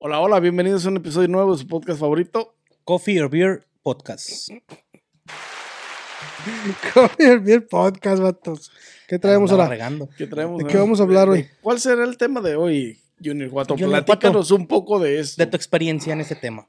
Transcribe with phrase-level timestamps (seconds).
[0.00, 2.54] Hola, hola, bienvenidos a un episodio nuevo de su podcast favorito.
[2.84, 4.48] Coffee or Beer Podcast.
[6.94, 8.70] Coffee or Beer Podcast, vatos.
[9.08, 9.76] ¿Qué traemos ahora?
[10.16, 10.58] ¿Qué traemos?
[10.58, 11.46] ¿De qué vamos a hablar hoy?
[11.62, 13.74] ¿Cuál será el tema de hoy, Junior Guato?
[13.74, 15.42] Junior Platícanos un poco de esto.
[15.42, 16.68] De tu experiencia en este tema.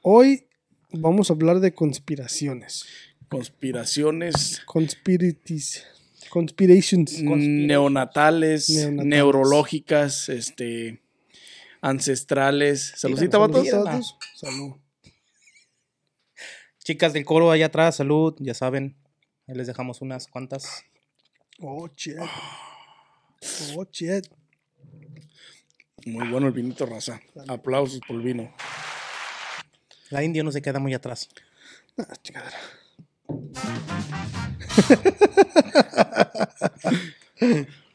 [0.00, 0.46] Hoy
[0.92, 2.86] vamos a hablar de conspiraciones.
[3.28, 5.84] Conspiraciones Conspirities.
[6.30, 7.20] Conspirations.
[7.22, 9.06] neonatales, Neonatales.
[9.06, 11.00] neurológicas, este,
[11.86, 12.92] ancestrales.
[12.96, 13.54] Saludcita, Salud.
[13.84, 14.16] vatos.
[14.34, 14.76] Salud.
[16.84, 18.96] Chicas del coro allá atrás, salud, ya saben.
[19.46, 20.84] Ahí les dejamos unas cuantas.
[21.60, 22.16] Oh, shit.
[23.76, 24.26] Oh, shit.
[26.06, 27.20] Muy bueno el vinito, raza.
[27.48, 28.52] Aplausos por el vino.
[30.10, 31.28] La India no se queda muy atrás.
[31.98, 32.58] Ah, chingadera.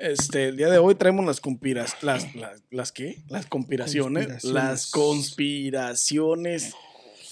[0.00, 3.22] Este, el día de hoy traemos las conspiras, las, las, las qué?
[3.28, 4.64] Las conspiraciones, Conspiraciones.
[4.64, 6.74] las conspiraciones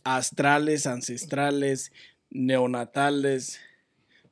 [0.05, 1.93] astrales, ancestrales,
[2.29, 3.59] neonatales,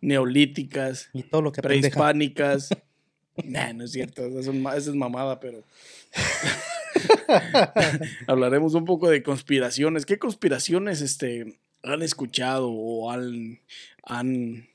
[0.02, 1.80] neolíticas, Y todo lo que pendeja.
[1.80, 2.68] prehispánicas.
[3.44, 5.64] nah, no es cierto, esa es, ma- esa es mamada, pero
[8.26, 10.04] hablaremos un poco de conspiraciones.
[10.04, 13.60] ¿Qué conspiraciones este, han escuchado o han,
[14.02, 14.68] han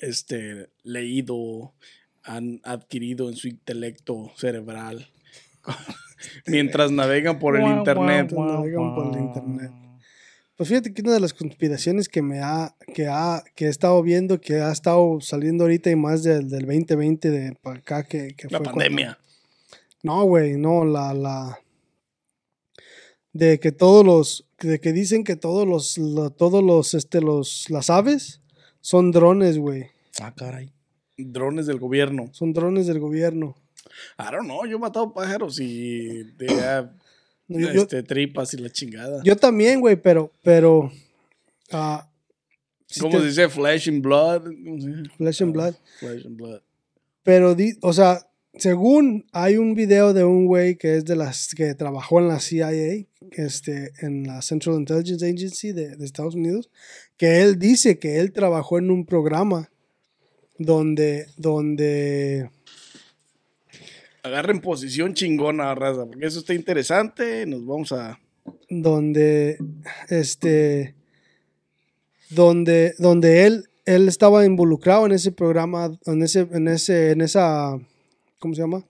[0.00, 1.72] este, leído,
[2.26, 5.08] han adquirido en su intelecto cerebral
[6.46, 8.30] mientras navegan por el internet?
[8.32, 9.24] guau, guau, Navegan por el guau.
[9.26, 9.70] internet.
[10.56, 14.02] Pues fíjate que una de las conspiraciones que me ha, que ha, que he estado
[14.02, 18.28] viendo, que ha estado saliendo ahorita y más del, del 2020 de para acá, que,
[18.28, 19.18] que La fue cuando- pandemia.
[20.02, 21.58] No, güey, no, la, la.
[23.32, 24.46] De que todos los.
[24.60, 25.98] De que dicen que todos los.
[25.98, 27.68] lo- todos los, este, los.
[27.68, 28.40] Las aves
[28.80, 29.86] son drones, güey.
[30.20, 30.72] Ah, caray.
[31.16, 32.28] Drones del gobierno.
[32.32, 33.56] Son drones del gobierno.
[34.18, 36.90] I don't know, yo he matado pájaros y de ah,
[37.48, 39.22] No, yo, este, tripas y la chingada.
[39.22, 40.32] yo también, güey, pero.
[40.42, 40.90] Pero.
[41.70, 42.10] ah,
[42.86, 43.48] si ¿Cómo te- se dice?
[43.48, 44.42] Flesh and blood.
[45.16, 45.74] Flesh and blood.
[46.00, 46.60] Flesh and blood.
[47.22, 51.54] Pero, di- o sea, según hay un video de un güey que es de las
[51.54, 56.68] que trabajó en la CIA, este, en la Central Intelligence Agency de, de Estados Unidos,
[57.16, 59.70] que él dice que él trabajó en un programa
[60.58, 62.50] donde, donde,
[64.22, 67.46] Agarren posición chingona, raza, porque eso está interesante.
[67.46, 68.18] Nos vamos a.
[68.68, 69.56] donde,
[70.08, 70.94] este,
[72.30, 77.78] donde, donde él, él estaba involucrado en ese programa, en ese, en ese, en esa,
[78.40, 78.84] ¿cómo se llama?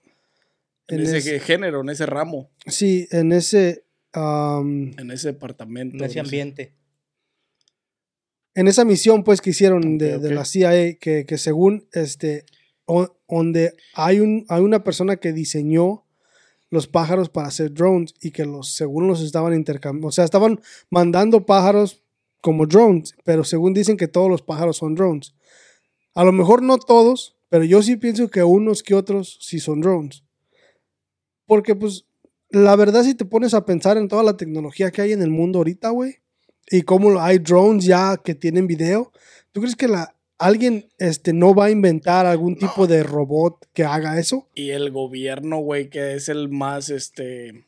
[0.87, 3.83] En, En ese ese- género, en ese ramo, Sí, en ese,
[4.15, 5.97] en ese departamento.
[5.97, 6.19] En ese no sé.
[6.21, 6.73] ambiente.
[8.57, 12.43] En esa misión pues que hicieron de, la CIA que, que según este
[13.27, 16.05] donde hay un hay una persona que diseñó
[16.71, 20.59] los pájaros para hacer drones y que los según los estaban intercambiando o sea estaban
[20.89, 22.01] mandando pájaros
[22.41, 25.35] como drones pero según dicen que todos los pájaros son drones.
[26.15, 29.81] A lo mejor no todos pero yo sí pienso que unos que otros sí son
[29.81, 30.23] drones.
[31.45, 32.07] Porque pues
[32.49, 35.29] la verdad si te pones a pensar en toda la tecnología que hay en el
[35.29, 36.21] mundo ahorita güey
[36.69, 39.11] y cómo lo- hay drones ya que tienen video.
[39.51, 43.83] ¿Tú crees que la, alguien este, no va a inventar algún tipo de robot que
[43.85, 44.47] haga eso?
[44.55, 47.65] Y el gobierno, güey, que es el más, este.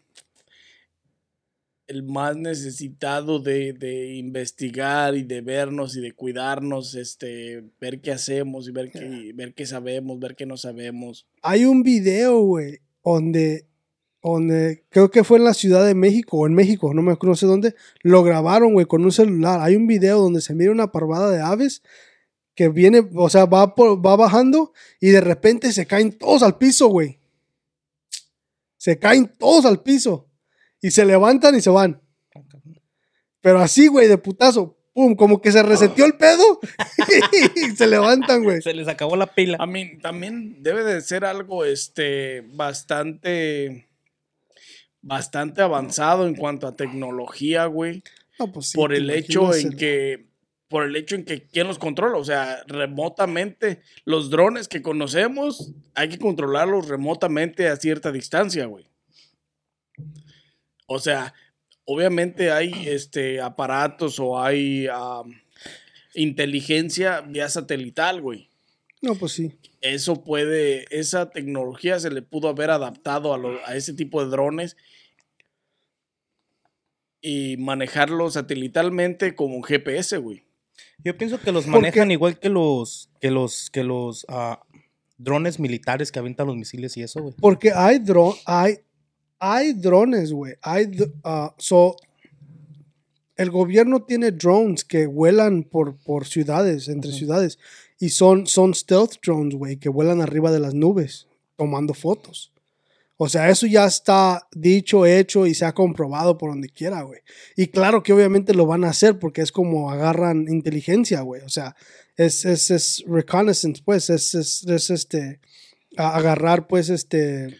[1.88, 8.12] El más necesitado de, de investigar y de vernos y de cuidarnos, este, ver qué
[8.12, 11.26] hacemos y ver qué, ver qué sabemos, ver qué no sabemos.
[11.42, 13.66] Hay un video, güey, donde,
[14.22, 17.32] donde creo que fue en la Ciudad de México o en México, no me acuerdo
[17.32, 19.62] no sé dónde, lo grabaron, güey, con un celular.
[19.62, 21.82] Hay un video donde se mira una parvada de aves
[22.56, 26.58] que viene, o sea, va, por- va bajando y de repente se caen todos al
[26.58, 27.18] piso, güey.
[28.78, 30.28] Se caen todos al piso
[30.82, 32.02] y se levantan y se van.
[33.42, 34.76] Pero así, güey, de putazo.
[34.94, 36.60] Pum, como que se reseteó el pedo
[37.56, 38.62] y se levantan, güey.
[38.62, 39.58] Se les acabó la pila.
[39.60, 43.88] A mí también debe de ser algo, este, bastante,
[45.02, 48.04] bastante avanzado en cuanto a tecnología, güey.
[48.38, 50.30] No, pues sí, por el hecho en el- que
[50.68, 55.72] por el hecho en que quién los controla, o sea, remotamente los drones que conocemos
[55.96, 58.86] hay que controlarlos remotamente a cierta distancia, güey.
[60.86, 61.34] O sea,
[61.86, 64.88] obviamente hay este, aparatos o hay
[66.14, 68.49] inteligencia vía satelital, güey.
[69.02, 69.54] No, pues sí.
[69.82, 74.30] Eso puede, esa tecnología se le pudo haber adaptado a, lo- a ese tipo de
[74.30, 74.76] drones
[77.22, 80.44] y manejarlo satelitalmente como un GPS, güey.
[81.04, 84.62] Yo pienso que los manejan igual que los que los que los ah,
[85.18, 87.34] drones militares que aventan los misiles y eso, güey.
[87.40, 88.80] Porque hay dron, hay,
[89.40, 90.56] hay drones, güey.
[90.62, 90.92] Hay,
[91.24, 91.96] ah, so,
[93.36, 97.60] el gobierno tiene drones que vuelan por, por ciudades, entre ciudades.
[98.00, 102.54] Y son, son stealth drones, güey, que vuelan arriba de las nubes, tomando fotos.
[103.18, 107.20] O sea, eso ya está dicho, hecho y se ha comprobado por donde quiera, güey.
[107.58, 111.42] Y claro que obviamente lo van a hacer porque es como agarran inteligencia, güey.
[111.42, 111.76] O sea,
[112.16, 115.42] es, es, es reconnaissance, pues, es, es, es este,
[115.98, 117.58] agarrar, pues, este,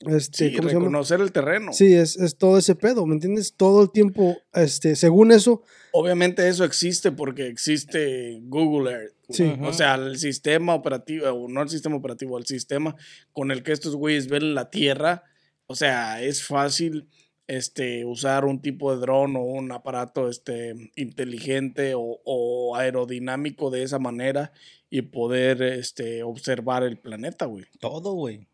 [0.00, 1.72] este, Sí, reconocer el terreno.
[1.72, 3.54] Sí, es, es todo ese pedo, ¿me entiendes?
[3.56, 5.62] Todo el tiempo, este, según eso,
[5.96, 9.13] Obviamente eso existe porque existe Google Earth.
[9.28, 9.54] Sí.
[9.62, 12.94] O sea, el sistema operativo, o no el sistema operativo, el sistema
[13.32, 15.24] con el que estos güeyes ven la Tierra.
[15.66, 17.08] O sea, es fácil
[17.46, 23.82] este, usar un tipo de dron o un aparato este, inteligente o, o aerodinámico de
[23.82, 24.52] esa manera
[24.90, 27.64] y poder este, observar el planeta, güey.
[27.80, 28.46] Todo, güey.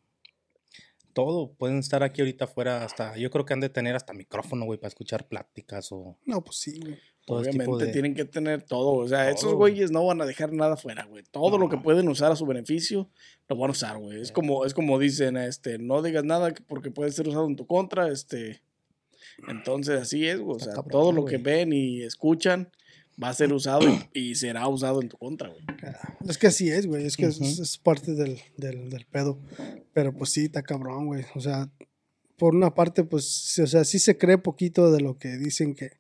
[1.13, 1.53] Todo.
[1.53, 3.17] Pueden estar aquí ahorita afuera hasta.
[3.17, 6.57] Yo creo que han de tener hasta micrófono, güey, para escuchar pláticas o no, pues
[6.57, 6.99] sí, güey.
[7.31, 7.93] Todo ese Obviamente de.
[7.93, 8.93] tienen que tener todo.
[8.93, 11.23] O sea, esos güeyes no van a dejar nada fuera, güey.
[11.31, 13.09] Todo lo que pueden usar a su beneficio,
[13.49, 14.21] lo van a usar, güey.
[14.21, 17.57] Es como, es como dicen, este, no digas nada que- porque puede ser usado en
[17.57, 18.63] tu contra, este.
[19.49, 20.57] Entonces así es, güey.
[20.57, 22.71] O sea, cabrón, todo lo que ven y escuchan
[23.23, 23.99] va a ser usado y,
[24.31, 25.63] y será usado en tu contra, güey.
[26.29, 27.07] Es que así es, güey.
[27.07, 29.39] Es que es- parte del, del, del pedo.
[29.93, 31.25] Pero pues sí, está cabrón, güey.
[31.35, 31.69] O sea,
[32.41, 35.93] por una parte, pues, o sea, sí se cree poquito de lo que dicen que.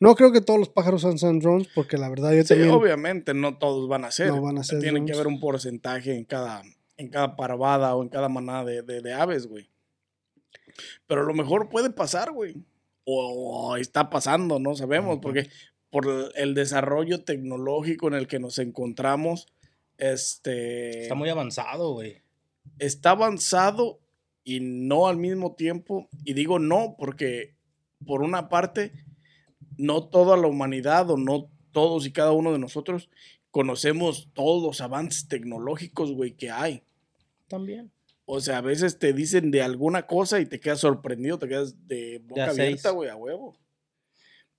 [0.00, 2.70] No creo que todos los pájaros son drones, porque la verdad yo Sí, también.
[2.70, 4.28] obviamente no todos van a ser.
[4.28, 5.16] No van a ser Tiene que drones.
[5.16, 6.62] haber un porcentaje en cada,
[6.96, 9.68] en cada parvada o en cada manada de, de- de aves, güey.
[11.06, 12.54] Pero a lo mejor puede pasar, güey.
[13.04, 15.48] O, o está pasando, no sabemos, porque
[15.90, 19.48] por el- el desarrollo tecnológico en el que nos encontramos,
[19.96, 22.22] este Está muy avanzado, güey.
[22.78, 23.98] está avanzado
[24.48, 26.08] y no al mismo tiempo.
[26.24, 27.54] Y digo no porque,
[28.06, 28.92] por una parte,
[29.76, 33.10] no toda la humanidad o no todos y cada uno de nosotros
[33.50, 36.82] conocemos todos los avances tecnológicos, güey, que hay.
[37.46, 37.92] También.
[38.24, 41.86] O sea, a veces te dicen de alguna cosa y te quedas sorprendido, te quedas
[41.86, 43.58] de boca Ya abierta, güey, a huevo.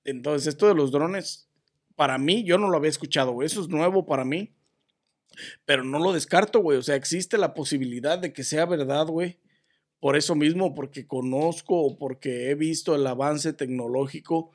[0.03, 1.49] Entonces, esto de los drones,
[1.95, 3.47] para mí, yo no lo había escuchado, güey.
[3.47, 4.53] Eso es nuevo para mí.
[5.65, 6.77] Pero no lo descarto, güey.
[6.77, 9.39] O sea, existe la posibilidad de que sea verdad, güey.
[9.99, 14.51] Por eso mismo, porque conozco o porque he visto el avance tecnológico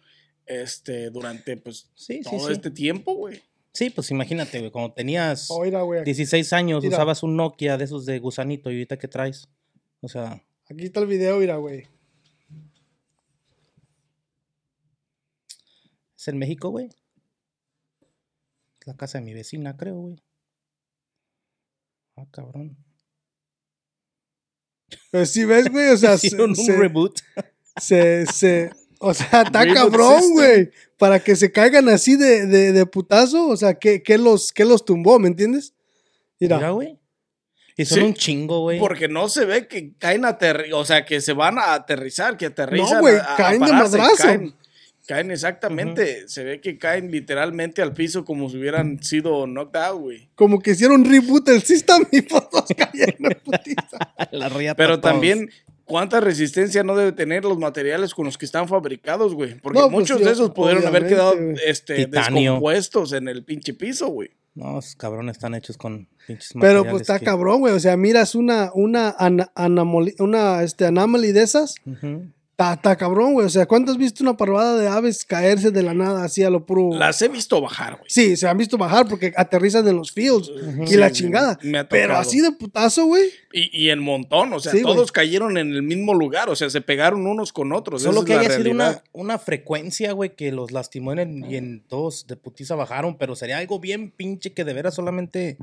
[0.47, 2.53] este, durante, pues, Sí, todo sí.
[2.53, 3.43] este tiempo, güey.
[3.73, 6.01] Sí, pues imagínate, güey, cuando tenías Oh, mira, güey.
[6.01, 6.97] Aquí, 16 años, Mira.
[6.97, 9.49] usabas un Nokia de esos de gusanito y ahorita qué traes.
[10.01, 11.87] O sea, aquí está el video, mira, güey.
[16.17, 16.87] ¿es en México, güey?
[18.81, 20.23] Es la casa de mi vecina, creo, güey.
[22.17, 22.77] Ah, cabrón.
[25.11, 27.19] Pero sí ves, güey, o sea, se, Hicieron un se, reboot.
[27.81, 30.71] se, se- o sea, está cabrón, güey.
[30.99, 34.65] Para que se caigan así de, de, de putazo, o sea, ¿qué, qué los, qué
[34.65, 35.75] los tumbó, ¿me entiendes?
[36.41, 36.99] Mira, güey.
[37.77, 38.79] Y son Sí, un chingo, güey.
[38.79, 42.47] Porque no se ve que caen aterri o sea, que se van a aterrizar, que
[42.47, 43.01] aterrizan.
[43.01, 44.15] güey, a- a caen de madrazo.
[44.23, 44.55] Caen,
[45.07, 46.29] caen exactamente.
[46.29, 50.29] Se ve que caen literalmente al piso como si hubieran sido knocked out, güey.
[50.35, 53.99] como que hicieron reboot del system y pues todos cayeron en putiza.
[54.33, 55.13] La Pero todos.
[55.13, 55.51] también,
[55.85, 59.55] ¿cuánta resistencia no debe tener los materiales con los que están fabricados, güey?
[59.61, 61.35] Porque No, pues muchos sí, de esos pudieron haber quedado
[61.67, 62.53] este, Titanio.
[62.53, 64.31] descompuestos en el pinche piso, güey.
[64.57, 67.75] No, esos cabrones están hechos con pinches Pero materiales pues está que- cabrón, güey.
[67.75, 71.75] O sea, miras una, una, anamoli- una este, anomaly de esas.
[71.85, 72.19] Está,
[72.57, 73.47] está cabrón, güey.
[73.47, 76.51] O sea, ¿cuánto has visto una parvada de aves caerse de la nada así a
[76.51, 76.97] lo puro?
[76.97, 78.05] Las he visto bajar, güey.
[78.09, 80.51] Sí, se han visto bajar porque aterrizan en los fields
[80.83, 81.59] y Sí, la chingada.
[81.63, 83.25] me ha Pero así de putazo, güey.
[83.53, 86.71] Y, y en montón, o sea, Sí, todos cayeron en el mismo lugar, o sea,
[86.71, 88.03] se pegaron unos con otros.
[88.03, 91.51] Solo esa que es haya sido una, una frecuencia, güey, que los lastimó en el-
[91.53, 95.57] y en dos de putiza bajaron, pero sería algo bien pinche que de veras solamente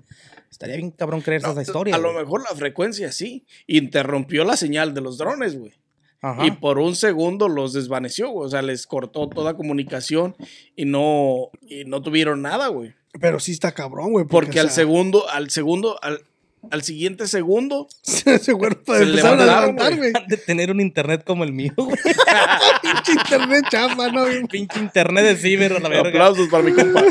[0.50, 1.96] estaría bien cabrón creerse No, esa historia.
[1.96, 5.74] a lo mejor la frecuencia sí, interrumpió la señal de los drones, güey.
[6.22, 6.46] Ajá.
[6.46, 8.48] Y por un segundo los desvaneció, güey.
[8.48, 10.36] O sea, les cortó toda comunicación
[10.76, 12.94] y no, y no tuvieron nada, güey.
[13.20, 14.26] Pero sí está cabrón, güey.
[14.26, 16.22] Porque al sea, segundo, al segundo, al,
[16.70, 17.88] al siguiente segundo,
[18.24, 20.14] para Se empezar a levantaron, levantar, güey.
[20.28, 21.98] De tener un internet como el mío, güey.
[22.82, 24.26] Pinche internet chafa, ¿no?
[24.48, 26.10] Pinche internet de ciber a la verga.
[26.10, 27.04] aplausos para mi compa.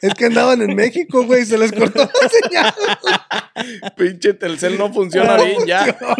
[0.00, 2.74] Es que andaban en México, güey, se les cortó la señal.
[3.96, 5.98] Pinche Telcel no funciona bien ya.
[6.00, 6.14] No,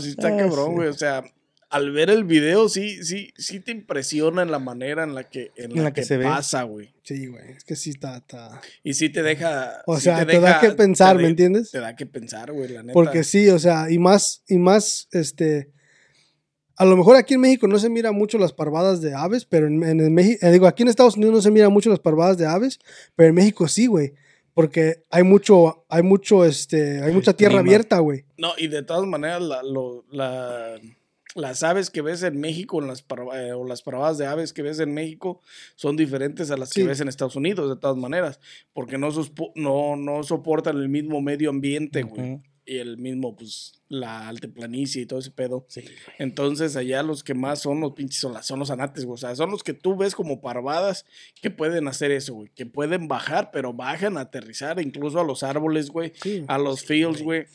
[0.00, 0.74] sí está Ah, cabrón, sí.
[0.74, 0.88] güey.
[0.88, 1.24] O sea,
[1.70, 5.52] al ver el video, sí, sí, sí te impresiona en la manera en la que,
[5.56, 6.94] en la que, se pasa, güey.
[7.02, 8.60] Sí, güey, es que sí está, está...
[8.82, 9.82] Y sí te deja.
[9.86, 11.70] O sí sea, te da deja- que pensar, ¿me de- entiendes?
[11.70, 12.92] Te da que pensar, güey, la neta.
[12.94, 15.70] Porque sí, o sea, y más, y más, este...
[16.76, 19.66] A lo mejor aquí en México no se mira mucho las parvadas de aves, pero
[19.66, 22.46] en, en, México, digo, aquí en Estados Unidos no se mira mucho las parvadas de
[22.46, 22.78] aves,
[23.16, 24.12] pero en México sí, güey.
[24.58, 28.24] Porque hay mucho, hay mucho, este, hay mucha tierra abierta, güey.
[28.38, 30.80] No, y de todas maneras, la, lo- la-
[31.36, 33.04] las aves que ves en México en las
[33.36, 35.40] eh, o las parvadas de aves que ves en México
[35.76, 36.80] son diferentes a las Sí.
[36.80, 38.40] que ves en Estados Unidos, de todas maneras,
[38.72, 39.10] porque no,
[39.54, 42.40] no, no soportan el mismo medio ambiente, güey.
[42.70, 45.64] Y el mismo, pues, la altiplanicie y todo ese pedo.
[45.68, 45.84] Sí.
[46.18, 49.14] Entonces, allá los que más son los pinches son, las, son los anates, güey.
[49.14, 51.06] O sea, son los que tú ves como parvadas
[51.40, 52.50] que pueden hacer eso, güey.
[52.54, 56.12] Que pueden bajar, pero bajan a aterrizar incluso a los árboles, güey.
[56.22, 56.44] Sí.
[56.46, 57.46] A los fields, güey.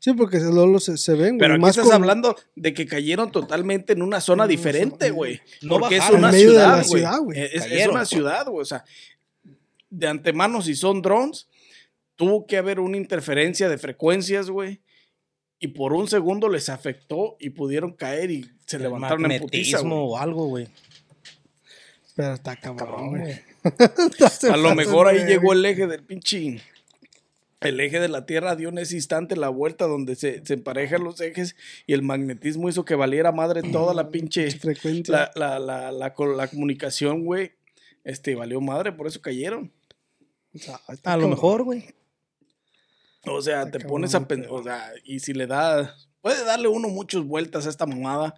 [0.00, 1.38] Sí, porque se- luego se, se ven, güey.
[1.38, 5.40] Pero aquí más estás con- hablando de que cayeron totalmente en una zona diferente, güey.
[5.62, 7.40] No porque es una En medio de ciudad, la ciudad, güey.
[7.40, 8.60] Es, es una ciudad, güey.
[8.60, 8.84] O sea,
[9.88, 11.48] de antemano, si son drones,
[12.18, 14.80] tuvo que haber una interferencia de frecuencias, güey.
[15.60, 19.78] Y por un segundo les afectó y pudieron caer y se El levantaron en putiza,
[19.80, 19.92] güey.
[19.94, 20.68] o algo, güey.
[22.14, 23.40] Pero está cabrón, güey.
[24.52, 26.60] A lo mejor ahí llegó el eje del pinche.
[27.60, 31.02] El eje de la Tierra dio en ese instante la vuelta donde se, se emparejan
[31.02, 31.56] los ejes
[31.86, 34.48] y el magnetismo hizo que valiera madre toda la pinche.
[34.52, 35.12] frecuencia.
[35.12, 37.52] La, la, la, la, co- la comunicación, güey.
[38.04, 39.72] Este, valió madre, por eso cayeron.
[40.54, 41.84] O sea, está A lo mejor, güey.
[43.26, 46.88] O sea, te pones a pensar, o sea, y si le da, puede darle uno
[46.88, 48.36] muchas vueltas a esta mamada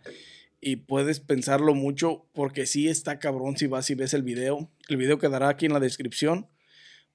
[0.60, 4.70] y puedes pensarlo mucho porque sí está cabrón si vas y ves el video.
[4.88, 6.48] El video quedará aquí en la descripción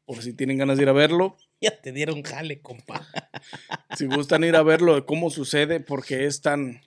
[0.05, 1.37] por si tienen ganas de ir a verlo.
[1.61, 3.07] Ya te dieron jale, compa.
[3.97, 6.81] Si gustan ir a verlo de cómo sucede porque es tan...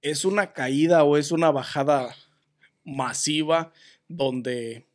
[0.00, 2.14] Es una caída o es una bajada
[2.84, 3.72] masiva
[4.08, 4.86] donde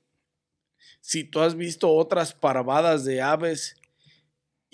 [1.01, 3.75] si tú has visto otras parvadas de aves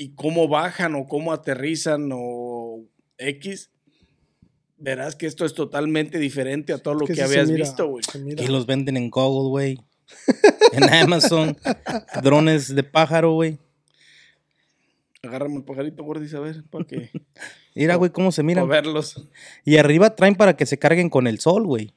[0.01, 2.83] y cómo bajan o cómo aterrizan o
[3.19, 3.69] X,
[4.77, 8.03] verás que esto es totalmente diferente a todo lo que, se habías mira, visto, güey.
[8.15, 9.77] Y los venden en Google, güey.
[10.73, 11.55] En Amazon.
[12.23, 13.59] Drones de pájaro, güey.
[15.21, 17.11] Agárrame el pajarito, gordis, a ver, para que
[17.75, 18.67] Mira, güey, cómo se para miran.
[18.67, 19.29] verlos.
[19.63, 21.93] Y arriba traen para que se carguen con el sol, güey.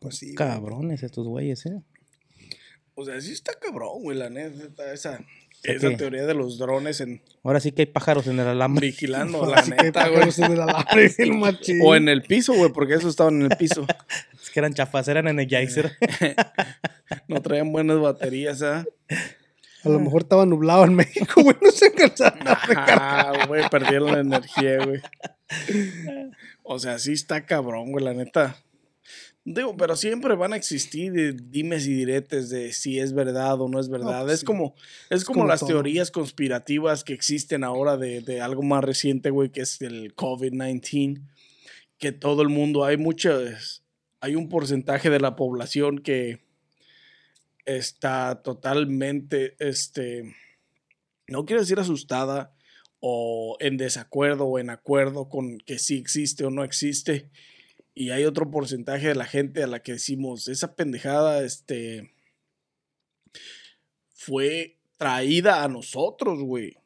[0.00, 0.34] Pues sí.
[0.34, 1.82] Cabrones estos güeyes, eh.
[2.94, 5.24] O sea, sí está cabrón, güey, la neta, esa,
[5.72, 8.86] esa que- teoría de los drones en Ahora sí que hay pájaros en el alambre.
[8.86, 10.14] vigilando, la que neta, güey.
[10.14, 11.80] pájaros en el alambre, el machín.
[11.84, 13.86] O en el piso, güey, porque esos estaban en el piso.
[14.42, 15.92] Es que eran chafas, eran Energizer.
[17.28, 18.84] No traían buenas baterías, ¿ah?
[19.84, 21.56] A lo mejor estaba nublado en México, güey.
[21.62, 22.98] No se alcanzaron a recargar.
[23.00, 25.00] Ah, güey, perdieron la energía, güey.
[26.64, 28.56] O sea, sí está cabrón, güey, la neta.
[29.48, 33.78] Digo, pero siempre van a existir dimes y diretes de si es verdad o no
[33.78, 34.22] es verdad.
[34.22, 34.46] pues es sí.
[34.46, 34.74] como,
[35.08, 35.68] es como, como las todo.
[35.68, 41.22] teorías conspirativas que existen ahora de, de algo más reciente, güey, que es el COVID-19.
[41.96, 43.84] Que todo el mundo, hay muchas,
[44.20, 46.40] hay un porcentaje de la población que
[47.64, 50.34] está totalmente, este,
[51.28, 52.52] no quiero decir asustada
[52.98, 57.30] o en desacuerdo o en acuerdo con que sí existe o no existe.
[57.98, 62.12] Y hay otro porcentaje de la gente a la que decimos, esa pendejada, este,
[64.10, 66.76] fue traída a nosotros, güey.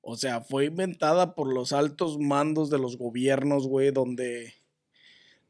[0.00, 4.54] O sea, fue inventada por los altos mandos de los gobiernos, güey, donde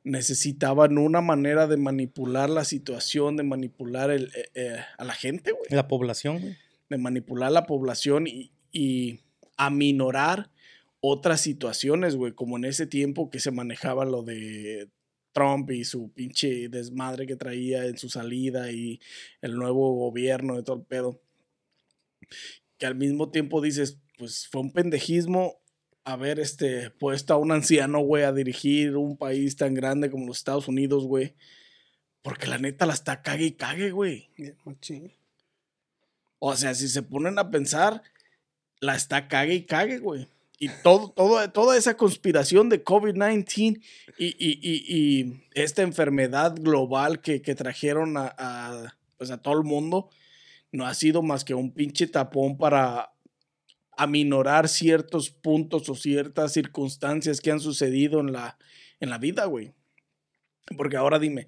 [0.02, 5.52] necesitaban una manera de manipular la situación, de manipular el, eh, eh, a la gente,
[5.52, 6.56] güey La población, güey.
[6.90, 9.20] de manipular la población y, y
[9.56, 10.50] aminorar
[11.04, 14.88] otras situaciones, güey, como en ese tiempo que se manejaba lo de
[15.32, 19.00] Trump y su pinche desmadre que traía en su salida y
[19.40, 21.20] el nuevo gobierno de todo el pedo.
[22.78, 25.60] Que al mismo tiempo dices, pues fue un pendejismo
[26.04, 30.38] haber este, puesto a un anciano, güey, a dirigir un país tan grande como los
[30.38, 31.34] Estados Unidos, güey.
[32.22, 34.30] Porque la neta la está cague y cague, güey.
[34.64, 35.12] Machín.
[36.38, 38.02] O sea, si se ponen a pensar,
[38.78, 40.28] la está cague y cague, güey.
[40.58, 43.82] Y todo, todo, toda esa conspiración de COVID-19
[44.18, 49.64] y, y, y, esta enfermedad global que, que trajeron a, a, O sea, todo el
[49.64, 50.08] mundo
[50.70, 53.12] no ha sido más que un pinche tapón para
[53.96, 58.58] aminorar ciertos puntos o ciertas circunstancias que han sucedido en la,
[59.00, 59.74] en la vida, güey.
[60.76, 61.46] Porque ahora dime,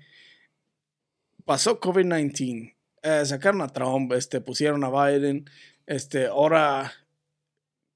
[1.44, 5.48] pasó COVID-19, eh, sacaron a Trump, este, pusieron a Biden,
[5.86, 6.92] este, ahora,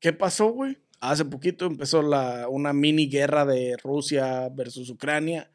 [0.00, 0.78] ¿qué pasó, güey?
[1.00, 5.50] Hace poquito empezó la, una mini guerra de Rusia versus Ucrania.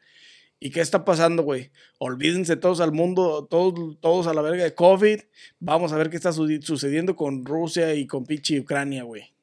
[0.60, 1.70] ¿Y qué está pasando, güey?
[1.98, 5.20] Olvídense todos al mundo, todos, todos a la verga de COVID.
[5.60, 9.34] Vamos a ver qué está sucediendo con Rusia y con pinche Ucrania, güey.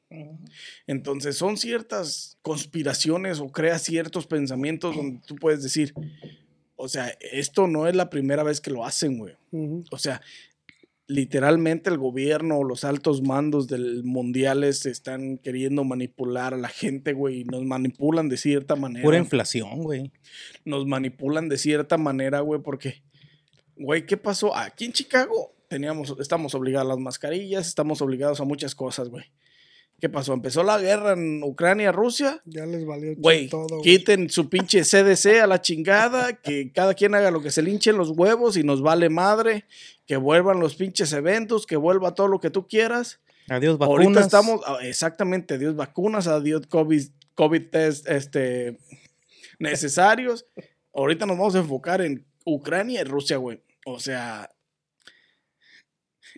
[0.86, 5.94] Entonces son ciertas conspiraciones o creas ciertos pensamientos donde tú puedes decir,
[6.76, 9.34] o sea, esto no es la primera vez que lo hacen, güey.
[9.90, 10.20] O sea,
[11.12, 17.12] literalmente el gobierno o los altos mandos del mundiales están queriendo manipular a la gente,
[17.12, 19.04] güey, y nos manipulan de cierta manera.
[19.04, 20.10] Pura inflación, güey.
[20.64, 23.02] Nos manipulan de cierta manera, güey, porque,
[23.76, 24.56] güey, ¿qué pasó?
[24.56, 29.24] Aquí en Chicago teníamos, estamos obligados a las mascarillas, estamos obligados a muchas cosas, güey.
[30.02, 30.32] ¿Qué pasó?
[30.32, 32.42] Empezó la guerra en Ucrania, Rusia.
[32.44, 33.80] Ya les valió güey, todo.
[33.82, 37.92] Quiten su pinche CDC a la chingada, que cada quien haga lo que se linche
[37.92, 39.64] los huevos y nos vale madre,
[40.12, 43.22] que vuelvan los pinches eventos, que vuelva todo lo que tú quieras.
[43.48, 44.04] Adiós vacunas.
[44.04, 47.02] Ahorita estamos, ah, exactamente, adiós vacunas, adiós COVID,
[47.34, 48.76] COVID test este,
[49.58, 50.44] necesarios.
[50.92, 53.62] Ahorita nos vamos a enfocar en Ucrania y Rusia, güey.
[53.86, 54.50] O sea,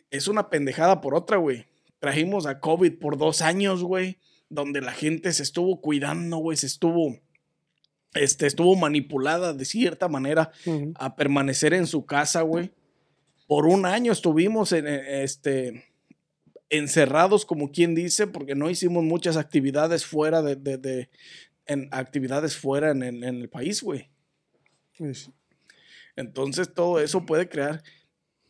[0.09, 1.67] es una pendejada por otra, güey
[1.99, 6.67] Trajimos a COVID por dos años, güey, donde la gente se estuvo cuidando, güey, se
[6.67, 7.19] estuvo,
[8.13, 10.53] este, estuvo manipulada de cierta manera
[10.95, 12.71] a permanecer en su casa, güey.
[13.47, 15.85] Por un año estuvimos en, este,
[16.71, 21.11] encerrados, como quien dice, porque no hicimos muchas actividades fuera de, de,
[21.67, 24.09] en actividades fuera en, en el país, güey.
[26.17, 27.83] Entonces todo eso puede crear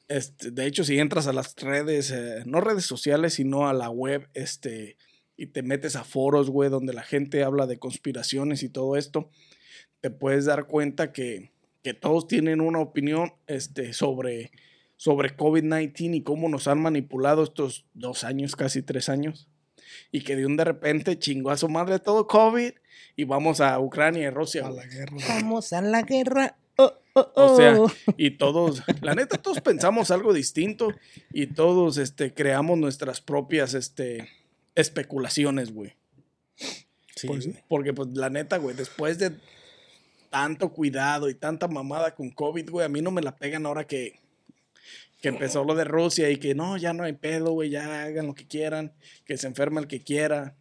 [0.08, 3.88] este, de hecho, si entras a las redes, eh, no redes sociales, sino a la
[3.88, 4.96] web, este,
[5.36, 9.30] y te metes a foros, güey, donde la gente habla de conspiraciones y todo esto,
[10.00, 11.52] te puedes dar cuenta que,
[11.82, 14.50] que todos tienen una opinión este, sobre,
[15.04, 19.50] sobre COVID-19 y cómo nos han manipulado estos dos años, casi tres años.
[20.10, 22.72] Y que de un de repente chingó a su madre todo COVID
[23.14, 24.66] y vamos a Ucrania y Rusia.
[24.66, 25.14] A la guerra.
[25.28, 26.56] Vamos a la guerra.
[26.76, 27.92] O sea, oh.
[28.16, 30.94] y todos, la neta, todos pensamos algo distinto
[31.34, 34.30] y todos este, creamos nuestras propias este,
[34.74, 35.92] especulaciones, güey.
[37.14, 37.28] Sí,
[37.68, 39.32] porque, pues, la neta, güey, después de
[40.30, 43.86] tanto cuidado y tanta mamada con COVID, güey, a mí no me la pegan ahora
[43.86, 44.23] que,
[45.24, 48.26] que empezó lo de Rusia y que no, ya no hay pedo, güey, ya hagan
[48.26, 48.92] lo que quieran,
[49.24, 50.54] que se enferme el que quiera.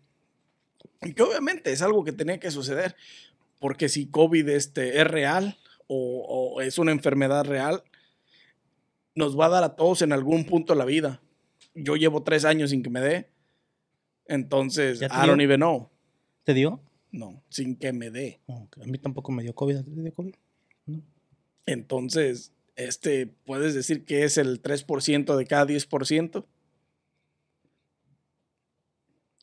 [1.02, 2.95] Y que obviamente es algo que tenía que suceder,
[3.60, 7.84] porque si COVID este, es real, o, es una enfermedad real,
[9.15, 11.21] nos va a dar a todos en algún punto de la vida.
[11.76, 13.28] Yo llevo tres años sin que me dé.
[14.28, 15.89] Entonces, I don't even know.
[16.45, 16.80] ¿Te dio?
[17.12, 18.39] No, sin que me dé.
[18.47, 19.84] A mí tampoco me dio COVID.
[19.84, 20.36] ¿Te dio COVID?
[21.65, 26.45] Entonces, este, puedes decir que es el 3% de cada 10%.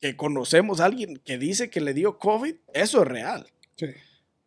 [0.01, 3.47] Que conocemos a alguien que dice que le dio COVID, eso es real.
[3.77, 3.87] Sí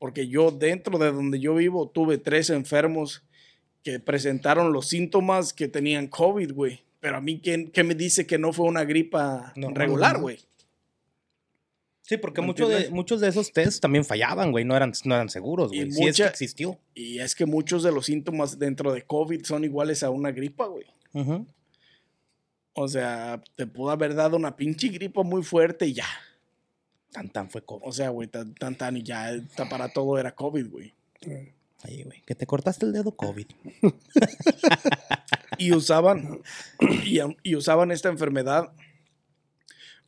[0.03, 3.23] porque yo dentro de donde yo vivo tuve tres enfermos
[3.83, 6.83] que presentaron los síntomas que tenían COVID, güey.
[6.99, 10.39] Pero a mí, ¿qué, me dice que no fue una gripa regular, güey?
[12.03, 15.29] Sí, porque muchos de, muchos de esos tests también fallaban, güey, no eran, no eran
[15.29, 15.89] seguros, güey.
[15.89, 16.77] Sí es que existió.
[16.93, 20.67] Y es que muchos de los síntomas dentro de COVID son iguales a una gripa,
[20.67, 20.85] güey.
[22.73, 26.07] O sea, te pudo haber dado una pinche gripa muy fuerte y ya.
[27.11, 27.83] Tan tan fue COVID.
[27.85, 29.31] O sea, güey, tan tan, y ya
[29.69, 30.93] para todo era COVID, güey.
[31.83, 33.47] Ahí, güey, que te cortaste el dedo COVID.
[35.57, 36.41] y usaban,
[37.05, 38.71] y, usaban esta enfermedad.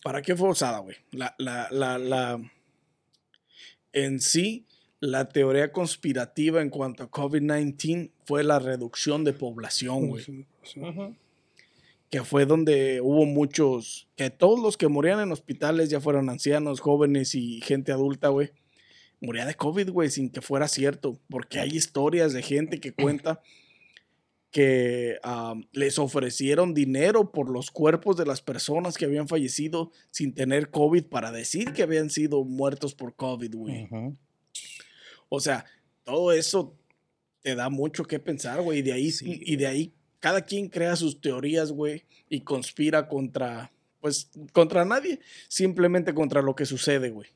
[0.05, 0.97] ¿Para qué fue usada, güey?
[1.09, 2.39] La, la, la, la,
[3.91, 4.67] en sí,
[4.99, 10.23] la teoría conspirativa en cuanto a COVID-19 fue la reducción de población, güey.
[12.11, 16.81] Que fue donde hubo muchos, que todos los que morían en hospitales, ya fueron ancianos,
[16.81, 18.51] jóvenes y gente adulta, güey,
[19.21, 23.41] moría de COVID, güey, sin que fuera cierto, porque hay historias de gente que cuenta
[24.55, 25.19] que
[25.73, 31.07] les ofrecieron dinero por los cuerpos de las personas que habían fallecido sin tener COVID
[31.07, 33.89] para decir que habían sido muertos por COVID, güey.
[35.27, 35.65] O sea,
[36.05, 36.73] todo eso
[37.41, 40.95] te da mucho que pensar, güey, y de ahí, y de ahí cada quien crea
[40.95, 47.27] sus teorías, güey, y conspira contra, pues, contra nadie, simplemente contra lo que sucede, güey.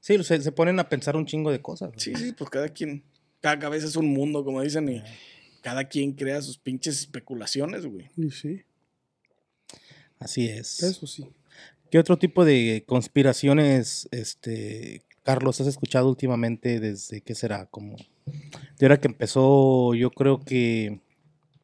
[0.00, 1.92] Sí, se, ponen a pensar un chingo de cosas.
[1.96, 3.04] Sí, sí, pues cada quien,
[3.40, 5.02] cada cabeza es un mundo, como dicen, y,
[5.62, 8.10] cada quien crea sus pinches especulaciones, güey.
[8.16, 8.62] Y sí,
[10.18, 10.82] Así es.
[10.82, 11.26] eso sí.
[11.90, 17.66] ¿Qué otro tipo de conspiraciones, este, Carlos, has escuchado últimamente desde qué será?
[17.66, 21.00] Como de ahora que empezó, yo creo que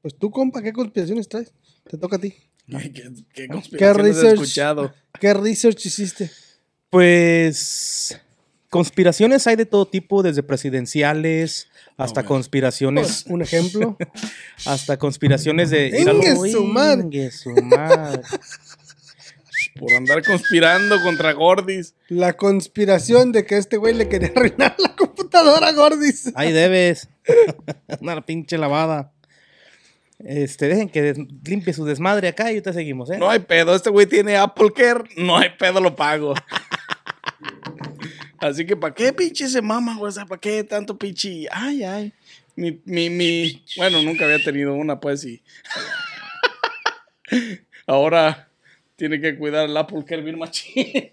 [0.02, 1.52] Pues tú, compa, ¿qué conspiraciones traes?
[1.90, 2.34] Te toca a ti.
[2.72, 4.32] Ay, ¿Qué, qué conspiraciones he research?
[4.40, 4.94] escuchado?
[5.20, 6.30] ¿Qué research hiciste?
[6.88, 8.18] Pues
[8.74, 13.96] conspiraciones hay de todo tipo, desde presidenciales hasta conspiraciones, Un ejemplo.
[14.66, 17.02] hasta conspiraciones de ¡Ingue su madre!
[17.04, 18.22] ¡Ingue su madre!
[19.78, 21.94] Por andar conspirando contra Gordis.
[22.08, 26.32] La conspiración de que este güey le quería arruinar la computadora, Gordis.
[26.34, 27.08] Ahí debes.
[28.00, 29.12] Una pinche lavada.
[30.18, 33.18] Este, dejen que limpie su desmadre acá y ahorita seguimos, ¿eh?
[33.18, 36.34] No hay pedo, este güey tiene Apple Care, no hay pedo, lo pago.
[38.44, 40.10] Así que, ¿para qué pinche se mama, güey?
[40.10, 41.46] O sea, ¿para qué tanto pinche?
[41.50, 42.12] Ay, ay.
[42.54, 43.64] Mi, mi, mi.
[43.78, 45.42] Bueno, nunca había tenido una, pues, y.
[47.86, 48.50] Ahora
[48.96, 51.08] tiene que cuidar el Apple Care bien machín.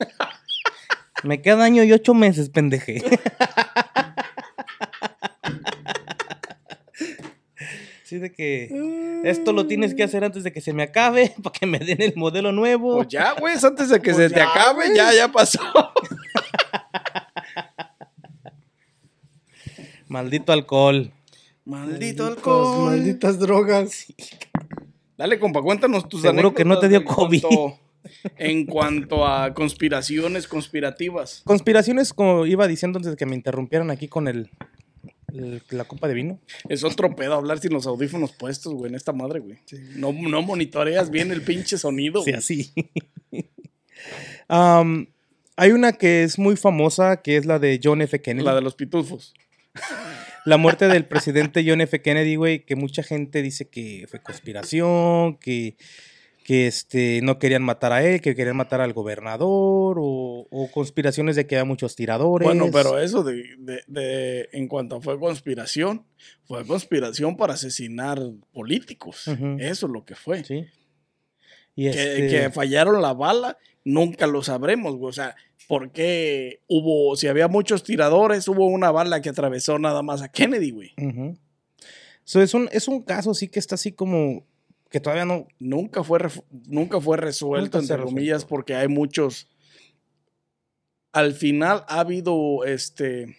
[1.24, 3.02] Me queda año y ocho meses, pendeje.
[8.04, 11.58] Así de que esto lo tienes que hacer antes de que se me acabe para
[11.58, 12.98] que me den el modelo nuevo.
[12.98, 15.62] Pues ya, güey, antes de que Pues se te acabe, ya, ya pasó.
[20.08, 21.12] Maldito alcohol.
[21.66, 22.86] Maldito Malditas- alcohol.
[22.90, 24.06] Malditas drogas.
[25.18, 27.42] Dale, compa, cuéntanos tus Seguro que no te dio COVID.
[27.42, 27.80] cuanto-
[28.38, 31.44] En cuanto a conspiraciones conspirativas.
[31.46, 34.50] Conspiraciones, como iba diciendo antes de que me interrumpieran aquí con el,
[35.32, 36.40] el- la copa de vino.
[36.68, 39.60] Es otro pedo hablar sin los audífonos puestos, güey, en esta madre, güey.
[39.96, 42.40] No, no monitoreas bien el pinche sonido, Sí, güey.
[42.40, 42.74] así.
[44.48, 45.06] Am,
[45.58, 48.22] hay una que es muy famosa, que es la de John F.
[48.22, 48.46] Kennedy.
[48.46, 49.34] La de los pitufos.
[50.46, 52.02] La muerte del presidente John F.
[52.02, 55.78] Kennedy, güey, que mucha gente dice que fue conspiración, que,
[56.44, 61.36] que este, no querían matar a él, que querían matar al gobernador, o, o conspiraciones
[61.36, 62.46] de que había muchos tiradores.
[62.46, 66.06] Bueno, pero eso de, de- de- en cuanto fue conspiración,
[66.46, 68.20] fue conspiración para asesinar
[68.52, 69.28] políticos.
[69.60, 70.44] Eso es lo que fue.
[70.44, 70.66] Sí.
[71.76, 75.10] Y Que, este, que fallaron la bala, nunca lo sabremos, güey.
[75.10, 75.36] O sea,
[75.67, 80.30] ¿por qué hubo, si había muchos tiradores, hubo una bala que atravesó nada más a
[80.30, 80.94] Kennedy, güey?
[80.98, 81.38] ujú.
[82.24, 84.46] So, es, un, es un caso sí que está así como
[84.89, 85.48] que todavía no...
[85.60, 86.20] Nunca fue,
[86.67, 89.50] nunca fue resuelto, Nunca entre comillas, porque hay muchos.
[91.12, 93.36] Al final ha habido este.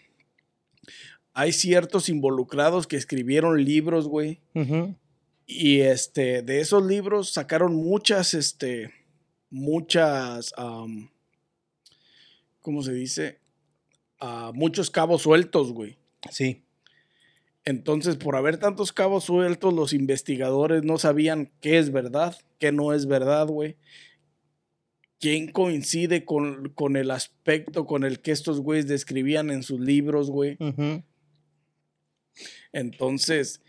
[1.35, 4.41] Hay ciertos involucrados que escribieron libros, güey.
[5.47, 8.93] Y este, de esos libros sacaron muchas, este,
[9.53, 10.53] muchas,
[12.61, 13.39] ¿cómo se dice?
[14.19, 15.99] Ah, muchos cabos sueltos, güey.
[16.31, 16.65] Sí.
[17.65, 22.93] Entonces, por haber tantos cabos sueltos, los investigadores no sabían qué es verdad, qué no
[22.93, 23.77] es verdad, güey.
[25.21, 30.31] ¿Quién coincide con, con el aspecto con el que estos güeyes describían en sus libros,
[30.31, 30.57] güey?
[32.73, 33.61] Entonces,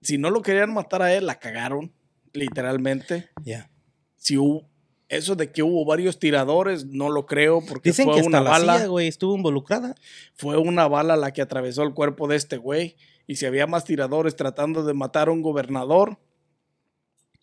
[0.00, 1.92] si no lo querían matar a él, la cagaron,
[2.32, 3.28] literalmente.
[3.44, 3.70] Ya.
[4.16, 4.69] Si hubo,
[5.10, 8.40] eso de que hubo varios tiradores, no lo creo, porque Dicen fue que hasta una
[8.40, 8.78] la bala.
[8.78, 9.96] CIA, güey, estuvo involucrada.
[10.34, 12.96] fue una bala la que atravesó el cuerpo de este güey.
[13.26, 16.18] Y si había más tiradores tratando de matar a un gobernador,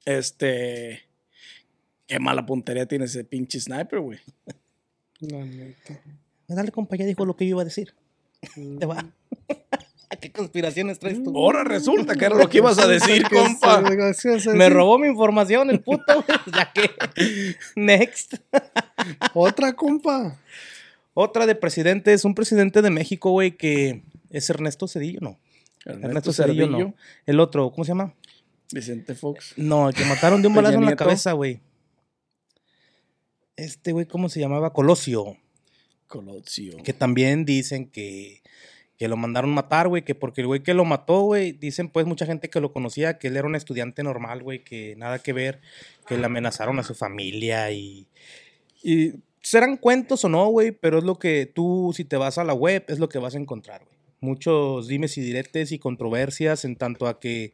[0.05, 1.09] este.
[2.07, 4.19] Qué mala puntería tiene ese pinche sniper, güey.
[5.19, 6.01] La neta.
[6.47, 7.93] Dale, compa, ya dijo lo que yo iba a decir.
[8.79, 9.05] Te va.
[10.15, 11.37] ¿Qué conspiraciones traes tú?
[11.37, 13.83] Ahora resulta que era lo que ibas a decir, ¿Qué compa.
[14.53, 16.03] Me robó mi información el puto.
[16.07, 17.55] güey, ya que.
[17.75, 18.35] Next.
[19.33, 20.39] Otra compa.
[21.13, 25.39] Otra de presidente es un presidente de México, güey, que es Ernesto Cedillo, no.
[25.83, 26.93] Ernesto, Cedillo, no.
[27.25, 28.13] El otro, ¿cómo se llama?
[28.71, 29.53] Vicente Fox.
[29.57, 31.59] No, el que mataron de un balazo en la cabeza, güey.
[33.55, 34.73] Este güey, ¿cómo se llamaba?
[34.73, 35.37] Colosio.
[36.07, 36.77] Colosio.
[36.83, 38.41] Que también dicen que,
[38.97, 42.05] que lo mandaron matar, güey, que porque el güey que lo mató, güey, dicen pues
[42.05, 45.33] mucha gente que lo conocía, que él era un estudiante normal, güey, que nada que
[45.33, 45.61] ver,
[46.07, 48.07] que le amenazaron a su familia y...
[48.83, 52.43] Y serán cuentos o no, güey, pero es lo que tú, si te vas a
[52.43, 53.97] la web, es lo que vas a encontrar, güey.
[54.19, 57.53] Muchos dimes y diretes y controversias en tanto a que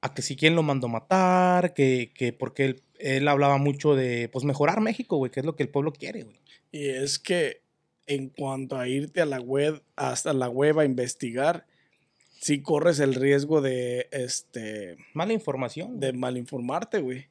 [0.00, 4.28] a que si quién lo mandó matar, que, que porque él, él hablaba mucho de
[4.28, 6.36] pues mejorar México, güey, que es lo que el pueblo quiere, güey.
[6.72, 7.62] Y es que
[8.08, 11.66] en cuanto a irte a la web, hasta la web a investigar,
[12.40, 16.00] sí corres el riesgo de este Mala información.
[16.00, 17.26] de malinformarte, güey.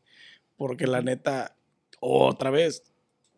[0.56, 1.56] Porque la neta,
[2.00, 2.84] otra vez,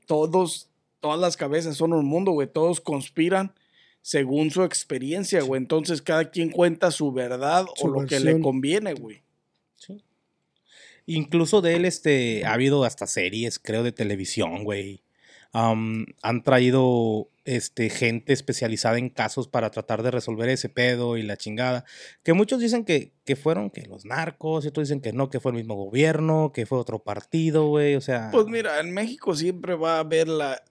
[0.05, 2.47] todos, todas las cabezas son un mundo, güey.
[2.47, 3.53] Todos conspiran
[4.01, 5.61] según su experiencia, güey.
[5.61, 9.21] Entonces cada quien cuenta su verdad Su o lo que le conviene, güey.
[9.75, 10.03] Sí.
[11.05, 15.01] Incluso de él, este, ha habido hasta series, creo, de televisión, güey.
[15.51, 21.23] Am, han traído este, gente especializada en casos para tratar de resolver ese pedo y
[21.23, 21.85] la chingada.
[22.21, 25.39] Que muchos dicen que, que fueron que los narcos, y otros dicen que no, que
[25.39, 27.95] fue el mismo gobierno, que fue otro partido, güey.
[27.95, 28.29] O sea.
[28.31, 30.61] Pues mira, en México siempre va a haber la.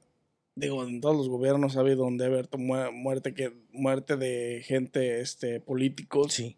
[0.55, 4.63] Digo, en todos los gobiernos ha habido donde ha haber mu- muerte, que, muerte de
[4.65, 6.33] gente, este, políticos.
[6.35, 6.57] Sí,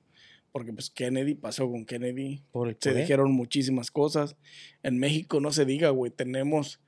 [0.52, 2.42] Porque pues Kennedy pasó con Kennedy.
[2.50, 4.36] por el Se dijeron muchísimas cosas.
[4.82, 6.10] En México no se diga, güey.
[6.10, 6.80] Tenemos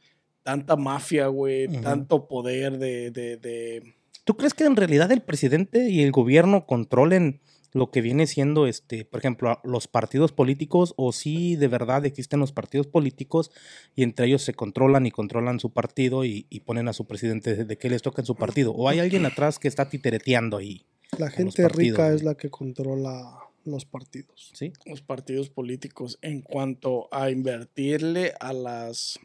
[0.42, 1.68] tanta mafia, güey.
[1.80, 6.66] Tanto poder de, de, de- ¿Tú crees que en realidad el presidente y el gobierno
[6.66, 7.40] controlen
[7.72, 12.38] lo que viene siendo, este, por ejemplo, los partidos políticos o si de verdad existen
[12.38, 13.50] los partidos políticos
[13.96, 17.64] y entre ellos se controlan y controlan su partido y, y ponen a su presidente
[17.64, 18.72] de, que les toca en su partido?
[18.72, 20.84] ¿O hay alguien atrás que está titereteando ahí?
[21.18, 22.16] La gente partidos, rica güey.
[22.16, 24.50] es la que controla los partidos.
[24.54, 24.72] ¿Sí?
[24.86, 29.18] los partidos políticos en cuanto a invertirle a las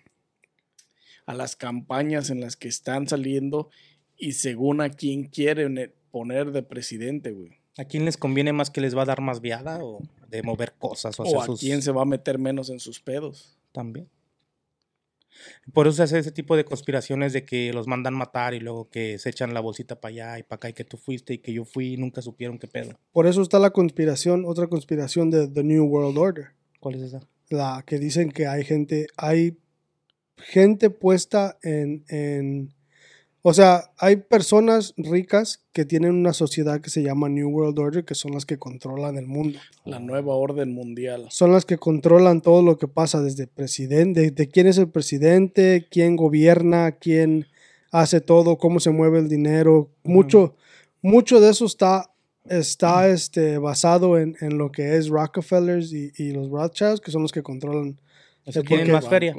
[1.27, 3.69] a las campañas en las que están saliendo
[4.17, 7.51] y según a quién quieren eh, poner de presidente, güey.
[7.77, 10.73] ¿A quién les conviene más que les va a dar más viada o de mover
[10.79, 11.59] cosas o a sus...
[11.59, 13.57] quién se va a meter menos en sus pedos.
[13.71, 14.09] También.
[15.71, 18.89] Por eso se hace ese tipo de conspiraciones de que los mandan matar y luego
[18.89, 21.37] que se echan la bolsita para allá y para acá y que tú fuiste y
[21.37, 22.97] que yo fui y nunca supieron qué pedo.
[23.11, 26.47] Por eso está la conspiración, otra conspiración de The New World Order.
[26.79, 27.19] ¿Cuál es esa?
[27.49, 29.57] La que dicen que hay gente, hay
[30.37, 32.73] gente puesta en, en
[33.49, 38.03] o sea, hay personas ricas que tienen una sociedad que se llama New World Order,
[38.03, 39.57] que son las que controlan el mundo.
[39.85, 41.27] La nueva orden mundial.
[41.29, 45.87] Son las que controlan todo lo que pasa desde presidente, de quién es el presidente,
[45.89, 47.47] quién gobierna, quién
[47.89, 49.91] hace todo, cómo se mueve el dinero.
[50.03, 50.57] Mucho,
[51.01, 52.11] mucho de eso está,
[52.49, 57.21] está este, basado en, en lo que es Rockefellers y, y los Rothschilds, que son
[57.21, 57.97] los que controlan.
[58.67, 59.33] Tienen más feria.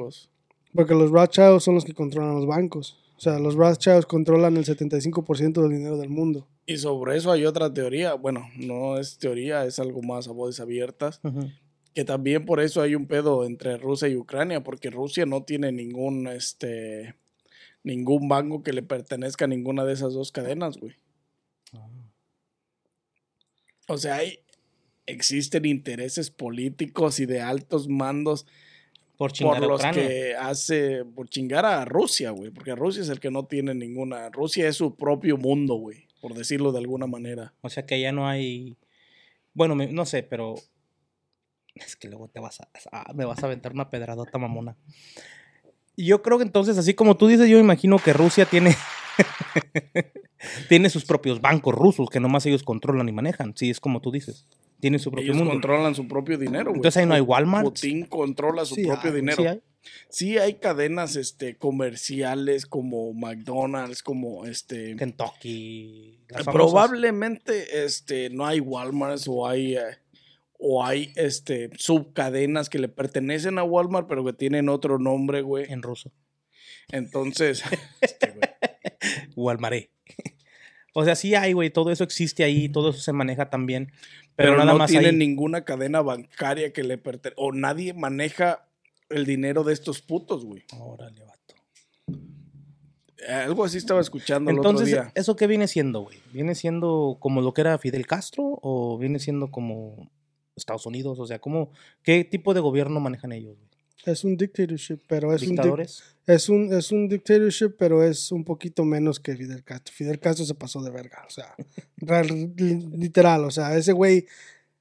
[0.73, 2.99] Porque los Rothschilds son los que controlan los bancos.
[3.17, 6.47] O sea, los Rothschilds controlan el 75% del dinero del mundo.
[6.65, 10.59] Y sobre eso hay otra teoría, bueno, no es teoría, es algo más a voces
[10.59, 11.49] abiertas, Ujú.
[11.93, 15.71] que también por eso hay un pedo entre Rusia y Ucrania, porque Rusia no tiene
[15.71, 17.15] ningún, este,
[17.83, 20.93] ningún banco que le pertenezca a ninguna de esas dos cadenas, güey.
[23.87, 24.39] O sea, hay,
[25.07, 28.45] existen intereses políticos y de altos mandos
[29.19, 33.09] Por chingar por a los que hace, por chingar a Rusia, güey, porque Rusia es
[33.09, 37.05] el que no tiene ninguna, Rusia es su propio mundo, güey, por decirlo de alguna
[37.05, 37.53] manera.
[37.59, 38.77] O sea que ya no hay.
[39.53, 40.55] Bueno, me- no sé, pero.
[41.75, 42.69] Es que luego te vas a.
[42.93, 44.77] ah, me vas a aventar una pedradota mamona.
[45.97, 48.73] Yo creo que entonces, así como tú dices, yo imagino que Rusia tiene.
[50.69, 53.53] tiene sus propios bancos rusos que nomás ellos controlan y manejan.
[53.57, 54.47] Sí, es como tú dices.
[54.79, 55.51] Tiene su propio Ellos mundo.
[55.51, 56.77] controlan su propio dinero, güey.
[56.77, 57.65] Entonces ahí no hay Walmart.
[57.65, 59.41] Putin controla su Sí propio hay, dinero.
[59.41, 59.61] Sí hay.
[60.09, 64.95] Sí hay cadenas este, comerciales como McDonald's, como este...
[64.95, 66.19] Kentucky.
[66.29, 66.53] las Eh, famosas.
[66.53, 69.97] Probablemente este, no hay Walmart o hay, eh,
[70.57, 75.71] o hay este, subcadenas que le pertenecen a Walmart, pero que tienen otro nombre, güey.
[75.71, 76.11] En ruso.
[76.91, 77.63] Entonces,
[78.01, 78.49] este, güey,
[79.35, 79.91] Walmaré.
[80.93, 81.69] O sea, sí hay, güey.
[81.69, 82.69] Todo eso existe ahí.
[82.69, 83.91] Todo eso se maneja también.
[84.35, 85.17] Pero, pero, nada no más tienen hay.
[85.17, 88.67] ninguna cadena bancaria que le pertenezca, o nadie maneja
[89.09, 90.63] el dinero de estos putos, güey.
[90.77, 91.55] Órale, vato.
[93.27, 95.11] Eh, Algo así estaba escuchando el Entonces, otro día.
[95.15, 96.17] ¿eso qué viene siendo, güey?
[96.31, 100.09] ¿Viene siendo como lo que era Fidel Castro o viene siendo como
[100.55, 101.19] Estados Unidos?
[101.19, 101.71] O sea, ¿cómo,
[102.01, 103.57] ¿qué tipo de gobierno manejan ellos?
[103.57, 103.69] güey?
[104.05, 105.81] Es un dictatorship, pero es un,
[106.25, 109.93] es un es un dictatorship, pero es un poquito menos que Fidel Castro.
[109.93, 111.55] Fidel Castro se pasó de verga, o sea,
[112.57, 114.25] literal, o sea, ese güey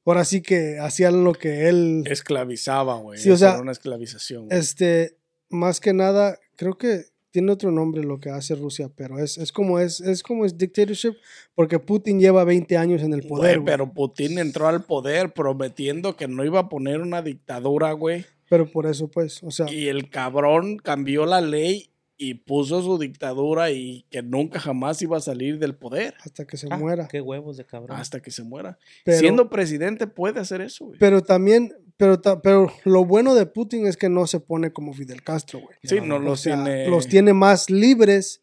[0.04, 3.18] ahora sí que hacían lo que él Esclavizaba, güey.
[3.18, 4.46] Sí, o sea, era una esclavización.
[4.46, 4.58] güey.
[4.58, 5.16] este
[5.50, 9.52] más que nada, creo que tiene otro nombre lo que hace Rusia, pero es, es
[9.52, 11.14] como es es como es dictatorship
[11.54, 13.66] porque Putin lleva 20 años en el poder, güey.
[13.66, 18.24] pero Putin entró al poder prometiendo que no iba a poner una dictadura, güey.
[18.48, 22.98] Pero por eso pues, o sea, Y el cabrón cambió la ley y puso su
[22.98, 27.06] dictadura y que nunca jamás iba a salir del poder hasta que se Ah, muera.
[27.08, 27.96] Qué huevos de cabrón.
[27.98, 28.76] hasta que se muera.
[29.04, 30.98] Pero- Siendo presidente puede hacer eso, güey.
[30.98, 34.92] Pero también, pero, ta- pero lo bueno de Putin es que no se pone como
[34.94, 35.76] Fidel Castro, güey.
[35.84, 36.88] Sí, no O los sea, tiene.
[36.88, 38.42] los tiene más libres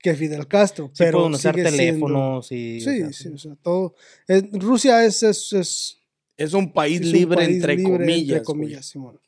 [0.00, 0.88] que Fidel Castro.
[0.92, 2.78] Sí pero pueden usar sigue siendo- teléfonos y...
[2.78, 3.94] o sí, sea, sí, o sea, todo.
[4.26, 5.98] es- Rusia es, es, es-
[6.36, 9.20] Es un país es un libre, país entre, libre, comillas, entre comillas, Simón.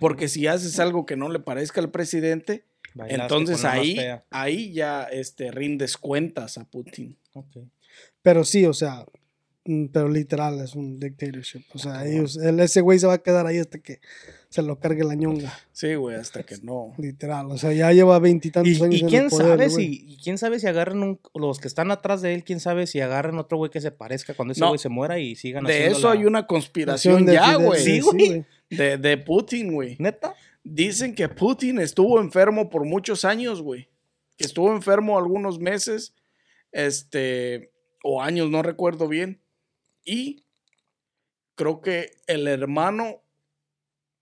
[0.00, 3.98] Porque si haces algo que no le parezca al presidente, bailaste entonces ahí,
[4.30, 7.16] ahí ya este, rindes cuentas a Putin.
[7.34, 7.58] Ok.
[8.22, 9.06] Pero sí, o sea,
[9.64, 11.64] mm, pero literal es un dictatorship.
[11.74, 14.00] O sea, ellos, el- ese güey se va a quedar ahí hasta que
[14.50, 15.52] se lo cargue la ñonga.
[15.72, 16.94] Sí, güey, hasta que no.
[16.98, 17.46] Literal.
[17.50, 20.16] O sea, ya lleva veintitantos Y, años y en el quién poder, sabe si, y
[20.22, 23.38] quién sabe si agarran un- los que están atrás de él, quién sabe si agarran
[23.38, 24.68] otro güey que se parezca cuando ese No.
[24.68, 27.80] güey se muera y sigan De haciendo eso la- hay una conspiración ya, güey.
[27.82, 28.44] Sí, güey.
[28.70, 29.96] De, de Putin, güey.
[29.98, 30.34] ¿Neta?
[30.62, 33.88] Dicen que Putin estuvo enfermo por muchos años, güey.
[34.36, 36.14] Que estuvo enfermo algunos meses,
[36.72, 37.72] este,
[38.04, 39.40] o años, no recuerdo bien.
[40.04, 40.44] Y
[41.54, 43.22] creo que el hermano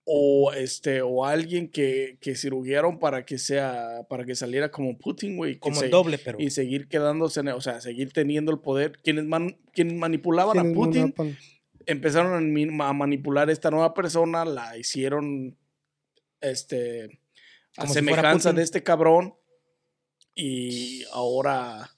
[0.09, 5.35] o este o alguien que, que cirugiaron para que sea para que saliera como Putin,
[5.35, 6.39] güey, Como se- el doble, pero.
[6.39, 8.93] y seguir quedándose, en- o sea, seguir teniendo el poder.
[9.03, 11.13] Quienes man- quienes manipulaban a Putin.
[11.87, 15.57] Empezaron a, manipular a esta nueva persona, la hicieron
[16.41, 17.19] este
[17.77, 19.33] a Como semejanza de este cabrón
[20.35, 21.89] y ahora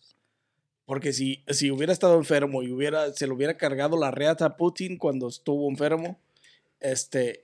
[0.86, 4.58] porque si, si hubiera estado enfermo y hubiera se le hubiera cargado la reata a
[4.58, 6.18] Putin cuando estuvo enfermo,
[6.80, 7.44] este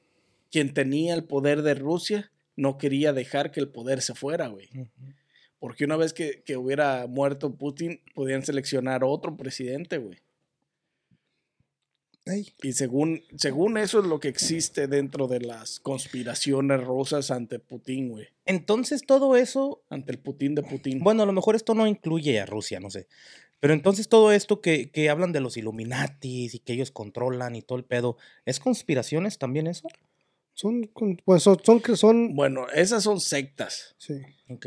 [0.51, 4.69] quien tenía el poder de Rusia no quería dejar que el poder se fuera, güey.
[5.59, 10.19] Porque una vez que, que hubiera muerto Putin, podían seleccionar otro presidente, güey.
[12.25, 17.59] Ey, Y según, según eso es lo que existe dentro de las conspiraciones rusas ante
[17.59, 18.27] Putin, güey.
[18.45, 20.99] Entonces todo eso, Ante el Putin de Putin.
[21.03, 23.07] bueno, a lo mejor esto no incluye a Rusia, no sé.
[23.59, 27.61] Pero entonces todo esto que, que hablan de los Illuminatis y que ellos controlan y
[27.61, 29.87] todo el pedo, ¿es conspiraciones también eso?
[30.53, 30.89] son,
[31.25, 33.93] pues son, son, que son, Bueno, esas son sectas.
[33.97, 34.15] sí.
[34.49, 34.65] Ok.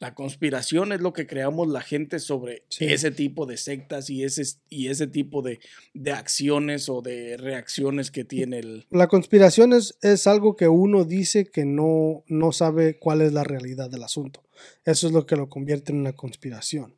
[0.00, 2.84] La conspiración es lo que creamos la gente sobre Sí.
[2.86, 5.58] ese tipo de sectas y ese, y ese tipo de,
[5.92, 8.86] de acciones o de reacciones que tiene el...
[8.90, 13.42] La conspiración es, es algo que uno dice que no, no sabe cuál es la
[13.44, 14.44] realidad del asunto.
[14.84, 16.94] Eso es lo que lo convierte en una conspiración.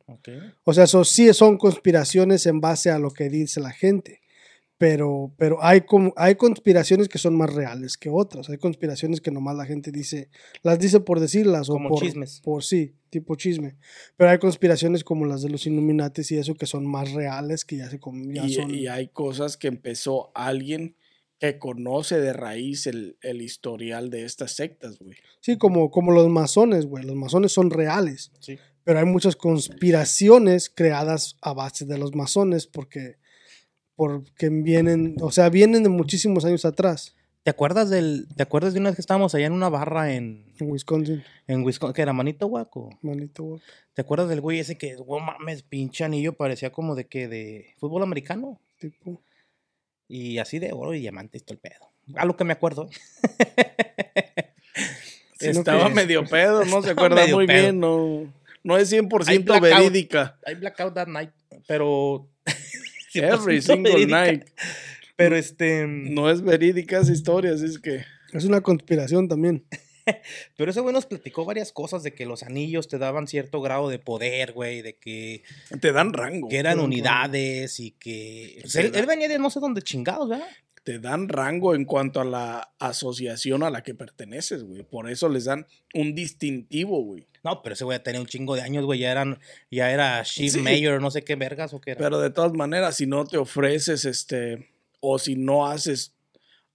[0.63, 4.20] O sea, eso sí son conspiraciones en base a lo que dice la gente.
[4.81, 8.49] Pero, pero hay, como, hay conspiraciones que son más reales que otras.
[8.49, 10.31] Hay conspiraciones que nomás la gente dice,
[10.63, 12.41] las dice por decirlas o por, chismes.
[12.43, 13.75] por sí, tipo chisme.
[14.17, 17.77] Pero hay conspiraciones como las de los Illuminates y eso que son más reales, que
[17.77, 18.73] ya se ya Y, son.
[18.73, 20.95] y hay cosas que empezó alguien
[21.37, 25.15] que conoce de raíz el, el historial de estas sectas, güey.
[25.41, 27.05] Sí, como, como los masones, güey.
[27.05, 28.31] Los masones son reales.
[28.39, 28.57] Sí.
[28.83, 33.17] Pero hay muchas conspiraciones creadas a base de los masones porque,
[34.01, 38.79] porque vienen, o sea, vienen de muchísimos años atrás ¿Te acuerdas del, te acuerdas de
[38.79, 41.23] una vez que estábamos allá en una barra en, en Wisconsin.
[41.47, 42.89] en Wisconsin, que era Manito Huaco?
[43.01, 43.61] Manito, güey.
[43.93, 47.73] ¿Te acuerdas del güey ese que, oh mames, pinche anillo, parecía como de que de
[47.79, 48.59] fútbol americano?
[48.79, 49.19] Tipo.
[50.07, 51.89] Y así de oro y diamante y todo el pedo.
[52.15, 52.89] A lo que me acuerdo.
[55.39, 57.61] Estaba medio pedo, no se acuerda muy pedo.
[57.61, 58.31] bien, no,
[58.63, 59.61] no es 100% Hay blackout.
[59.61, 60.37] verídica.
[60.45, 61.31] I blackout that night,
[61.67, 62.27] pero...
[63.19, 64.25] Every 100% single verídica.
[64.25, 64.49] night.
[65.15, 65.85] Pero este...
[65.87, 68.03] No es verídica esa historia, así es que...
[68.33, 69.65] Es una conspiración también.
[70.57, 73.89] Pero ese güey nos platicó varias cosas de que los anillos te daban cierto grado
[73.89, 75.43] de poder, güey, de que,
[75.79, 76.47] Te dan rango.
[76.49, 78.57] que eran unidades y que...
[78.61, 80.47] pues, él venía de no sé dónde chingados, ¿verdad?
[80.83, 84.83] Te dan rango en cuanto a la asociación a la que perteneces, güey.
[84.83, 87.27] Por eso les dan un distintivo, güey.
[87.43, 89.39] No, pero ese güey tenía un chingo de años, güey, ya eran,
[89.69, 90.59] ya era chief Sí.
[90.61, 91.99] mayor, no sé qué vergas o qué era.
[91.99, 96.13] Pero de todas maneras, si no te ofreces, este, o si no haces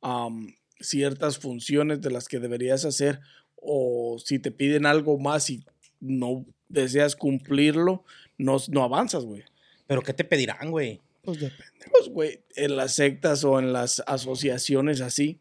[0.02, 3.20] am, ciertas funciones de las que deberías hacer,
[3.56, 5.64] o si te piden algo más y
[6.00, 8.04] no deseas cumplirlo,
[8.38, 9.42] no, no avanzas, güey.
[9.86, 11.00] Pero ¿qué te pedirán, güey?
[11.26, 11.86] Pues depende.
[11.90, 15.40] Pues, güey, en las sectas o en las asociaciones así.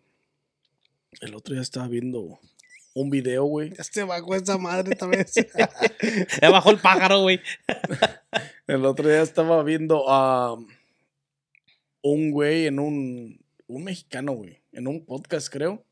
[1.21, 2.39] El otro día estaba viendo
[2.95, 3.71] un video, güey.
[3.78, 5.34] Ya se bajó esa madre esta vez.
[6.41, 7.39] Ya bajó el pájaro, güey.
[8.67, 10.58] El otro día estaba viendo a
[12.02, 15.86] un güey en un, un mexicano, güey, en un podcast, creo,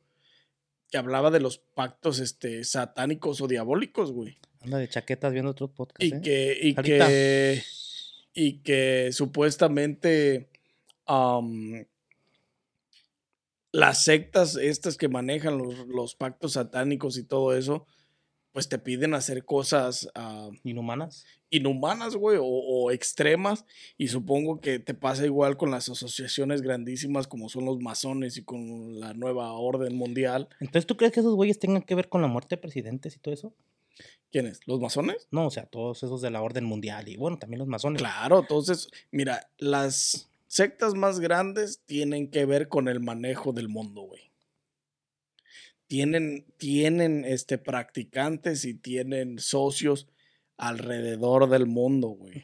[0.90, 4.38] que hablaba de los pactos este, satánicos o diabólicos, güey.
[4.62, 6.22] Anda de chaquetas viendo otros podcasts, Y ¿eh?
[6.22, 7.64] que, y que,
[8.34, 10.50] y que supuestamente
[11.06, 11.86] am,
[13.72, 17.86] las sectas estas que manejan los, los pactos satánicos y todo eso,
[18.52, 21.26] pues te piden hacer cosas ah, Inhumanas.
[21.50, 23.66] inhumanas, güey, o, o extremas.
[23.98, 28.44] Y supongo que te pasa igual con las asociaciones grandísimas como son los masones y
[28.44, 30.50] con la nueva orden mundial.
[30.60, 33.20] Entonces, ¿tú crees que esos güeyes tengan que ver con la muerte de presidentes y
[33.20, 33.56] todo eso?
[34.34, 34.62] ¿Quiénes?
[34.66, 35.28] ¿Los masones?
[35.30, 38.02] No, o sea, todos esos de la orden mundial y bueno, también los masones.
[38.02, 44.02] Claro, entonces, mira, las sectas más grandes tienen que ver con el manejo del mundo,
[44.02, 44.32] güey.
[45.86, 50.08] Tienen, tienen este, practicantes y tienen socios
[50.58, 52.44] alrededor del mundo, güey.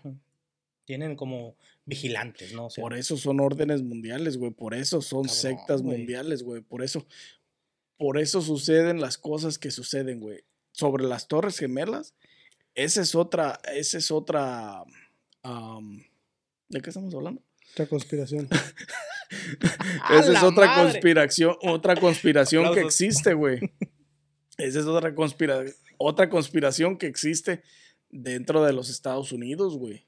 [0.85, 2.67] Tienen como vigilantes, ¿no?
[2.67, 4.51] O sea, Por eso son órdenes mundiales, güey.
[4.51, 6.61] Por eso son Cabrón, sectas mundiales, güey.
[6.61, 7.07] Por eso,
[7.97, 10.43] por eso suceden las cosas que suceden, güey.
[10.79, 12.13] Sobre las Torres Gemelas,
[12.73, 14.83] esa es otra, esa es otra.
[15.43, 16.03] am,
[16.69, 17.41] ¿De qué estamos hablando?
[17.73, 18.47] Otra conspiración.
[20.03, 20.83] ¡A Esa es otra madre!
[20.83, 23.59] conspiración, otra conspiración que existe, güey.
[24.57, 25.63] Esa es otra, conspira
[25.97, 27.61] otra conspiración que existe
[28.09, 30.05] dentro de los Estados Unidos, güey.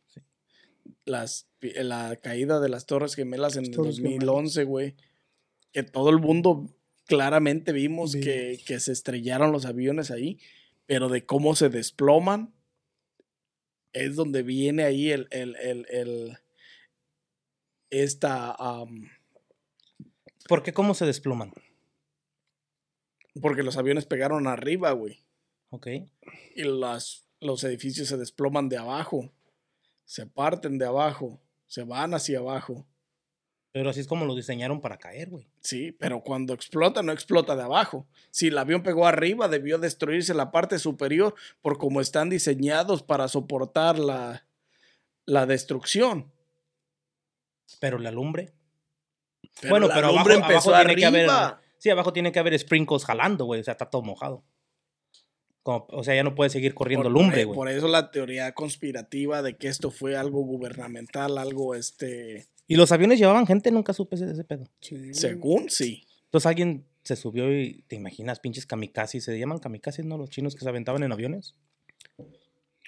[1.05, 4.95] Las, la caída de las Torres Gemelas en el Torres 2011, güey.
[5.71, 6.69] Que todo el mundo
[7.05, 8.25] claramente vimos Vimos.
[8.25, 10.39] que, que se estrellaron los aviones ahí,
[10.91, 12.53] pero de cómo se desploman
[13.93, 16.37] es donde viene ahí el, el, el, el-
[17.89, 18.51] esta...
[18.51, 19.09] am,
[20.49, 21.53] ¿Por qué cómo se desploman?
[23.41, 25.23] Porque los aviones pegaron arriba, güey.
[25.69, 25.87] Ok.
[26.55, 29.31] Y las, los edificios se desploman de abajo.
[30.03, 31.41] Se parten de abajo.
[31.67, 32.85] Se van hacia abajo.
[33.73, 35.47] Pero así es como lo diseñaron para caer, güey.
[35.61, 38.05] Sí, pero cuando explota, no explota de abajo.
[38.29, 43.29] Si el avión pegó arriba, debió destruirse la parte superior por cómo están diseñados para
[43.29, 44.45] soportar la,
[45.25, 46.31] la destrucción.
[47.79, 48.51] Pero la lumbre.
[49.61, 51.29] Pero bueno, la pero lumbre abajo, empezó abajo tiene que haber.
[51.29, 51.61] arriba.
[51.77, 53.61] Sí, abajo tiene que haber sprinkles jalando, güey.
[53.61, 54.43] O sea, está todo mojado.
[55.63, 57.55] Como- o sea, ya no puede seguir corriendo Por- lumbre, güey.
[57.55, 62.47] por eso la teoría conspirativa de que esto fue algo gubernamental, algo este.
[62.71, 64.63] Y los aviones llevaban gente, nunca supe ese, ese pedo.
[64.79, 65.13] Sí.
[65.13, 66.05] Según sí.
[66.25, 69.23] Entonces alguien se subió y te imaginas, pinches kamikazes.
[69.23, 70.17] Se llaman kamikazes, ¿no?
[70.17, 71.55] Los chinos que se aventaban en aviones.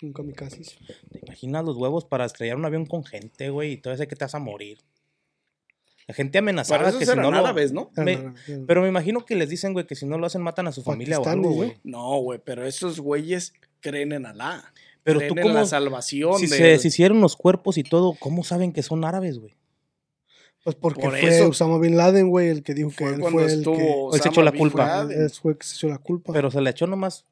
[0.01, 0.77] Un kamikazes.
[1.11, 3.73] ¿Te imaginas los huevos para estrellar un avión con gente, güey?
[3.73, 4.79] Y todo ese que te vas a morir.
[6.07, 7.37] La gente amenazaba Para eso que si no lo...
[7.37, 7.89] árabes, ¿no?
[7.95, 8.65] Ah, Me- no, no, no.
[8.67, 10.83] Pero me imagino que les dicen, güey, que si no lo hacen matan a su
[10.83, 11.55] familia o algo, ¿no?
[11.55, 11.73] güey.
[11.83, 14.73] No, güey, pero esos güeyes creen en Alá.
[15.03, 15.53] Pero creen tú en cómo...
[15.55, 19.39] la salvación Si de- se deshicieron los cuerpos y todo, ¿cómo saben que son árabes,
[19.39, 19.55] güey?
[20.63, 23.21] Pues porque Por fue eso- Osama Bin Laden, güey, el que dijo que fue él
[23.21, 25.07] fue el Él se echó la Bin culpa.
[25.07, 26.31] Que, él fue el que se echó la culpa.
[26.33, 27.25] Pero se le echó nomás...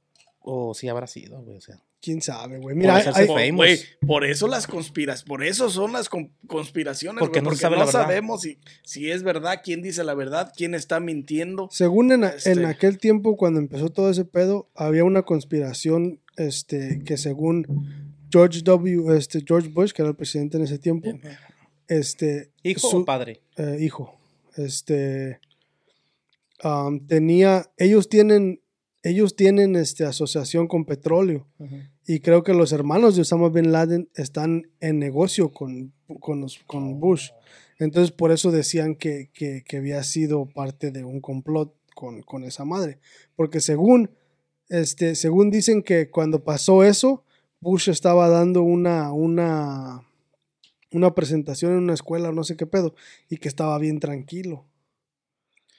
[0.43, 1.57] O sí habrá sido, güey.
[1.57, 2.73] O sea, ¿Quién sabe, güey?
[2.73, 3.27] Por Mira, hay-.
[3.27, 7.57] Por, güey, por eso las conspiras, por eso son las con- conspiraciones, Porque no se
[7.57, 8.01] porque sabe no la verdad.
[8.01, 11.69] sabemos si, si es verdad, quién dice la verdad, quién está mintiendo.
[11.71, 16.19] según en, a- Este- en aquel tiempo, cuando empezó todo ese pedo, había una conspiración
[16.37, 17.67] este, que según
[18.31, 19.15] George W.
[19.15, 21.07] Este, George Bush, que era el presidente en ese tiempo,
[21.99, 23.41] este, ¿hijo su- o padre?
[23.57, 24.15] eh, hijo,
[24.57, 25.39] este,
[26.61, 28.61] am, tenía, ellos tienen,
[29.03, 31.47] ellos tienen, este, asociación con petróleo.
[32.07, 36.59] Y creo que los hermanos de Osama Bin Laden están en negocio con, con, los-
[36.67, 37.29] con Bush.
[37.79, 42.43] Entonces, por eso decían que, que- que había sido parte de un complot con, con
[42.43, 42.99] esa madre.
[43.35, 44.11] Porque según,
[44.69, 47.23] este, según dicen que cuando pasó eso,
[47.59, 50.03] Bush estaba dando una, una,
[50.91, 52.95] una presentación en una escuela o no sé qué pedo,
[53.29, 54.65] y que estaba bien tranquilo.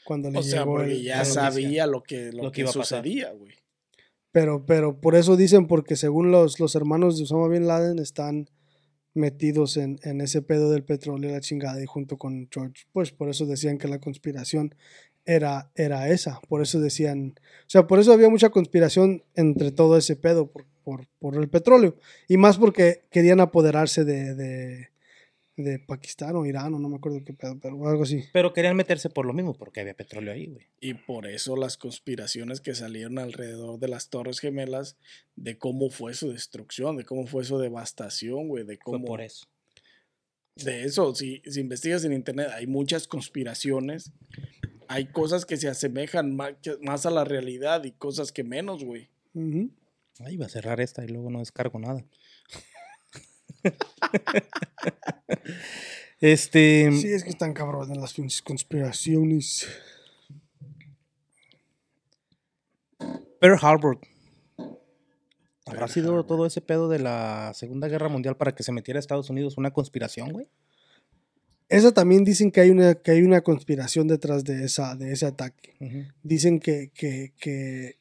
[0.04, 2.60] Cuando le O sea, llegó porque el- ya sabía lo que, lo Lo que que
[2.62, 2.98] iba a pasar.
[3.04, 3.52] sucedía, güey.
[4.32, 8.48] Pero, pero por eso dicen, porque según los, los hermanos de Osama Bin Laden están
[9.14, 13.12] metidos en, en ese pedo del petróleo y la chingada y junto con George Bush.
[13.12, 14.74] Por eso decían que la conspiración
[15.26, 16.40] era, era esa.
[16.48, 20.64] Por eso decían, o sea, por eso había mucha conspiración entre todo ese pedo por,
[20.82, 21.96] por, por el petróleo.
[22.26, 24.88] Y más porque querían apoderarse de, de,
[25.56, 28.24] de Pakistán o Irán o no me acuerdo qué pedo, pero algo así.
[28.32, 30.66] Pero querían meterse por lo mismo, porque había petróleo ahí, güey.
[30.80, 34.96] Y por eso las conspiraciones que salieron alrededor de las Torres Gemelas,
[35.36, 39.04] de cómo fue su destrucción, de cómo fue su devastación, güey, de Fue cómo...
[39.04, 39.46] por eso.
[40.56, 44.10] De eso, si, si investigas en internet, hay muchas conspiraciones.
[44.88, 49.08] Hay cosas que se asemejan que- más a la realidad y cosas que menos, güey.
[49.34, 49.70] Ujú.
[50.20, 52.04] Ay, iba a cerrar esta y luego no descargo nada.
[56.20, 56.90] este.
[56.92, 59.66] Sí, es que están cabrones las pinches conspiraciones.
[63.40, 63.98] Pearl Harbor.
[65.66, 69.00] ¿Habrá sido todo ese pedo de la Segunda Guerra Mundial para que se metiera a
[69.00, 70.48] Estados Unidos una conspiración, güey?
[71.68, 75.26] Esa también dicen que hay una, que hay una conspiración detrás de, esa, de ese
[75.26, 75.74] ataque.
[76.22, 77.96] Dicen que, que, que,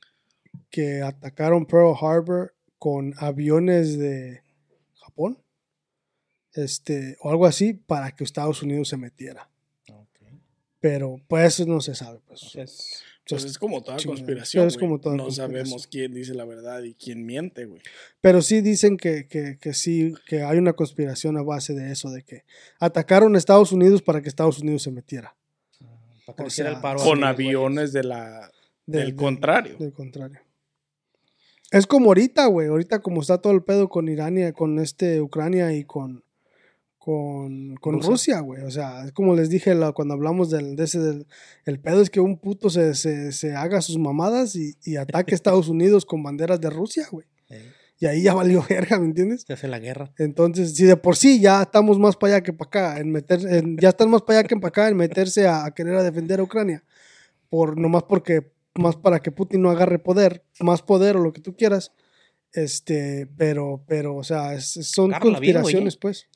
[0.70, 4.42] que atacaron Pearl Harbor con aviones de
[4.96, 5.38] Japón.
[6.54, 9.50] Este, o algo así, para que Estados Unidos se metiera.
[10.80, 12.20] Pero pues eso no se sabe.
[12.28, 12.52] Pues.
[13.30, 14.18] Pues es como toda chingada.
[14.18, 14.62] conspiración.
[14.62, 14.88] Pero es güey.
[14.88, 15.66] como toda no conspiración.
[15.68, 17.82] sabemos quién dice la verdad y quién miente, güey.
[18.20, 22.10] Pero sí dicen que, que, que sí, que hay una conspiración a base de eso,
[22.10, 22.44] de que
[22.80, 25.36] atacaron a Estados Unidos para que Estados Unidos se metiera.
[26.26, 28.52] para que O sea, el paro Con aviones de la,
[28.88, 29.78] De- del de- contrario.
[29.78, 30.40] Del contrario.
[31.70, 32.68] Es como ahorita, güey.
[32.68, 36.24] Ahorita como está todo el pedo con Irán y con este Ucrania y con,
[37.04, 38.42] con, con Rusia.
[38.42, 38.62] Güey.
[38.62, 41.26] O sea, es como les dije la- cuando hablamos del, de ese, del,
[41.66, 45.34] el pedo es que un puto se, se, se haga sus mamadas y, y ataque
[45.34, 47.26] a Estados Unidos con banderas de Rusia, güey.
[47.50, 49.46] Eh, Y ahí ya valió verga, ¿me entiendes?
[49.48, 50.14] se hace la guerra.
[50.20, 53.40] Entonces, si de por sí ya estamos más para allá que para acá, en meter,
[53.50, 56.04] en- ya están más para allá que para acá en meterse a, a querer a
[56.04, 56.84] defender a Ucrania,
[57.50, 61.42] por nomás porque, más para que Putin no agarre poder, más poder o lo que
[61.42, 61.94] tú quieras,
[62.54, 66.28] este, pero, pero, o sea, es- son güey, conspiraciones, pues.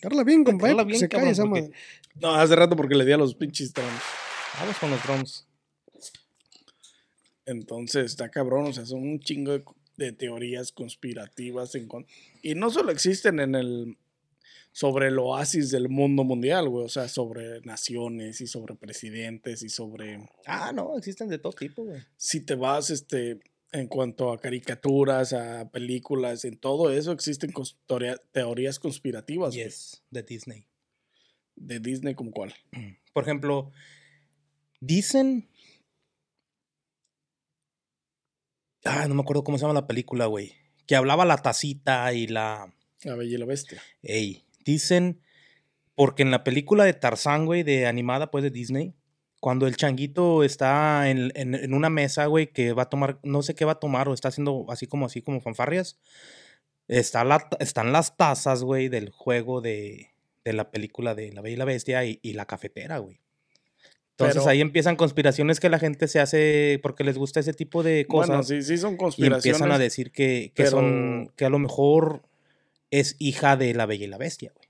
[0.00, 1.74] Carla bien, compadre, Agárrala que bien, se cae cabrón, esa porque- madre.
[2.20, 4.00] No, hace rato porque le di a los pinches drones.
[4.58, 5.46] Vamos con los drones.
[7.46, 9.64] Entonces está cabrón, o sea, son un chingo de,
[9.96, 12.06] de teorías conspirativas en con-
[12.42, 13.96] y no solo existen en el
[14.72, 19.68] sobre el oasis del mundo mundial, güey, o sea, sobre naciones y sobre presidentes y
[19.68, 22.00] sobre Ah, no, existen de todo tipo, güey.
[22.16, 23.40] si te vas este
[23.72, 27.52] en cuanto a caricaturas, a películas, en todo eso existen
[28.32, 30.66] teorías conspirativas Yes, de Disney.
[31.56, 32.54] de Disney como cuál.
[33.12, 33.70] Por ejemplo,
[34.80, 35.48] dicen.
[38.84, 40.54] Ah, no me acuerdo cómo se llama la película, güey.
[40.86, 42.74] Que hablaba la tacita y la.
[43.02, 43.82] La Bella y la Bestia.
[44.02, 45.20] Ey, dicen.
[45.94, 48.94] Porque en la película de Tarzán, güey, de animada, pues de Disney,
[49.40, 53.42] cuando el changuito está en, en- en una mesa, güey, que va a tomar, no
[53.42, 55.98] sé qué va a tomar, o está haciendo así como así como fanfarrias,
[56.88, 60.10] está la, están las tazas, güey, del juego de,
[60.44, 63.20] de la película de La Bella y la Bestia y, y la cafetera, güey.
[64.12, 67.82] Entonces Pero- ahí empiezan conspiraciones que la gente se hace porque les gusta ese tipo
[67.82, 68.28] de cosas.
[68.28, 69.46] Bueno, sí, sí son y conspiraciones.
[69.46, 72.22] empiezan a decir que, que son, que a lo mejor
[72.90, 74.68] es hija de La Bella y la Bestia, güey.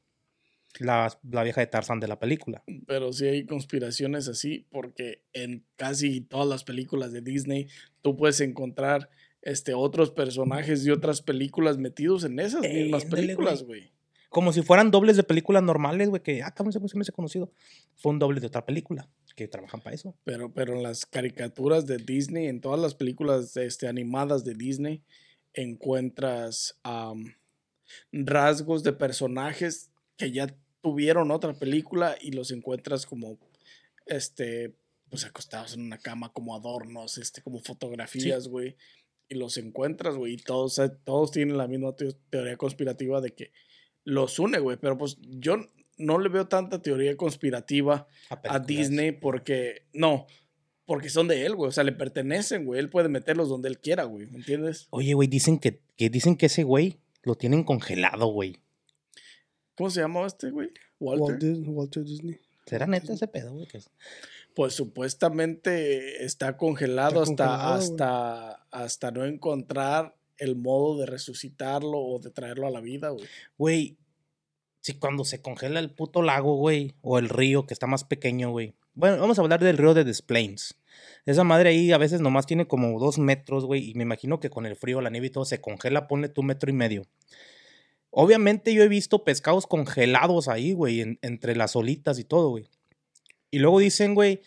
[0.79, 2.63] La, la vieja de Tarzán de la película.
[2.87, 7.69] Pero sí hay conspiraciones así, porque en casi todas las películas de Disney
[8.03, 9.11] tú puedes encontrar
[9.43, 13.93] este, otros personajes de otras películas metidos en esas mismas películas, güey.
[14.29, 17.53] Como si fueran dobles de películas normales, güey, que, ah, cabrón, se me hace conocido.
[17.97, 20.15] Fue un doble de otra película, que trabajan para eso.
[20.23, 25.03] Pero, pero en las caricaturas de Disney, en todas las películas este, animadas de Disney,
[25.53, 26.79] encuentras
[28.13, 29.90] rasgos de personajes
[30.21, 30.47] que ya
[30.83, 33.39] tuvieron otra película y los encuentras como
[34.07, 34.75] este
[35.09, 38.77] pues acostados en una cama como adornos, este como fotografías, güey.
[39.29, 43.33] Y los encuentras, güey, y todos, eh, todos tienen la misma teo- teoría conspirativa de
[43.35, 43.53] que
[44.05, 44.77] los une, güey.
[44.77, 45.57] Pero pues yo
[45.99, 48.59] no le veo tanta teoría conspirativa a.
[48.61, 50.27] Disney porque no,
[50.87, 53.79] porque son de él, güey, o sea, le pertenecen, güey, él puede meterlos donde él
[53.81, 54.87] quiera, güey, ¿me entiendes?
[54.91, 58.61] Oye, güey, dicen que, que dicen que ese güey lo tienen congelado, güey.
[59.81, 60.69] ¿Cómo se llama este, güey?
[60.99, 61.39] Walter.
[61.43, 62.39] Walt Walter Disney.
[62.67, 63.67] ¿Será neta ese pedo, güey?
[64.55, 72.19] Pues supuestamente está congelado, Está hasta, hasta, hasta no encontrar el modo de resucitarlo o
[72.19, 73.25] de traerlo a la vida, güey.
[73.57, 73.97] Güey,
[74.83, 78.51] si cuando se congela el puto lago, güey, o el río que está más pequeño,
[78.51, 78.75] güey.
[78.93, 80.75] Bueno, vamos a hablar del río de Des Plaines.
[81.25, 84.51] Esa madre ahí a veces nomás tiene como dos metros, güey, y me imagino que
[84.51, 87.07] con el frío, la nieve y todo se congela, ponle tu metro y medio.
[88.11, 92.69] Obviamente yo he visto pescados congelados ahí, güey, en- entre las olitas y todo, güey.
[93.51, 94.41] Y luego dicen, güey,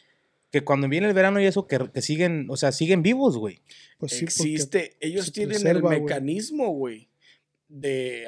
[0.52, 3.62] que cuando viene el verano y eso, que, que siguen, o sea, siguen vivos, güey.
[3.98, 7.10] Pues sí, Existe, ellos tienen preserva, el mecanismo, güey,
[7.70, 8.28] de,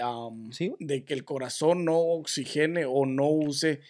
[0.51, 0.73] Sí,
[1.05, 3.81] que el corazón no oxigene o no use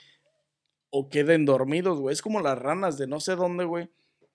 [0.90, 2.14] o queden dormidos, güey.
[2.14, 3.90] Es como las ranas de no sé dónde, güey,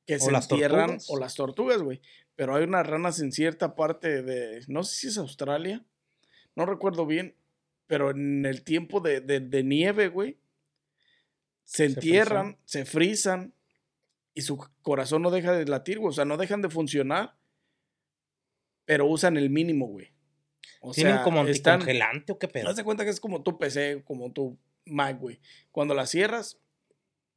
[0.07, 1.11] que O se las entierran, tortugas.
[1.11, 2.01] o las tortugas, güey.
[2.37, 5.85] Pero hay unas ranas en cierta parte de, no sé si es Australia,
[6.57, 7.35] no recuerdo bien,
[7.87, 10.39] pero en el tiempo de, de- de nieve, güey,
[11.65, 13.55] se Se entierran, se frizan
[14.35, 16.11] y su corazón no deja de latir, güey.
[16.11, 17.37] O sea, no dejan de funcionar,
[18.85, 20.13] pero usan el mínimo, güey.
[20.81, 22.69] O ¿Tienen sea, como están- anticongelante o qué pedo?
[22.69, 25.41] Haz de cuenta que es como tu PC, como tu Mac, güey.
[25.71, 26.59] Cuando la cierras,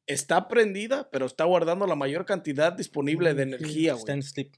[0.07, 4.15] está prendida, pero está guardando la mayor cantidad disponible de Mm, sí, energía, Está güey.
[4.17, 4.53] en sleep.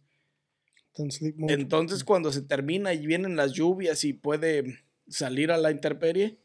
[1.11, 1.35] Sleep.
[1.49, 6.37] Entonces, cuando se termina y vienen las lluvias y puede salir a la intemperie,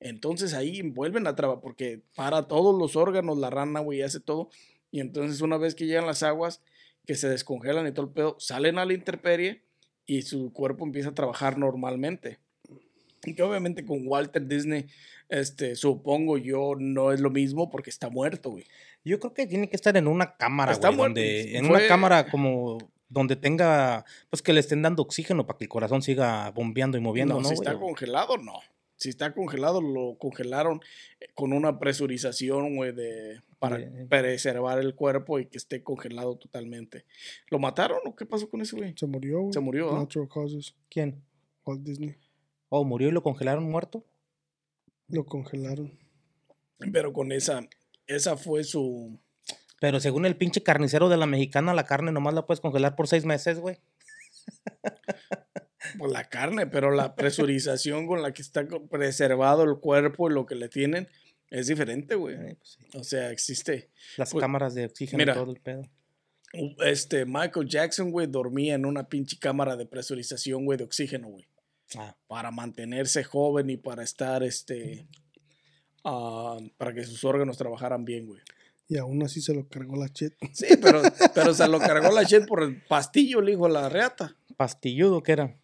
[0.00, 4.50] entonces ahí vuelven a trabajar, porque para todos los órganos la rana, güey, hace todo.
[4.90, 6.62] Y entonces, una vez que llegan las aguas,
[7.06, 9.62] que se descongelan y todo el pedo, salen a la intemperie
[10.06, 12.38] y su cuerpo empieza a trabajar normalmente.
[13.24, 14.86] Y que obviamente con Walter Disney,
[15.30, 18.64] este, supongo yo, no es lo mismo porque está muerto, güey.
[19.04, 21.76] Yo creo que tiene que estar en una cámara, Está güey, muerto, donde, en fue-
[21.78, 22.78] una cámara como
[23.14, 27.00] donde tenga, pues que le estén dando oxígeno para que el corazón siga bombeando y
[27.00, 27.48] moviendo, no, ¿no?
[27.48, 27.66] si güey?
[27.68, 28.60] está congelado, no.
[28.96, 30.80] Si está congelado, lo congelaron
[31.20, 36.36] eh, con una presurización, güey, de, para De- preservar el cuerpo y que esté congelado
[36.36, 37.04] totalmente.
[37.48, 38.94] ¿Lo mataron o qué pasó con ese güey?
[38.96, 39.52] Se murió, güey.
[39.52, 39.98] Se murió, ¿ah?
[40.00, 40.74] Natural causes.
[40.90, 41.22] ¿Quién?
[41.64, 42.14] Walt Disney.
[42.68, 44.04] Oh, murió y lo congelaron muerto.
[45.08, 45.98] Lo congelaron.
[46.92, 47.66] Pero con esa,
[48.06, 49.18] esa fue su...
[49.80, 53.08] Pero según el pinche carnicero de la mexicana, la carne nomás la puedes congelar por
[53.08, 53.78] seis meses, güey.
[55.98, 60.46] Pues la carne, pero la presurización con la que está preservado el cuerpo y lo
[60.46, 61.08] que le tienen
[61.50, 62.34] es diferente, güey.
[62.36, 62.98] Eh, pues sí.
[62.98, 63.90] O sea, existe.
[64.16, 65.34] Las Pues, cámaras de oxígeno mira.
[65.34, 65.82] y todo el pedo.
[66.84, 71.46] Este, Michael Jackson, güey, dormía en una pinche cámara de presurización, güey, de oxígeno, güey.
[71.96, 75.06] Ah, Para mantenerse joven y para estar, este,
[76.02, 78.40] ah, para que sus órganos trabajaran bien, güey.
[78.88, 80.34] Y aún así se lo cargó la chet.
[80.52, 81.02] Sí, pero,
[81.34, 84.36] pero se lo cargó la shit por el pastillo, hijo de la reata.
[84.56, 85.56] pastilludo que era.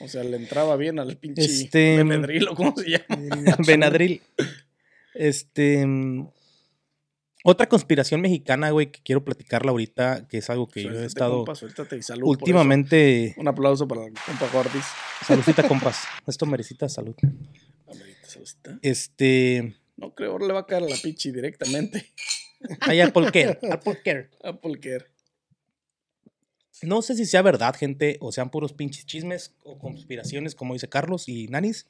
[0.00, 3.56] O sea, le entraba bien al pinche Este, Benedrilo, ¿cómo se llama?
[3.66, 4.22] Benadryl.
[5.14, 5.84] Este.
[5.84, 6.28] mm,
[7.42, 11.38] Otra conspiración mexicana, güey, que quiero platicarla ahorita, que es algo que yo he estado
[11.38, 13.34] compa, suéltate y salud últimamente.
[13.38, 14.84] Un aplauso para el compa Gordis.
[15.26, 15.98] Saludcita, compas.
[16.28, 17.16] Esto merecita salud.
[17.88, 18.78] Amerita, saludcita.
[18.82, 19.74] Este.
[19.98, 22.10] No creo, ahora le va a caer a la pinche directamente.
[22.80, 23.58] Ay, Apple Care.
[23.70, 24.30] Apple Care.
[24.42, 25.06] Apple Care.
[26.82, 30.88] No sé si sea verdad, gente, o sean puros pinches chismes o conspiraciones, como dice
[30.88, 31.86] Carlos y Nanis.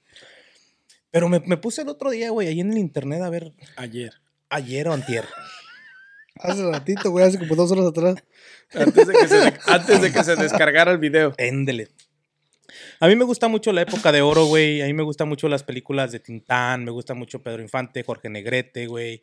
[1.11, 4.15] Pero me, me puse el otro día, güey, ahí en el internet a ver, Ayer.
[4.49, 5.25] ayer o antier.
[6.37, 8.17] Hace ratito, güey, hace como dos horas atrás.
[8.73, 11.35] Antes de que se, de- antes de que se descargara el video.
[11.37, 11.89] Éndele.
[13.01, 14.83] A mí me gusta mucho la época de oro, güey.
[14.83, 16.85] A mí me gustan mucho las películas de Tintán.
[16.85, 19.23] Me gusta mucho Pedro Infante, Jorge Negrete, güey.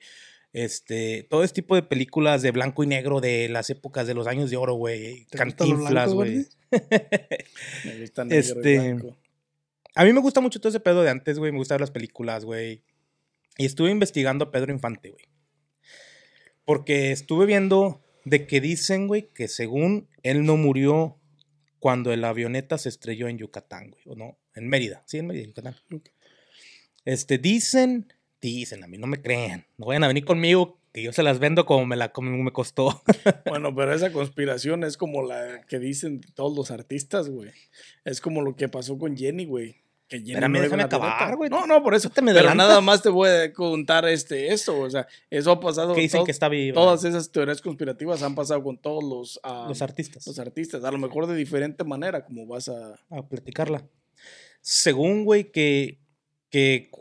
[0.53, 4.25] Este, todo este tipo de películas de blanco y negro de las épocas de los
[4.25, 5.25] años de oro, güey.
[5.25, 6.45] ¿Te gustan Cantinflas, güey.
[7.85, 8.95] Me gusta negro y Este.
[9.95, 11.51] A mí me gusta mucho todo ese pedo de antes, güey.
[11.53, 12.83] Me gustan las películas, güey.
[13.57, 15.25] Y estuve investigando a Pedro Infante, güey.
[16.65, 21.17] Porque estuve viendo de que dicen, güey, que según él no murió
[21.85, 24.01] cuando el avioneta se estrelló en Yucatán, güey.
[24.07, 25.03] O no, en Mérida.
[25.05, 25.75] Sí, en Mérida, Yucatán.
[27.05, 28.11] Este, dicen,
[28.41, 29.67] dicen, a mí no me crean.
[29.77, 32.51] No vayan a venir conmigo, que yo se las vendo como me, la, como me
[32.51, 33.03] costó.
[33.45, 37.51] Bueno, pero esa conspiración es como la que dicen todos los artistas, güey.
[38.03, 39.75] Es como lo que pasó con Jenny, güey.
[40.07, 41.49] Que Espérame, déjame acabar, güey.
[41.49, 42.09] No, no, por eso.
[42.11, 44.79] te me pero nada más te voy a contar este, esto.
[44.79, 45.95] O sea, eso ha pasado.
[45.95, 46.75] que dicen todo- que está vivo.
[46.75, 50.27] Todas esas teorías conspirativas han pasado con todos los, los artistas.
[50.27, 50.83] los artistas.
[50.83, 52.99] A lo mejor de diferente manera, como vas a.
[53.09, 53.83] a platicarla.
[54.61, 55.97] Según, güey, que,
[56.51, 56.91] que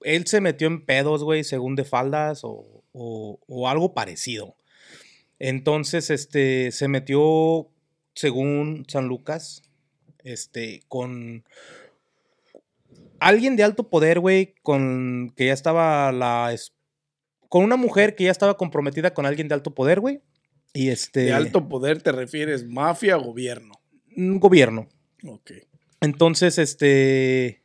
[0.00, 4.56] él se metió en pedos, güey, según de faldas o, o- o algo parecido.
[5.38, 7.68] Entonces, este, se metió,
[8.14, 9.62] según San Lucas,
[10.24, 11.44] este, con
[13.20, 16.54] alguien de alto poder, güey, con que ya estaba la...
[17.48, 20.22] con una mujer que ya estaba comprometida con alguien de alto poder, güey.
[20.74, 21.20] Y este...
[21.20, 23.74] De alto poder te refieres, mafia o gobierno.
[24.16, 24.88] Un gobierno.
[25.24, 25.52] Ok.
[26.00, 27.62] Entonces, este.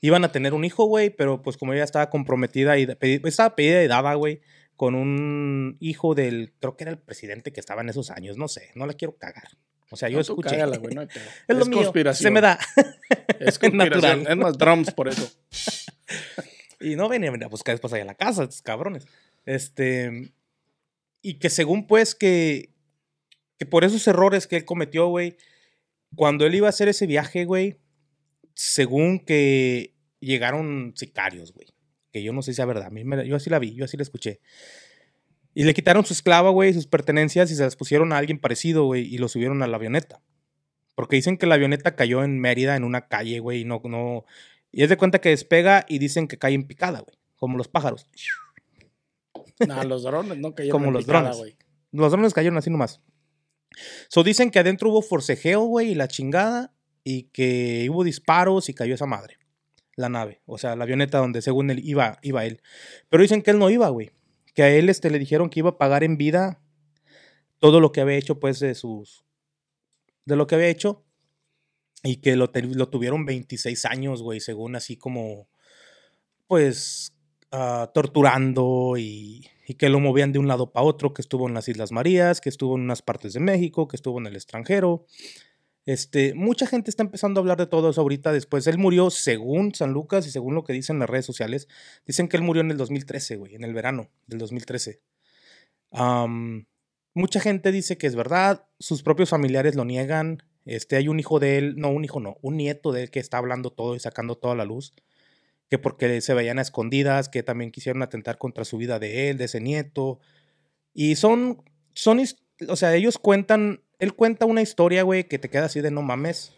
[0.00, 2.88] Iban a tener un hijo, güey, pero pues como ella estaba comprometida y
[3.24, 4.40] estaba pedida y daba, güey,
[4.76, 8.48] con un hijo del, creo que era el presidente que estaba en esos años, no
[8.48, 9.58] sé, no la quiero cagar.
[9.90, 10.50] O sea, yo No, escuché.
[10.50, 11.08] cágala, güey, no es
[11.48, 12.22] lo Es mío, conspiración.
[12.22, 12.58] se me da.
[13.40, 13.78] Es conspiración.
[13.78, 14.26] natural.
[14.28, 15.30] Es más drums por eso.
[16.80, 19.06] Y no venían a buscar después allá a la casa, estos cabrones.
[19.46, 20.32] Este.
[21.22, 22.70] Y que según, pues, que.
[23.58, 25.36] Que por esos errores que él cometió, güey.
[26.16, 27.78] Cuando él iba a hacer ese viaje, güey.
[28.54, 31.68] Según que llegaron sicarios, güey.
[32.12, 32.84] Que yo no sé si es verdad.
[32.86, 34.40] A mí me yo así la vi, yo así la escuché.
[35.54, 38.84] Y le quitaron su esclava, güey, sus pertenencias y se las pusieron a alguien parecido,
[38.84, 39.02] güey.
[39.12, 40.22] Y lo subieron a la avioneta.
[40.94, 43.62] Porque dicen que la avioneta cayó en Mérida, en una calle, güey.
[43.62, 44.24] Y no, no,
[44.72, 47.16] y es de cuenta que despega y dicen que cae en picada, güey.
[47.36, 48.06] Como los pájaros.
[49.66, 51.38] Nah, los drones no cayeron Como en los picada, drones.
[51.38, 51.56] güey.
[51.92, 53.00] Los drones cayeron así nomás.
[54.08, 56.72] So dicen que adentro hubo forcejeo, güey, y la chingada.
[57.02, 59.38] Y que hubo disparos y cayó esa madre.
[59.96, 60.42] La nave.
[60.44, 62.60] O sea, la avioneta donde según él iba, iba él.
[63.08, 64.10] Pero dicen que él no iba, güey.
[64.54, 66.60] Que a él este, le dijeron que iba a pagar en vida
[67.58, 69.24] todo lo que había hecho, pues, de sus.
[70.24, 71.04] De lo que había hecho.
[72.02, 75.48] Y que lo, lo tuvieron 26 años, güey, según así como.
[76.46, 77.12] Pues.
[77.52, 81.54] ah, torturando y, y que lo movían de un lado para otro, que estuvo en
[81.54, 85.06] las Islas Marías, que estuvo en unas partes de México, que estuvo en el extranjero.
[85.86, 88.66] Este, mucha gente está empezando a hablar de todo eso ahorita después.
[88.66, 91.68] Él murió según San Lucas y según lo que dicen las redes sociales.
[92.06, 95.00] Dicen que él murió en el 2013, güey, en el verano del 2013.
[95.92, 96.66] Am,
[97.14, 100.42] mucha gente dice que es verdad, sus propios familiares lo niegan.
[100.64, 103.20] Este, hay un hijo de él, no, un hijo no, un nieto de él que
[103.20, 104.92] está hablando todo y sacando toda la luz.
[105.68, 109.38] Que porque se veían a escondidas, que también quisieron atentar contra su vida de él,
[109.38, 110.20] de ese nieto.
[110.92, 111.62] Y son,
[111.94, 112.20] son,
[112.68, 116.02] o sea, ellos cuentan, él cuenta una historia, güey, que te queda así de no
[116.02, 116.52] mames.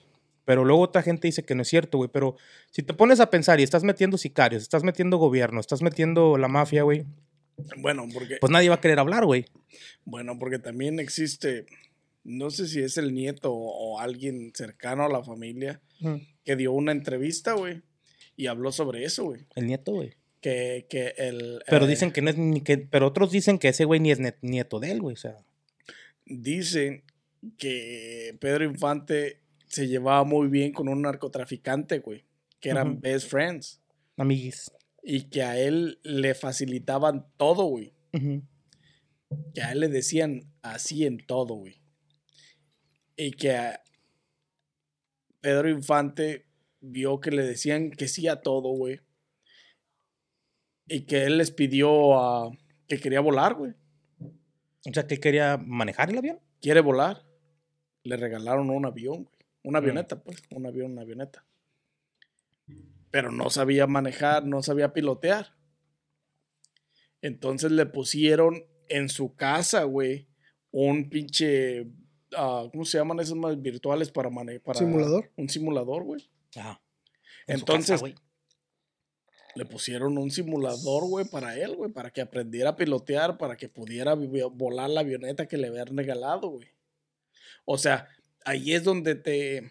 [0.45, 2.11] Pero luego otra gente dice que no es cierto, güey.
[2.13, 2.37] Pero
[2.71, 6.49] si te pones a pensar y estás metiendo sicarios, estás metiendo gobierno, estás metiendo la
[6.49, 7.05] mafia, güey,
[7.77, 9.45] Bueno, porque, pues nadie va a querer hablar, güey.
[10.05, 11.67] bueno, porque también existe,
[12.25, 15.81] no sé si es el nieto o, alguien cercano a la familia
[16.45, 17.83] que dio una entrevista, güey,
[18.37, 19.47] y habló sobre eso, güey.
[19.55, 20.15] El nieto, güey.
[20.41, 21.63] Que, que el...
[21.69, 22.79] Pero eh, dicen que no es ni que.
[22.79, 25.15] Pero otros dicen que ese güey ni es nieto de él, güey.
[25.15, 25.37] O sea.
[26.27, 27.05] Dicen
[27.59, 32.25] que Pedro Infante se llevaba muy bien con un narcotraficante, güey,
[32.61, 33.81] que eran best friends.
[34.17, 34.71] Amiguis.
[35.03, 37.95] Y que a él le facilitaban todo, güey.
[39.55, 41.81] Que a él le decían así en todo, güey.
[43.17, 43.83] Y que a
[45.41, 46.47] Pedro Infante
[46.81, 49.01] vio que le decían que sí a todo, güey.
[50.87, 52.51] Y que él les pidió a
[52.87, 53.73] que quería volar, güey.
[54.21, 56.41] O sea, que quería manejar el avión.
[56.63, 57.27] quiere volar.
[58.05, 59.37] Le regalaron un avión, güey.
[59.65, 60.43] Una avioneta, pues.
[60.51, 61.45] Un avión, una avioneta.
[63.11, 65.55] Pero no sabía manejar, no sabía pilotear.
[67.21, 70.27] Entonces le pusieron en su casa, güey,
[70.73, 71.87] un pinche.
[72.37, 74.77] ah, ¿Cómo se llaman esos más virtuales para manejar?
[74.77, 75.31] ¿Simulador?
[75.37, 76.29] Un simulador, güey.
[76.57, 76.83] Ajá.
[77.47, 78.03] Entonces,
[79.55, 83.69] Le pusieron un simulador, güey, para él, güey, para que aprendiera a pilotear, para que
[83.69, 86.69] pudiera volar la avioneta que le habían regalado, güey.
[87.65, 88.09] O sea,
[88.45, 89.71] ahí es donde te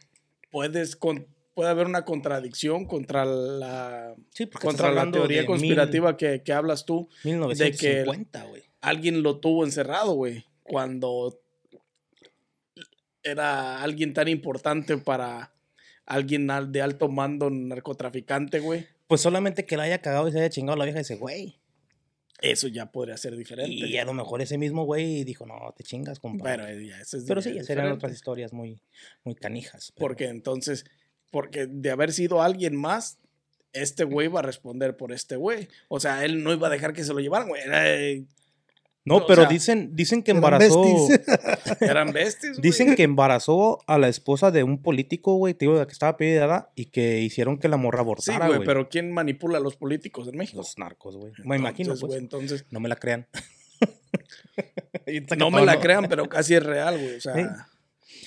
[0.50, 6.42] puedes, con, puede haber una contradicción contra la, sí, contra la teoría de conspirativa que,
[6.44, 7.10] que hablas tú.
[7.24, 8.64] Mil, 1950, güey.
[8.82, 11.40] Alguien lo tuvo encerrado, güey, cuando
[13.24, 15.54] era alguien tan importante para
[16.06, 18.88] alguien al- de alto mando narcotraficante, güey.
[19.08, 21.60] Pues solamente que la haya cagado y se haya chingado la vieja de ese güey.
[22.42, 23.72] Eso ya podría ser diferente.
[23.88, 26.44] Y a lo mejor ese mismo güey dijo, no, te chingas, compa.
[26.44, 28.82] Pero eh, ya, eso es Pero di- sí, serían otras historias muy,
[29.24, 29.92] muy canijas.
[29.96, 30.86] pero- Porque entonces,
[31.30, 33.20] porque de haber sido alguien más,
[33.74, 35.68] este güey va a responder por este güey.
[35.88, 37.62] O sea, él no iba a dejar que se lo llevaran, güey.
[37.62, 38.26] Era, eh,
[39.04, 40.84] No, pero sea, dicen, dicen que embarazó.
[41.82, 42.54] eran bestias.
[42.54, 42.62] güey.
[42.62, 46.86] Dicen que embarazó a la esposa de un político, güey, la que estaba pedida y
[46.86, 48.68] que hicieron que la morra Sí, abortara, güey, güey.
[48.68, 50.60] pero ¿quién manipula a los políticos en México?
[50.60, 51.34] Los narcos, güey.
[51.44, 52.02] Me imagino, pues.
[52.02, 53.28] güey, entonces, No me la crean.
[55.38, 57.16] no me la crean, pero casi es real, güey.
[57.16, 57.42] O sea, Sí.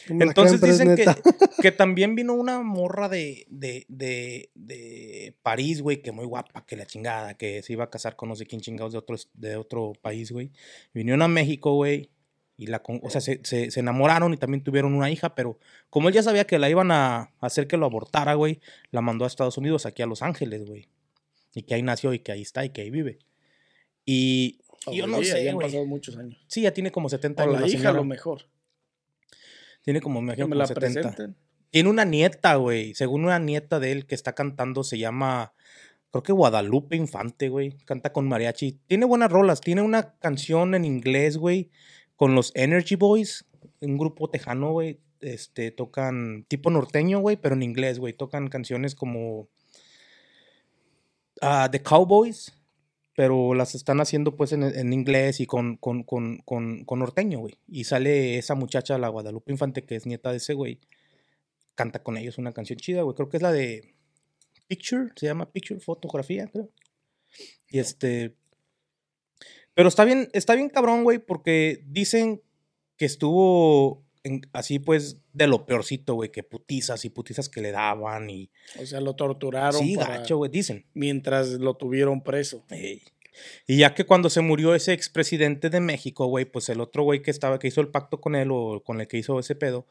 [0.08, 1.04] Entonces dicen que,
[1.62, 6.76] que también vino una morra de, de, de, de París, güey, que muy guapa, que
[6.76, 9.56] la chingada, que se iba a casar con no sé quién chingados de otro, de
[9.56, 10.50] otro país, güey.
[10.92, 12.10] Vinieron a México, güey,
[12.56, 15.58] y la, con- o sea, se, se, se enamoraron y también tuvieron una hija, pero
[15.90, 19.24] como él ya sabía que la iban a hacer que lo abortara, güey, la mandó
[19.24, 20.88] a Estados Unidos, aquí a Los Ángeles, güey.
[21.54, 23.18] Y que ahí nació y que ahí está y que ahí vive.
[24.04, 26.44] Y y yo no oye, sé, ya han pasado muchos años.
[26.46, 27.60] Sí, ya tiene como 70 O años.
[27.60, 28.42] la la hija, a lo mejor.
[29.84, 31.00] Tiene como, me Que imagino, me como la 70.
[31.02, 31.36] presenten.
[31.70, 32.94] Tiene una nieta, güey.
[32.94, 35.52] Según una nieta de él que está cantando, se llama,
[36.10, 37.76] creo que Guadalupe Infante, güey.
[37.84, 38.80] Canta con mariachi.
[38.86, 39.60] Tiene buenas rolas.
[39.60, 41.70] Tiene una canción en inglés, güey,
[42.16, 43.44] con los Energy Boys,
[43.80, 45.00] un grupo tejano, güey.
[45.20, 48.12] Este, tocan tipo norteño, güey, pero en inglés, güey.
[48.12, 49.48] Tocan canciones como
[51.40, 52.52] ah, The Cowboys,
[53.16, 57.38] pero las están haciendo pues en, en inglés y con, con, con, con, con norteño,
[57.40, 57.54] güey.
[57.68, 60.80] Y sale esa muchacha, la Guadalupe Infante, que es nieta de ese güey
[61.74, 63.14] canta con ellos una canción chida, güey.
[63.14, 63.94] Creo que es la de
[64.66, 66.70] Picture, se llama Picture, fotografía, creo.
[67.68, 68.36] Y este.
[69.74, 72.42] Pero está bien, está bien cabrón, güey, porque dicen
[72.96, 77.70] que estuvo en- así, pues, de lo peorcito, güey, que putizas y putizas que le
[77.70, 78.50] daban y.
[78.80, 80.86] O sea, lo torturaron Sí, para- gacho, güey, dicen.
[80.94, 82.64] mientras lo tuvieron preso.
[82.70, 83.02] Ey.
[83.66, 87.20] Y ya que cuando se murió ese expresidente de México, güey, pues el otro güey
[87.22, 89.86] que estaba, que hizo el pacto con él o con el que hizo ese pedo,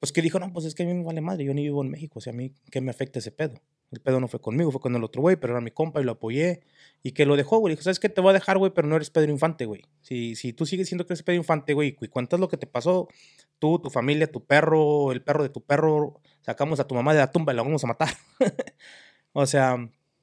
[0.00, 1.82] pues que dijo, no, pues es que a mí me vale madre, yo ni vivo
[1.82, 3.60] en México, o sea, a mí, ¿qué me afecta ese pedo?
[3.92, 6.04] El pedo no fue conmigo, fue con el otro güey, pero era mi compa y
[6.04, 6.60] lo apoyé.
[7.06, 7.72] Y que lo dejó, güey.
[7.72, 8.08] Dijo, ¿sabes qué?
[8.08, 9.84] Te voy a dejar, güey, pero no eres Pedro Infante, güey.
[10.02, 12.66] Si, si tú sigues siendo que eres Pedro Infante, güey, y cuentas lo que te
[12.66, 13.06] pasó,
[13.60, 17.20] tú, tu familia, tu perro, el perro de tu perro, sacamos a tu mamá de
[17.20, 18.08] la tumba y la vamos a matar.
[19.32, 19.76] o sea,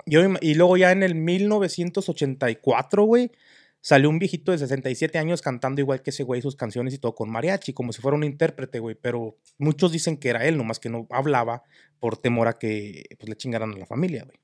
[0.05, 3.31] yo, y luego ya en el 1984, güey,
[3.79, 7.15] salió un viejito de 67 años cantando igual que ese güey sus canciones y todo
[7.15, 8.95] con mariachi, como si fuera un intérprete, güey.
[9.01, 11.63] Pero muchos dicen que era él, nomás que no hablaba
[12.01, 14.42] por temor a que pues, le chingaran a la familia, güey.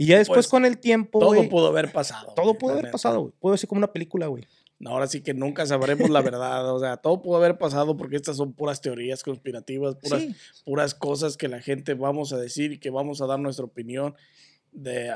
[0.00, 2.32] Y ya después Pues, con el tiempo, Todo güey, pudo haber pasado.
[2.36, 3.32] todo güey, pudo haber pasado, güey.
[3.40, 4.44] Puede ser como una película, güey.
[4.84, 6.72] Ahora sí que nunca sabremos la verdad.
[6.72, 10.94] O sea, todo pudo haber pasado porque estas son puras teorías conspirativas, puras, Sí, puras
[10.94, 14.14] cosas que la gente vamos a decir y que vamos a dar nuestra opinión
[14.70, 15.12] de,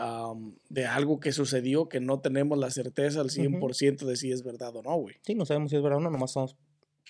[0.69, 4.75] de algo que sucedió que no tenemos la certeza al 100% de si es verdad
[4.75, 5.15] o no, güey.
[5.23, 6.57] sí, no sabemos si es verdad o no, nomás estamos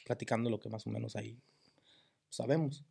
[0.05, 1.39] platicando lo que más o menos ahí
[2.29, 2.85] sabemos.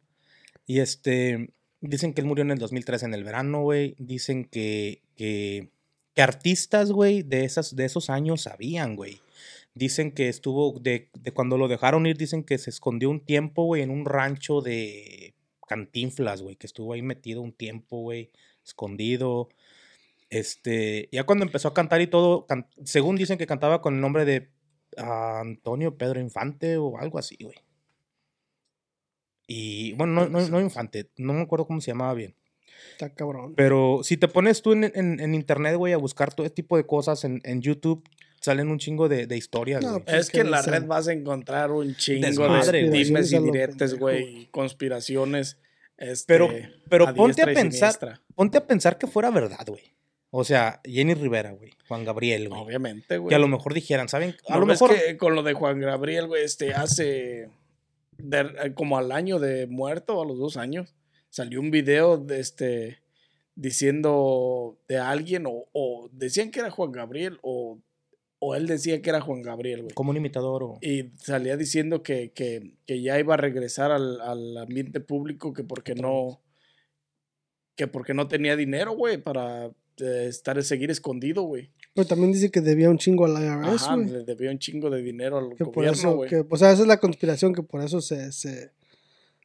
[0.65, 3.95] Y este, dicen que él murió en el 2003 en el verano, güey.
[3.97, 5.71] Dicen que, que,
[6.15, 9.21] artistas, güey, de, esas, de esos años sabían, güey.
[9.73, 13.63] Dicen que estuvo, de, de cuando lo dejaron ir, dicen que se escondió un tiempo,
[13.63, 15.33] güey, en un rancho de
[15.67, 18.31] cantinflas, güey, que estuvo ahí metido un tiempo, güey,
[18.65, 19.49] escondido.
[20.29, 22.45] Este, ya cuando empezó a cantar y todo,
[22.83, 24.49] según dicen que cantaba con el nombre de
[24.97, 27.57] ah, Antonio Pedro Infante o algo así, güey.
[29.53, 32.35] Y bueno, no, no, no Infante, no me acuerdo cómo se llamaba bien.
[32.93, 33.53] Está cabrón.
[33.55, 36.77] Pero si te pones tú en, en- en internet, güey, a buscar todo este tipo
[36.77, 38.07] de cosas en, en YouTube,
[38.39, 40.03] salen un chingo de, de historias, No, güey.
[40.05, 43.39] pues, Es que en la red vas a encontrar un chingo Desmadre, de dimes y
[43.39, 45.57] diretes, güey, y conspiraciones.
[45.97, 46.49] Este, Pero,
[46.89, 48.21] pero a ponte a pensar, siniestra.
[48.35, 49.83] ponte a pensar que fuera verdad, güey.
[50.31, 52.61] O sea, Jenny Rivera, güey, Juan Gabriel, güey.
[52.61, 53.29] Obviamente, güey.
[53.29, 54.35] Que a lo mejor dijeran, ¿saben?
[54.47, 54.95] A ¿No lo mejor.
[54.95, 57.49] que con lo de Juan Gabriel, güey, este, hace
[58.23, 60.93] de- eh, como al año de muerto, a los dos años,
[61.29, 62.99] salió un video de este
[63.55, 67.79] diciendo de alguien, o, o decían que era Juan Gabriel, o,
[68.39, 69.93] o él decía que era Juan Gabriel, güey.
[69.93, 70.77] Como un imitador o.
[70.81, 75.63] Y salía diciendo que, que, que ya iba a regresar al, al ambiente público, que
[75.63, 76.41] porque no.
[77.75, 79.67] Que porque no tenía dinero, güey, para
[79.97, 81.71] eh, estar, seguir escondido, güey.
[81.93, 85.01] Pero también dice que debía un chingo al IRS, Ajá, le debía un chingo de
[85.01, 86.29] dinero al Que gobierno, güey.
[86.49, 88.71] o sea, esa es la conspiración, que por eso se, se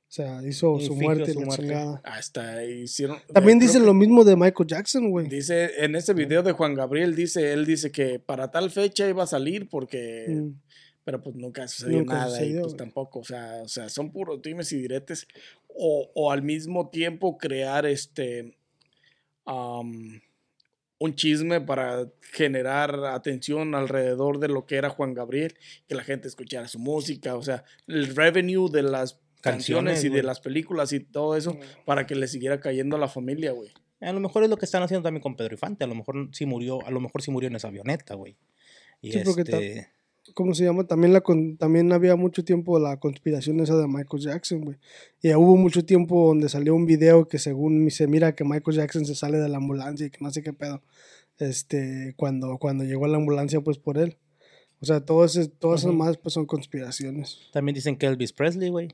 [0.09, 1.63] o sea, hizo Y su muerte y su la muerte.
[1.65, 2.01] chingada.
[2.05, 3.19] Hasta hicieron.
[3.33, 5.29] También creo dicen que lo mismo de Michael Jackson, güey.
[5.29, 9.25] Dice, en ese video de Juan Gabriel, dice, él dice que para tal fecha iba
[9.25, 10.27] a salir porque.
[10.29, 10.51] Mm.
[11.05, 12.77] Pero pues nunca sucedió Nunca nada sucedió, y pues güey.
[12.77, 13.19] tampoco.
[13.21, 15.27] O sea, o sea, son puros dimes y diretes.
[15.69, 18.57] O, o al mismo tiempo crear este.
[19.45, 20.21] am,
[20.99, 25.55] un chisme para generar atención alrededor de lo que era Juan Gabriel,
[25.89, 30.09] que la gente escuchara su música, o sea, el revenue de las canciones, Canciones, y
[30.09, 33.71] de las películas y todo eso, para que le siguiera cayendo a la familia, güey.
[34.01, 35.85] A lo mejor es lo que están haciendo también con Pedro Infante.
[35.85, 38.37] A lo mejor sí murió, a lo mejor sí murió en esa avioneta, güey.
[39.01, 39.89] Y Sí, este,
[40.35, 40.85] ¿Cómo se llama?
[40.87, 44.77] También, la con- también había mucho tiempo la conspiración esa de Michael Jackson, güey.
[45.23, 49.05] Y hubo mucho tiempo donde salió un video que según se mira que Michael Jackson
[49.07, 50.83] se sale de la ambulancia y que no sé qué pedo.
[51.39, 54.17] Este, cuando, cuando llegó a la ambulancia, pues por él.
[54.81, 57.39] O sea, todo ese, todas esas más pues son conspiraciones.
[57.53, 58.89] también dicen que Elvis Presley, güey.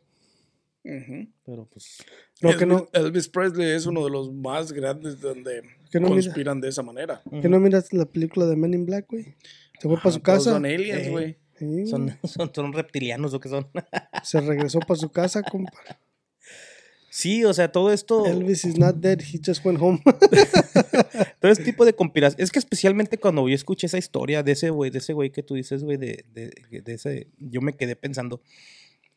[0.84, 1.98] Pero pues.
[2.40, 6.08] No, Elvis, que no, Elvis Presley es uno de los más grandes donde que no,
[6.08, 7.22] mira- conspiran de esa manera.
[7.40, 9.36] que no miras la película de Men in Black, güey.
[9.82, 10.52] Se fue para Ajá, su casa.
[10.52, 11.36] Son aliens, güey.
[11.58, 11.86] Sí.
[11.88, 13.68] Son, son, son reptilianos o qué son.
[14.22, 15.72] Se regresó para su casa, compa.
[17.10, 18.24] sí, o sea, todo esto.
[18.24, 20.00] Elvis is not dead, he just went home.
[21.40, 22.40] Todo ese tipo de conspiración.
[22.40, 25.42] Es que especialmente cuando yo escuché esa historia de ese güey, de ese güey que
[25.42, 27.26] tú dices, güey, de, de, de ese.
[27.38, 28.40] Yo me quedé pensando.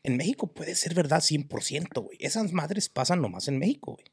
[0.01, 2.17] En México puede ser verdad 100%, güey.
[2.19, 4.05] Esas madres pasan nomás en México, güey.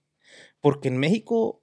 [0.60, 1.62] Porque en México,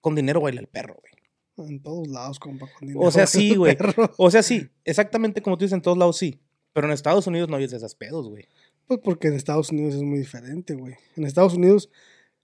[0.00, 1.19] con dinero baila el perro, güey.
[1.68, 2.66] En todos lados, compa.
[2.78, 3.76] con dinero, O sea, sí, güey.
[4.16, 6.40] O sea, sí, exactamente como tú dices, en todos lados sí.
[6.72, 8.46] Pero en Estados Unidos no hay esas pedos, güey.
[8.86, 10.94] Pues porque en Estados Unidos es muy diferente, güey.
[11.16, 11.90] En Estados Unidos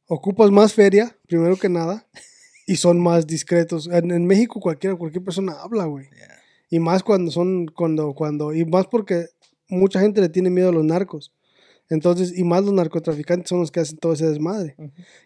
[0.09, 2.07] ocupas más feria, primero que nada,
[2.67, 3.89] y son más discretos.
[3.89, 6.09] En, en México cualquiera, cualquier persona habla, güey.
[6.11, 6.41] Yeah.
[6.71, 9.27] Y más cuando son, cuando, cuando, y más porque
[9.69, 11.33] mucha gente le tiene miedo a los narcos.
[11.89, 14.75] Entonces, y más los narcotraficantes son los que hacen todo ese desmadre.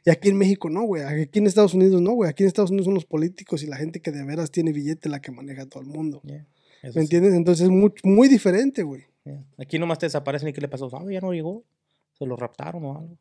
[0.04, 1.02] Y aquí en México no, güey.
[1.02, 2.28] Aquí en Estados Unidos no, güey.
[2.28, 5.08] Aquí en Estados Unidos son los políticos y la gente que de veras tiene billete
[5.08, 6.20] la que maneja a todo el mundo.
[6.24, 6.46] Yeah,
[6.82, 7.34] ¿Me sí, entiendes?
[7.34, 9.04] Entonces es muy, muy diferente, güey.
[9.24, 9.42] yeah.
[9.58, 10.90] Aquí nomás te desaparecen y ¿qué le pasó?
[10.92, 11.64] Ah, ya no llegó.
[12.18, 13.16] Se lo raptaron o algo.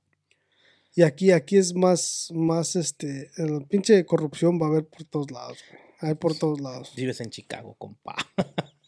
[0.95, 5.31] Y aquí, aquí es más, más, este, el pinche corrupción va a haber por todos
[5.31, 5.81] lados, güey.
[6.01, 6.93] Hay por todos lados.
[6.95, 8.15] Vives en Chicago, compa.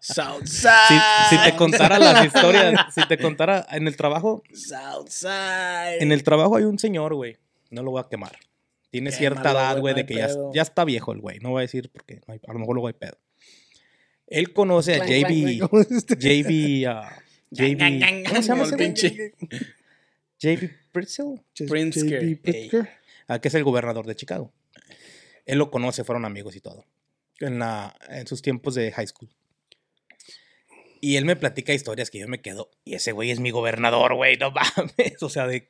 [0.00, 0.88] Southside.
[1.30, 6.02] Si, si te contara las historias, si te contara en el trabajo, Southside.
[6.02, 7.36] en el trabajo hay un señor, güey.
[7.70, 8.36] No lo voy a quemar.
[8.90, 11.38] Tiene cierta Quémalo, edad, güey, no de que ya, ya está viejo el güey.
[11.40, 13.16] No voy a decir porque no hay- a lo mejor luego hay pedo.
[14.26, 15.60] Él conoce a JB.
[16.18, 16.86] JB.
[16.88, 17.18] ah,
[17.50, 18.28] JB.
[18.28, 19.34] ¿Cómo se llama ese pinche
[20.38, 21.26] JB Pritzker.
[21.54, 22.88] JB Pritzker.
[23.28, 24.52] ah, que es el gobernador de Chicago.
[25.46, 26.84] Él lo conoce, fueron amigos y todo.
[27.42, 29.28] En, la, en sus tiempos de high school.
[31.00, 32.70] Y él me platica historias que yo me quedo.
[32.84, 35.22] Y ese güey es mi gobernador, güey, no mames.
[35.22, 35.68] O sea, de.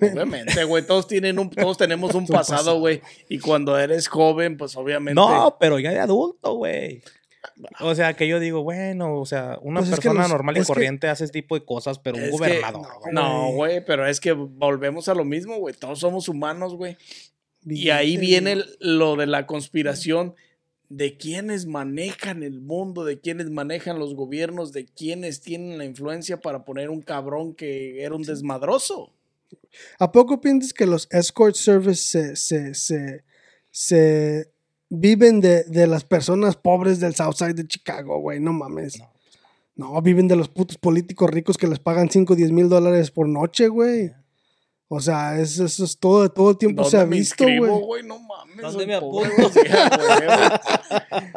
[0.00, 0.86] Obviamente, güey.
[0.86, 3.02] Todos tienen un, todos tenemos un pasado, güey.
[3.28, 5.14] Y cuando eres joven, pues obviamente.
[5.20, 7.02] No, pero ya de adulto, güey.
[7.80, 10.56] O sea, que yo digo, bueno, o sea, una Pues es que persona los- normal
[10.56, 12.86] y es que- corriente hace ese tipo de cosas, pero un que- gobernador.
[13.00, 13.14] güey.
[13.14, 13.54] No, güey.
[13.54, 15.74] güey, pero es que volvemos a lo mismo, güey.
[15.74, 16.96] Todos somos humanos, güey.
[17.66, 20.34] Y ahí viene lo de la conspiración
[20.90, 26.40] de quienes manejan el mundo, de quienes manejan los gobiernos, de quienes tienen la influencia
[26.40, 29.12] para poner un cabrón que era un desmadroso.
[29.98, 33.24] ¿A poco piensas que los escort service se, se, se,
[33.70, 34.50] se
[34.88, 38.40] viven de, de las personas pobres del Southside de Chicago, güey?
[38.40, 38.98] No mames.
[38.98, 39.10] No.
[39.76, 43.10] No, viven de los putos políticos ricos que les pagan 5 o 10 mil dólares
[43.10, 44.12] por noche, güey.
[44.92, 47.78] O sea, eso, eso es todo, todo el tiempo se ha ¿Dónde me visto, inscribo,
[47.86, 48.02] güey.
[48.02, 48.60] No mames.
[48.60, 49.30] ¿Dónde me apunto?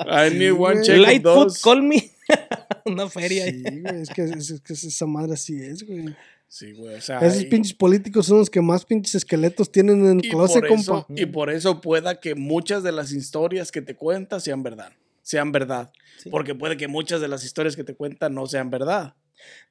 [0.08, 1.62] I need one check Lightfoot, those.
[1.62, 2.12] call me.
[2.86, 3.46] Una feria.
[3.46, 6.16] Sí, güey, es que, es, es que esa madre así es, güey.
[6.48, 6.96] Sí, güey.
[6.96, 10.26] O sea, Esos y- pinches políticos son los que más pinches esqueletos tienen en el
[10.26, 11.22] y closet, por eso, compa.
[11.22, 14.92] y por eso pueda que muchas de las historias que te cuentan sean verdad.
[15.22, 15.92] Sean verdad.
[16.18, 16.30] Sí.
[16.30, 19.16] Porque puede que muchas de las historias que te cuentan no sean verdad.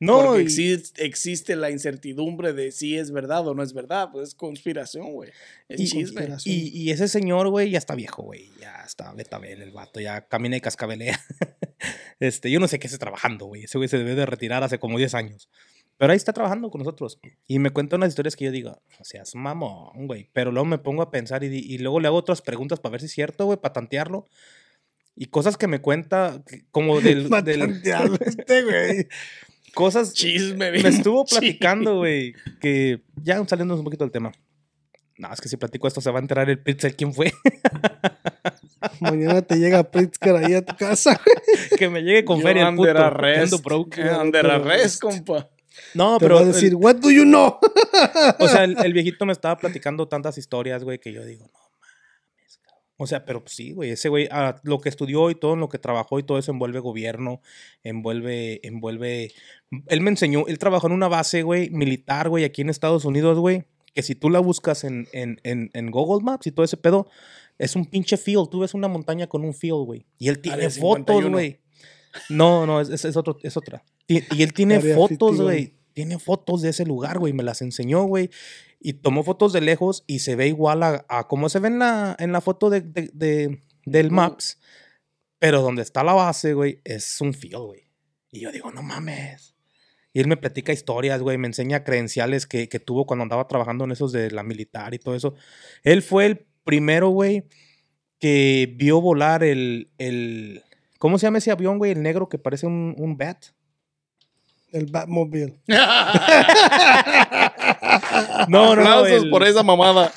[0.00, 4.08] No, Porque existe, existe la incertidumbre de si es verdad o no es verdad.
[4.12, 5.30] Pues es conspiración, güey.
[5.68, 6.02] Es Y- chisme.
[6.02, 6.54] conspiración.
[6.54, 8.50] Y, y ese señor, güey, ya está viejo, güey.
[8.60, 11.18] Ya está betabel el vato, ya camina y cascabelea.
[12.20, 13.64] este, yo no sé qué esté trabajando, güey.
[13.64, 15.48] Ese güey se debe de retirar hace como 10 años.
[15.98, 17.20] Pero ahí está trabajando con nosotros.
[17.46, 20.28] Y me cuenta unas historias que yo digo, o sea, es mamón, güey.
[20.32, 23.00] Pero luego me pongo a pensar y, y luego le hago otras preguntas para ver
[23.00, 24.26] si es cierto, güey, para tantearlo.
[25.14, 27.28] Y cosas que me cuenta, como del...
[27.44, 29.06] Del este, güey.
[29.74, 30.12] cosas...
[30.12, 34.32] Chisme, Me estuvo platicando, güey, que ya saliéndonos un poquito del tema.
[35.18, 37.32] No, es que si platico esto se va a enterar el Pritzel quién fue.
[39.00, 41.78] Mañana te llega Pritzker ahí a tu casa, güey.
[41.78, 42.98] que me llegue con Yo feria el under puto.
[42.98, 43.64] que arrest.
[43.64, 43.98] broke.
[44.00, 45.48] Eh, Under arrest, compa.
[45.94, 46.36] No, Te pero.
[46.36, 47.58] va a decir, el- what do you know?
[48.38, 51.58] o sea, el, el viejito me estaba platicando tantas historias, güey, que yo digo, no.
[52.98, 53.90] O sea, pero sí, güey.
[53.90, 56.52] Ese güey, ah, lo que estudió y todo en lo que trabajó y todo eso
[56.52, 57.40] envuelve gobierno,
[57.82, 59.32] envuelve, envuelve.
[59.88, 63.38] Él me enseñó, él trabajó en una base, güey, militar, güey, aquí en Estados Unidos,
[63.38, 63.64] güey.
[63.94, 67.08] Que si tú la buscas en, en, en, en Google Maps y todo ese pedo,
[67.58, 68.48] es un pinche field.
[68.48, 70.06] Tú ves una montaña con un field, güey.
[70.18, 71.30] Y él tiene Área fotos, 51.
[71.30, 71.58] güey.
[72.30, 73.84] No, no, es, es, es otro, es otra.
[74.06, 75.42] Ti- Y él tiene fotos, 51.
[75.44, 75.74] güey.
[75.92, 77.32] Tiene fotos de ese lugar, güey.
[77.32, 78.30] Me las enseñó, güey.
[78.80, 81.78] Y tomó fotos de lejos y se ve igual a, a como se ve en
[81.78, 84.58] la, en la foto de, de- de- del Maps.
[85.38, 87.90] Pero donde está la base, güey, es un field, güey.
[88.30, 89.54] Y yo digo, no mames.
[90.12, 91.38] Y él me platica historias, güey.
[91.38, 94.98] Me enseña credenciales que, que tuvo cuando andaba trabajando en esos de la militar y
[94.98, 95.34] todo eso.
[95.82, 97.44] Él fue el primero, güey,
[98.18, 100.62] que vio volar el, el...
[100.98, 101.92] ¿Cómo se llama ese avión, güey?
[101.92, 103.46] El negro que parece un, un bat.
[104.72, 105.54] El Batmobile.
[108.48, 108.82] No, no, no.
[108.82, 110.12] Aplausos El, por esa mamada.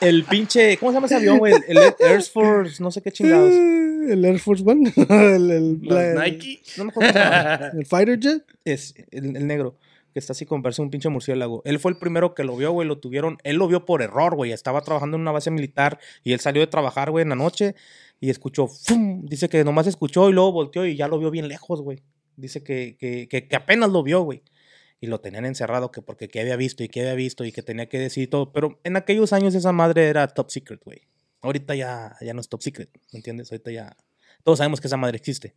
[0.00, 0.76] el pinche...
[0.78, 1.54] ¿Cómo se llama ese avión, güey?
[1.68, 3.52] El, el Air Force, no sé qué chingados.
[3.52, 4.92] El Air Force One.
[5.08, 6.60] el, Nike.
[6.76, 7.70] No me acuerdo cómo se llama.
[7.78, 8.44] el Fighter Jet.
[8.64, 9.76] Es el, el negro,
[10.12, 11.62] que está así con verse un pinche murciélago.
[11.64, 12.86] Él fue el primero que lo vio, güey.
[12.86, 13.38] Lo tuvieron.
[13.44, 14.52] Él lo vio por error, güey.
[14.52, 17.74] Estaba trabajando en una base militar y él salió de trabajar, güey, en la noche
[18.20, 18.68] y escuchó.
[18.68, 19.24] ¡fum!
[19.26, 22.02] Dice que nomás escuchó y luego volteó y ya lo vio bien lejos, güey.
[22.36, 24.42] Dice que, que, que, que apenas lo vio, güey.
[25.00, 27.62] Y lo tenían encerrado que porque qué había visto y qué había visto y que
[27.62, 28.52] tenía que decir todo.
[28.52, 31.02] Pero en aquellos años esa madre era top secret, güey.
[31.42, 33.52] Ahorita ya, ya no es top secret, ¿me entiendes?
[33.52, 33.96] Ahorita ya.
[34.42, 35.54] Todos sabemos que esa madre existe.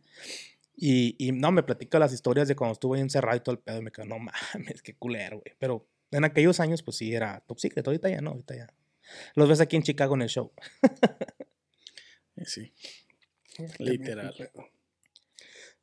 [0.76, 3.60] Y, y no, me platica las historias de cuando estuve ahí encerrado y todo el
[3.60, 3.78] pedo.
[3.78, 5.56] Y me quedo, no mames, qué culero, güey.
[5.58, 7.86] Pero en aquellos años, pues sí, era top secret.
[7.86, 8.68] Ahorita ya no, ahorita ya.
[9.34, 10.52] Los ves aquí en Chicago en el show.
[12.44, 12.72] Sí,
[13.78, 14.34] literal.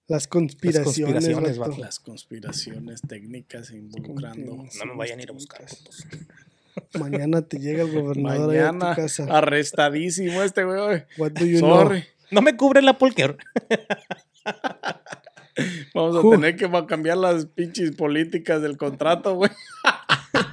[0.07, 0.85] Las conspiraciones.
[0.99, 1.71] conspiraciones, vato.
[1.71, 1.81] vato.
[1.81, 4.55] Las conspiraciones técnicas involucrando.
[4.55, 5.65] No me vayan a ir a buscar.
[6.99, 9.25] Mañana te llega el gobernador a tu casa.
[9.29, 11.03] arrestadísimo este güey.
[11.17, 12.03] What do you Sorry.
[12.31, 13.37] No me cubre la polker.
[15.93, 19.49] Vamos a tener que va- cambiar las pinches políticas del contrato, güey.
[19.51, 20.43] know?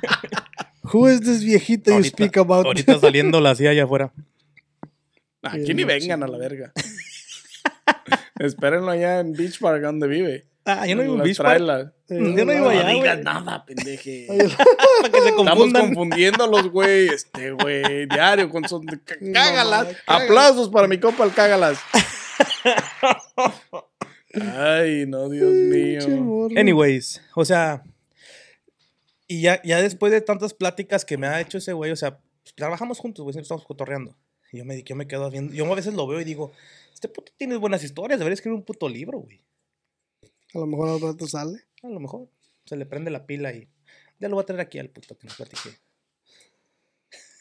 [0.92, 2.66] Who is this viejito you Ahorita- speak about?
[2.66, 4.12] Ahorita saliendo la CIA allá afuera.
[5.42, 6.72] Aquí ni vengan a la verga.
[8.46, 10.46] Espérenlo allá en Beach Park, donde vive.
[10.64, 11.60] Ah, yo no vivo en Beach Park.
[12.08, 13.24] Eh, Yo no vivo No allá, digas güey.
[13.24, 14.26] nada, pendeje.
[15.00, 15.86] Para que se Estamos confundan.
[15.86, 17.08] confundiéndolos, güey.
[17.08, 18.84] Este, güey, diario con son...
[18.86, 19.32] Cágalas.
[19.32, 19.96] cágalas.
[20.06, 21.78] Aplausos para mi compa el cágalas.
[24.54, 26.48] Ay, no, Dios mío.
[26.56, 27.82] Anyways, o sea,
[29.26, 32.18] y ya, ya después de tantas pláticas que me ha hecho ese güey, o sea,
[32.54, 34.16] trabajamos juntos, güey, siempre estamos cotorreando.
[34.52, 36.52] Y yo me, yo me quedo viendo, yo a veces lo veo y digo,
[36.92, 39.40] este puto tiene buenas historias, debería escribir un puto libro, güey.
[40.54, 41.64] A lo mejor al rato sale.
[41.82, 42.28] A lo mejor
[42.66, 43.68] se le prende la pila y
[44.20, 45.78] ya lo voy a traer aquí al puto que nos platique.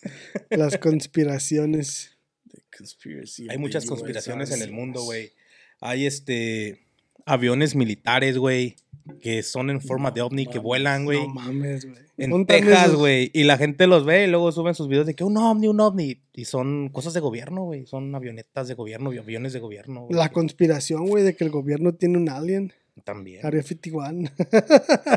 [0.50, 2.18] Las conspiraciones.
[2.50, 5.32] The conspiracy Hay muchas the conspiraciones en el mundo, güey.
[5.80, 6.82] Hay este
[7.26, 8.76] aviones militares, güey,
[9.22, 11.20] que son en forma de ovni, que vuelan, güey.
[11.28, 12.02] No mames, güey.
[12.18, 13.32] En ¿Dónde están Texas, güey.
[13.34, 15.80] Y la gente los ve y luego suben sus videos de que un ovni, un
[15.80, 16.22] ovni.
[16.34, 17.88] Y son cosas de gobierno, güey.
[17.88, 20.02] Son avionetas de gobierno, aviones de gobierno.
[20.06, 20.14] güey.
[20.16, 22.74] La conspiración, güey, de que el gobierno tiene un alien.
[23.06, 23.44] También.
[23.44, 24.30] Área 51.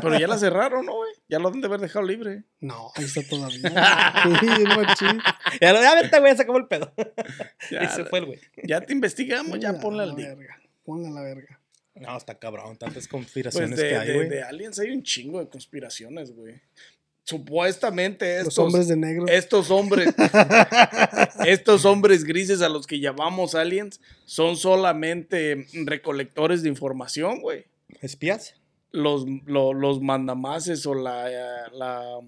[0.01, 1.11] Pero ya la cerraron, ¿no, güey?
[1.29, 2.43] Ya lo han de haber dejado libre.
[2.61, 3.59] No, ahí está todavía.
[4.39, 5.19] Sí, machín.
[5.61, 6.91] Ya, lo- ya vete, güey, se acabó el pedo.
[7.69, 8.39] Ya, y se fue el güey.
[8.63, 10.33] ya te investigamos, ya Ponla ponle a la al día.
[10.35, 10.57] verga.
[10.85, 11.59] Ponla a la verga.
[11.95, 14.29] No, está cabrón, tantas Pues conspiraciones de, que hay, de- güey.
[14.29, 16.61] de aliens hay un chingo de conspiraciones, güey.
[17.23, 19.25] Supuestamente Los estos, hombres de negro.
[19.27, 20.13] estos hombres,
[21.45, 27.65] estos hombres grises a los que llamamos aliens, son solamente recolectores de información, güey.
[28.01, 28.55] ¿Espías?
[28.91, 32.19] Los, lo- los mandamases o la, eh, la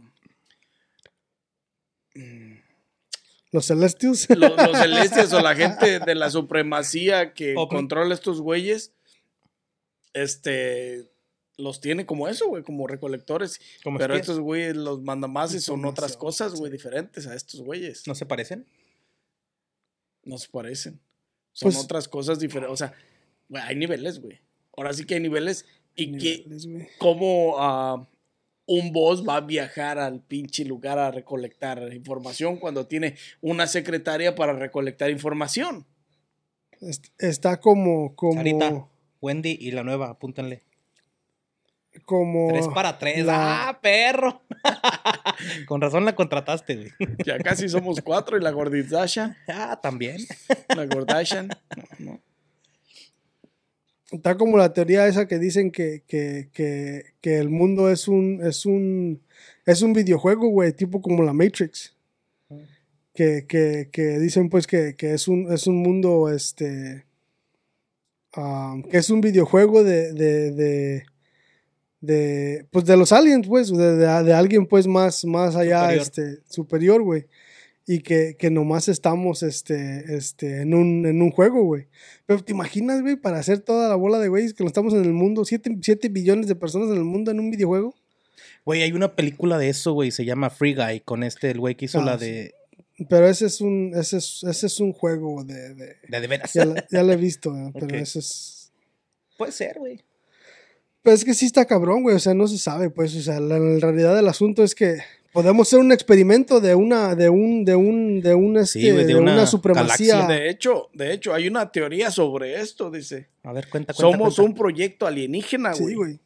[3.52, 4.28] Los celestials.
[4.30, 8.94] los, los o la gente de la supremacía que controla estos güeyes,
[10.24, 11.10] este,
[11.58, 13.60] los tiene como eso, güey, como recolectores.
[13.84, 14.30] ¿Como Pero espías?
[14.30, 18.06] estos güeyes, los mandamases, son otras cosas, güey, diferentes a estos güeyes.
[18.08, 18.66] ¿No se parecen?
[20.24, 21.00] No se parecen.
[21.54, 22.74] Son Pues- otras cosas diferentes.
[22.74, 22.94] O sea,
[23.50, 24.40] güey, hay niveles, güey.
[24.76, 25.66] Ahora sí que hay niveles.
[25.96, 26.68] Y que, Niveles,
[27.00, 28.08] cómo ah,
[28.68, 34.36] un boss va a viajar al pinche lugar a recolectar información cuando tiene una secretaria
[34.36, 35.88] para recolectar información.
[36.82, 38.88] Est- Está como, como, Sarita.
[39.22, 40.62] Wendy y la nueva, apúntenle.
[42.06, 42.50] como.
[42.50, 43.26] Tres para tres.
[43.26, 44.42] la- ¡Ah, perro!
[45.68, 46.92] Con razón la contrataste, güey.
[47.26, 49.36] Ya casi somos cuatro y la gordidasha.
[49.48, 50.18] Ah, también.
[50.76, 51.50] La gordashan.
[52.00, 52.22] No, no.
[54.12, 58.40] Está como la teoría esa que dicen que, que, que, que el mundo es un,
[58.42, 59.22] es un,
[59.66, 61.94] es un videojuego, güey, tipo como la Matrix.
[63.14, 67.04] Que, que, que dicen pues que, que es, un, es un mundo, este,
[68.38, 71.04] ah, que es un videojuego de, de, de,
[72.02, 76.02] de, pues de los aliens, pues, de, de- alguien pues más, más allá, Superior.
[76.02, 77.26] este, superior, güey.
[77.90, 81.88] Y que, que nomás estamos, este, este, en un, en un juego, güey.
[82.26, 85.04] Pero te imaginas, güey, para hacer toda la bola de güeyes que no estamos en
[85.06, 87.96] el mundo, 7 billones de personas en el mundo en un videojuego.
[88.66, 90.12] Güey, hay una película de eso, güey.
[90.12, 91.00] Se llama Free Guy.
[91.00, 92.54] Con este, el güey que hizo Ah, la de.
[93.10, 96.52] Pero ese es un, ese es, ese es un juego de, de- De, de veras.
[96.54, 97.94] ya, ya lo he visto, eh, pero Ok.
[97.94, 98.72] ese es...
[99.38, 100.04] Puede ser, güey.
[101.04, 103.40] Pero es que sí está cabrón, güey, o sea, no se sabe, pues, o sea,
[103.40, 104.98] la, la realidad del asunto es que
[105.32, 109.06] podemos hacer un experimento de una, de un, de un, de un, este, Sí, de
[109.06, 110.16] de una, una supremacía.
[110.16, 113.30] galaxia De hecho, de hecho, hay una teoría sobre esto, dice.
[113.44, 114.18] A ver, cuenta, cuenta.
[114.18, 114.42] Somos cuenta.
[114.42, 115.96] un proyecto alienígena, Sí, güey.
[115.96, 116.20] güey.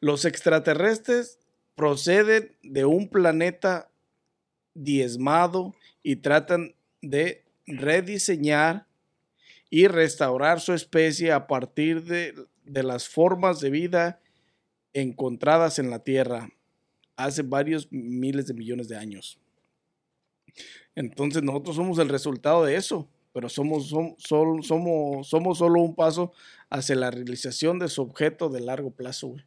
[0.00, 1.38] Los extraterrestres
[1.76, 3.90] proceden de un planeta
[4.74, 8.86] diezmado y tratan de rediseñar
[9.70, 12.34] y restaurar su especie a partir de,
[12.64, 14.20] de las formas de vida
[14.92, 16.50] encontradas en la Tierra
[17.16, 19.38] hace varios miles de millones de años.
[20.94, 23.88] Entonces nosotros somos el resultado de eso, pero somos,
[24.18, 26.32] somos solo un paso
[26.68, 29.28] hacia la realización de su objeto de largo plazo.
[29.28, 29.44] güey.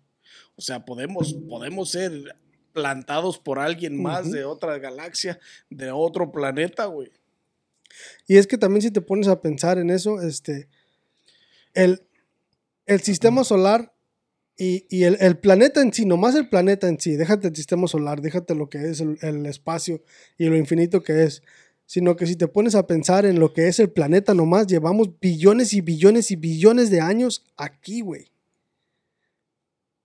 [0.55, 2.35] O sea, podemos, podemos ser
[2.75, 7.09] plantados por alguien más de otra galaxia, de otro planeta, güey.
[8.27, 10.67] Y es que también si te pones a pensar en eso, este,
[11.73, 12.05] el,
[12.85, 13.93] el sistema solar
[14.57, 17.87] y, y el, el planeta en sí, nomás el planeta en sí, déjate el sistema
[17.87, 20.03] solar, déjate lo que es el, el espacio
[20.37, 21.43] y lo infinito que es,
[21.85, 25.17] sino que si te pones a pensar en lo que es el planeta nomás, llevamos
[25.21, 28.34] billones y billones y billones de años aquí, güey.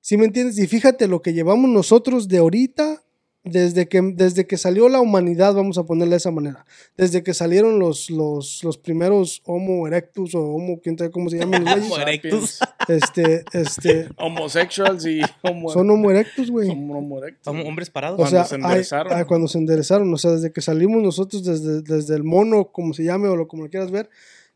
[0.01, 0.59] ¿Sí me entiendes?
[0.59, 3.03] Y fíjate lo que llevamos nosotros de ahorita,
[3.43, 6.67] desde que, desde que salió la humanidad, vamos a ponerle de esa manera
[6.99, 11.39] desde que salieron los, los, los primeros Homo erectus o Homo, quién sabe cómo se
[11.39, 12.59] llaman los Homo erectus.
[12.89, 16.69] este, este, Homosexuals y homo, son Homo erectus, güey.
[16.69, 18.19] son homo erectus, hombres parados.
[18.21, 19.13] O cuando se hay- enderezaron.
[19.15, 22.93] ah, cuando se enderezaron, o sea, desde que salimos nosotros desde, desde el mono, como
[22.93, 24.11] se llame o lo como lo quieras ver,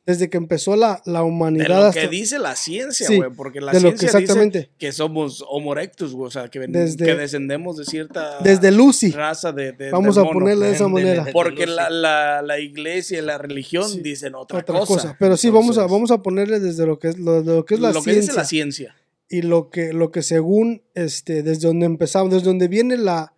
[0.06, 3.30] desde que empezó la, la De humanidad lo hasta- que dice la ciencia, Sí, güey,
[3.30, 4.58] porque la de lo que ciencia exactamente.
[4.58, 8.38] dice que somos homo erectus, güey, o sea, que, ven- Desde- que descendemos de cierta
[8.40, 10.40] desde Lucy, raza de, de- vamos a mono.
[10.40, 11.24] ponerle de esa manera.
[11.24, 14.94] de- Porque la, la, la iglesia y la religión Sí, dicen otra, Otra cosa.
[14.94, 15.16] cosa.
[15.18, 17.74] Pero sí, vamos a, vamos a ponerle desde lo que es, lo, de lo que
[17.74, 18.20] es la lo que ciencia.
[18.32, 18.96] dice la ciencia.
[19.30, 23.32] y lo que, lo que según, este, desde donde empezamos, desde donde viene la,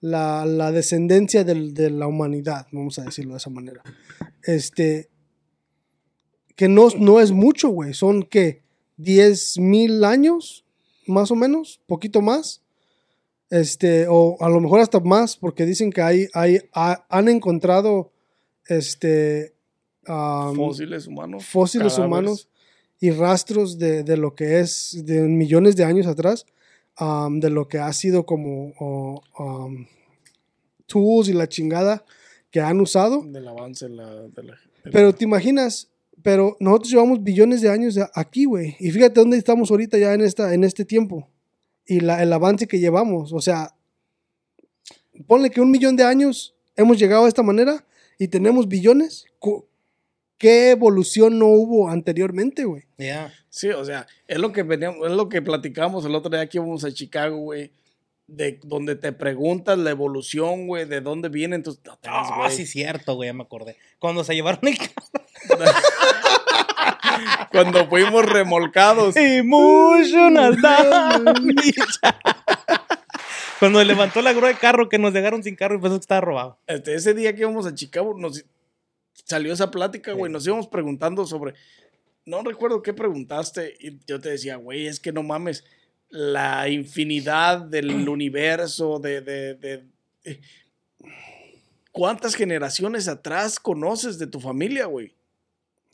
[0.00, 3.82] la, la descendencia del- de la humanidad, vamos a decirlo de esa manera.
[4.44, 5.08] Este,
[6.56, 8.62] que no, no es mucho, güey, son que
[8.96, 10.64] 10 mil años,
[11.06, 12.62] más o menos, poquito más.
[13.50, 18.10] Este, o a lo mejor hasta más, porque dicen que hay, hay, ha- han encontrado,
[18.66, 19.54] este,
[20.06, 21.44] Fósiles humanos.
[21.46, 22.06] fósiles cadáveres.
[22.08, 22.48] humanos
[23.00, 26.46] y rastros de, de lo que es de millones de años atrás,
[26.98, 29.22] de lo que ha sido como
[30.86, 32.04] tools y la chingada
[32.50, 33.22] que han usado.
[33.22, 35.90] Del avance de la, de la- de la- Pero te imaginas,
[36.24, 38.76] pero nosotros llevamos billones de años aquí, güey.
[38.80, 41.28] Y fíjate dónde estamos ahorita ya en, esta, en este tiempo.
[41.86, 43.34] Y la, el avance que llevamos.
[43.34, 43.74] O sea,
[45.26, 47.84] ponle que un millón de años hemos llegado de esta manera
[48.18, 49.26] y tenemos billones.
[50.38, 52.84] ¿Qué evolución no hubo anteriormente, güey?
[52.96, 53.30] Ya.
[53.50, 56.56] Sí, o sea, es lo que veníamos, es lo que platicamos el otro día que
[56.58, 57.70] íbamos a Chicago, güey.
[58.26, 61.76] De donde te preguntas la evolución, güey, de dónde vienen tus.
[61.84, 62.50] No te ves, Ah, güey.
[62.56, 63.76] sí, cierto, güey, ya me acordé.
[63.98, 64.78] Cuando se llevaron el
[67.50, 69.16] Cuando fuimos remolcados.
[69.16, 71.72] Emotional damage.
[73.58, 76.20] Cuando levantó la grúa de carro que nos dejaron sin carro y pensó que estaba
[76.20, 76.58] robado.
[76.66, 78.44] Este, ese día que íbamos a Chicago, nos
[79.24, 80.28] salió esa plática, güey.
[80.30, 80.32] Sí.
[80.32, 81.54] Nos íbamos preguntando sobre.
[82.26, 83.74] No recuerdo qué preguntaste.
[83.80, 85.64] Y yo te decía, güey, es que no mames.
[86.10, 89.20] La infinidad del universo, de.
[89.20, 89.84] de, de-
[90.24, 90.40] eh,
[91.92, 95.14] ¿Cuántas generaciones atrás conoces de tu familia, güey?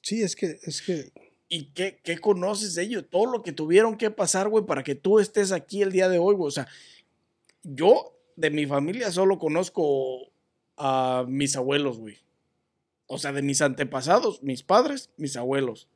[0.03, 1.13] Sí, es que, es que,
[1.49, 3.05] ¿Y qué, qué conoces de ellos?
[3.11, 6.19] Todo lo que tuvieron que pasar, güey, para que tú estés aquí el día de
[6.19, 6.47] hoy, güey.
[6.49, 6.69] O sea,
[7.63, 10.31] yo de mi familia solo conozco
[10.77, 12.17] a mis abuelos, güey.
[13.07, 15.89] O sea, de mis antepasados, mis padres, mis abuelos.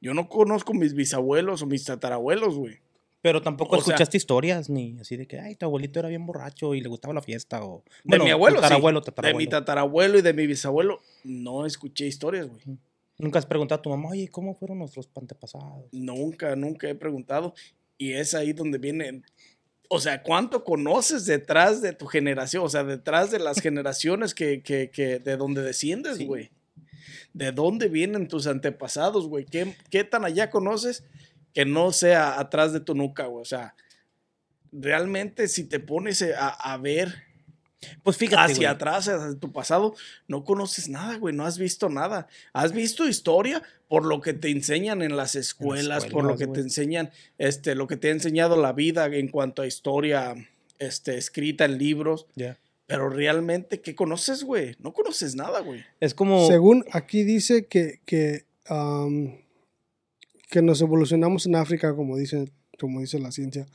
[0.00, 2.78] Yo no conozco mis bisabuelos o mis tatarabuelos, güey.
[3.20, 6.26] Pero tampoco O sea- escuchaste historias ni así de que, ay, tu abuelito era bien
[6.26, 7.84] borracho y le gustaba la fiesta o...
[8.04, 8.62] De mi abuelo, sí.
[8.62, 9.38] tatarabuelo, De tatarabuelo.
[9.38, 12.78] mi tatarabuelo y de mi bisabuelo, no escuché historias, güey.
[13.18, 15.86] Nunca has preguntado a tu mamá, oye, ¿cómo fueron nuestros antepasados?
[15.92, 17.52] Nunca, nunca he preguntado.
[17.96, 19.22] Y es ahí donde viene.
[19.88, 22.64] O sea, ¿cuánto conoces detrás de tu generación?
[22.64, 26.26] O sea, detrás de las generaciones que, que, que de donde desciendes, Sí.
[26.26, 26.50] güey.
[27.32, 29.44] ¿De dónde vienen tus antepasados, güey?
[29.44, 31.04] ¿Qué, ¿Qué tan allá conoces
[31.54, 33.42] que no sea atrás de tu nuca, güey?
[33.42, 33.74] O sea,
[34.72, 37.14] realmente si te pones a, a ver
[38.02, 38.66] Pues fíjate, hacia güey.
[38.66, 39.94] atrás, hacia tu pasado,
[40.26, 42.26] no conoces nada, güey, no has visto nada.
[42.52, 46.60] Has visto historia por lo que te enseñan en las escuelas, por lo que te
[46.60, 50.34] enseñan, este, lo que te ha enseñado la vida en cuanto a historia,
[50.78, 52.26] este, escrita en libros.
[52.34, 52.58] Ya.
[52.86, 54.74] Pero realmente, ¿qué conoces, güey?
[54.80, 55.84] No conoces nada, güey.
[56.00, 56.46] Es como...
[56.46, 58.44] según aquí dice que, que,
[60.48, 63.66] que nos evolucionamos en África, como dice, como dice la ciencia,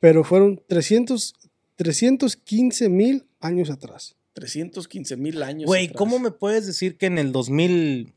[0.00, 1.34] pero fueron 300,
[1.76, 4.16] 315 mil años atrás.
[4.34, 5.66] 315 mil años.
[5.66, 5.98] Güey, atrás.
[5.98, 8.12] ¿cómo me puedes decir que en el 2000...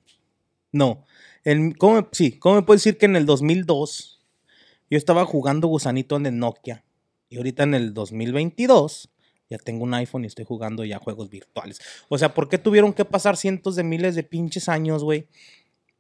[0.71, 1.05] No.
[1.43, 4.21] En, ¿cómo sí, ¿cómo me puedes decir que en el 2002
[4.89, 6.83] yo estaba jugando gusanito en el Nokia
[7.29, 9.09] y ahorita en el 2022
[9.49, 11.79] ya tengo un iPhone y estoy jugando ya juegos virtuales?
[12.09, 15.27] O sea, ¿por qué tuvieron que pasar cientos de miles de pinches años, güey?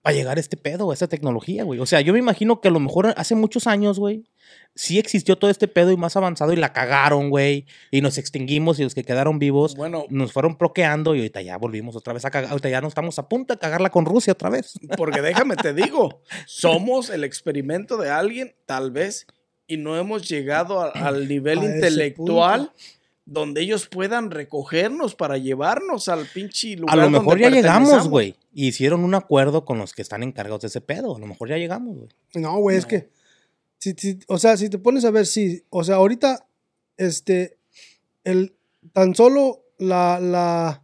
[0.07, 1.81] Para llegar a este pedo, a esta tecnología, güey.
[1.81, 4.23] O sea, yo me imagino que a lo mejor hace muchos años, güey,
[4.73, 7.65] sí existió todo este pedo y más avanzado y la cagaron, güey.
[7.91, 11.57] Y nos extinguimos y los que quedaron vivos Bueno, nos fueron bloqueando y ahorita ya
[11.57, 12.51] volvimos otra vez a cagar.
[12.51, 14.79] Ahorita ya no estamos a punto de cagarla con Rusia otra vez.
[14.95, 19.27] porque déjame te digo, somos el experimento de alguien, tal vez,
[19.67, 22.71] y no hemos llegado a- al nivel A intelectual
[23.25, 26.97] donde ellos puedan recogernos para llevarnos al pinche A lugar.
[26.97, 28.37] lo mejor donde ya llegamos, güey.
[28.59, 31.15] Y hicieron un acuerdo con los que están encargados de ese pedo.
[31.15, 32.09] A lo mejor ya llegamos, güey.
[32.33, 32.87] No, güey, es No.
[32.89, 33.09] que,
[33.77, 36.47] si, si- o sea, si te pones a ver, sí, o sea, ahorita,
[36.97, 37.59] este,
[38.23, 38.55] el,
[38.93, 40.83] tan solo la, la,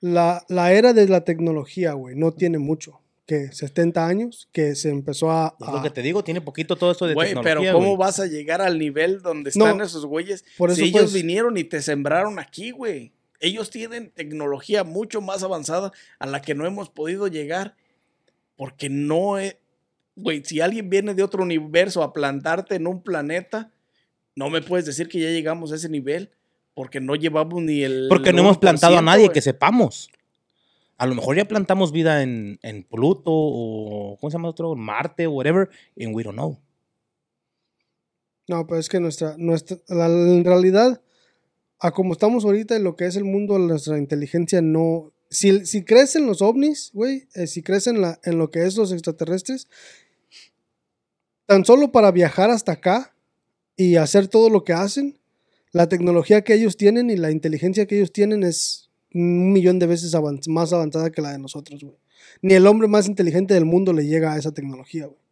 [0.00, 4.88] la, la era de la tecnología, güey, no tiene mucho, que 70 años, que se
[4.88, 5.56] empezó a...
[5.60, 7.96] Es lo a- que te digo, tiene poquito todo esto de Güey, tecnología, pero ¿cómo
[7.96, 7.98] güey.
[7.98, 11.56] vas a llegar al nivel donde No, están esos güeyes por si ellos pues- vinieron
[11.58, 13.12] y te sembraron aquí, güey?
[13.40, 17.76] Ellos tienen tecnología mucho más avanzada a la que no hemos podido llegar
[18.56, 19.56] porque no es...
[20.16, 23.70] Güey, si alguien viene de otro universo a plantarte en un planeta,
[24.34, 26.30] no me puedes decir que ya llegamos a ese nivel
[26.74, 28.06] porque no llevamos ni el...
[28.08, 30.08] Porque no hemos plantado a 1%, nadie que sepamos.
[30.98, 34.74] A lo mejor ya plantamos vida en, en Pluto o, ¿cómo se llama otro?
[34.74, 35.68] Marte o whatever,
[36.00, 36.58] and we don't know.
[38.48, 41.00] No, pero es que nuestra, nuestra la- en realidad,
[41.78, 45.12] a como estamos ahorita en lo que es el mundo, nuestra inteligencia no...
[45.28, 48.64] Si, si crees en los ovnis, güey, eh, si crees en, la, en lo que
[48.64, 49.66] es los extraterrestres,
[51.46, 53.14] tan solo para viajar hasta acá
[53.76, 55.18] y hacer todo lo que hacen,
[55.72, 59.86] la tecnología que ellos tienen y la inteligencia que ellos tienen es un millón de
[59.86, 60.14] veces
[60.48, 61.96] más avanzada que la de nosotros, güey.
[62.42, 65.25] Ni el hombre más inteligente del mundo le llega a esa tecnología, güey.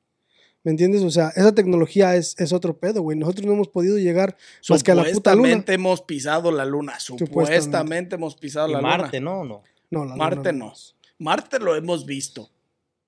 [0.65, 1.03] ¿Me entiendes?
[1.03, 3.17] O sea, esa tecnología es, es otro pedo, güey.
[3.19, 4.37] Nosotros no hemos podido llegar
[4.69, 5.49] más que a la puta luna.
[5.49, 6.99] Supuestamente hemos pisado la luna.
[6.99, 7.27] Supuestamente.
[7.61, 9.31] Supuestamente hemos pisado Y la Marte, luna.
[9.31, 9.63] no, no.
[9.91, 10.73] No, la Marte luna no.
[11.19, 12.51] Marte lo hemos visto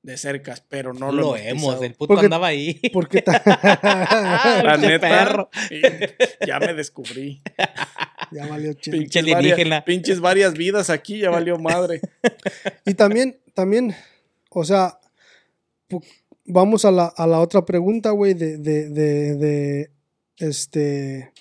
[0.03, 1.63] de cerca, pero no No lo, lo hemos.
[1.63, 1.83] pisado.
[1.85, 2.79] el puto Porque- andaba ahí.
[2.93, 3.25] Porque
[3.83, 5.51] La neta, perro.
[6.47, 7.41] ya me descubrí.
[8.33, 8.91] ya valió che.
[8.91, 12.01] Pinches, varias, pinches varias vidas aquí, ya valió madre.
[12.85, 13.97] Y también, también,
[14.51, 14.99] o sea,
[16.47, 19.91] vamos a la, a la otra pregunta, güey, de, de, de, de,
[20.39, 21.33] este,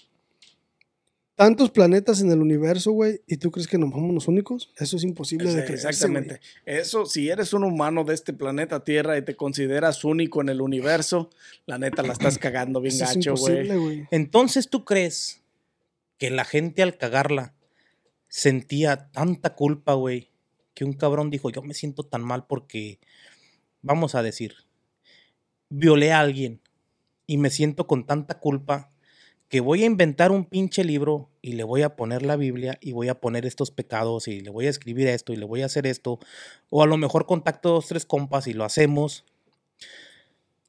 [1.35, 4.71] tantos planetas en el universo, güey, y tú crees que nos somos los únicos?
[4.77, 6.39] Eso es imposible de creerse, Exactamente.
[6.65, 10.61] Eso, si eres un humano de este planeta Tierra y te consideras único en el
[10.61, 11.29] universo,
[11.65, 14.07] la neta la estás cagando bien Eso es gacho, güey.
[14.11, 15.41] Entonces, ¿tú crees
[16.17, 17.53] que la gente al cagarla
[18.27, 20.31] sentía tanta culpa, güey,
[20.73, 22.99] que un cabrón dijo, yo me siento tan mal porque,
[23.81, 24.64] vamos a decir,
[25.69, 26.61] violé a alguien
[27.27, 28.91] y me siento con tanta culpa
[29.49, 32.93] que voy a inventar un pinche libro y le voy a poner la Biblia y
[32.93, 35.67] voy a poner estos pecados y le voy a escribir esto y le voy a
[35.67, 36.19] hacer esto.
[36.69, 39.23] O a lo mejor contacto dos, tres compas y lo hacemos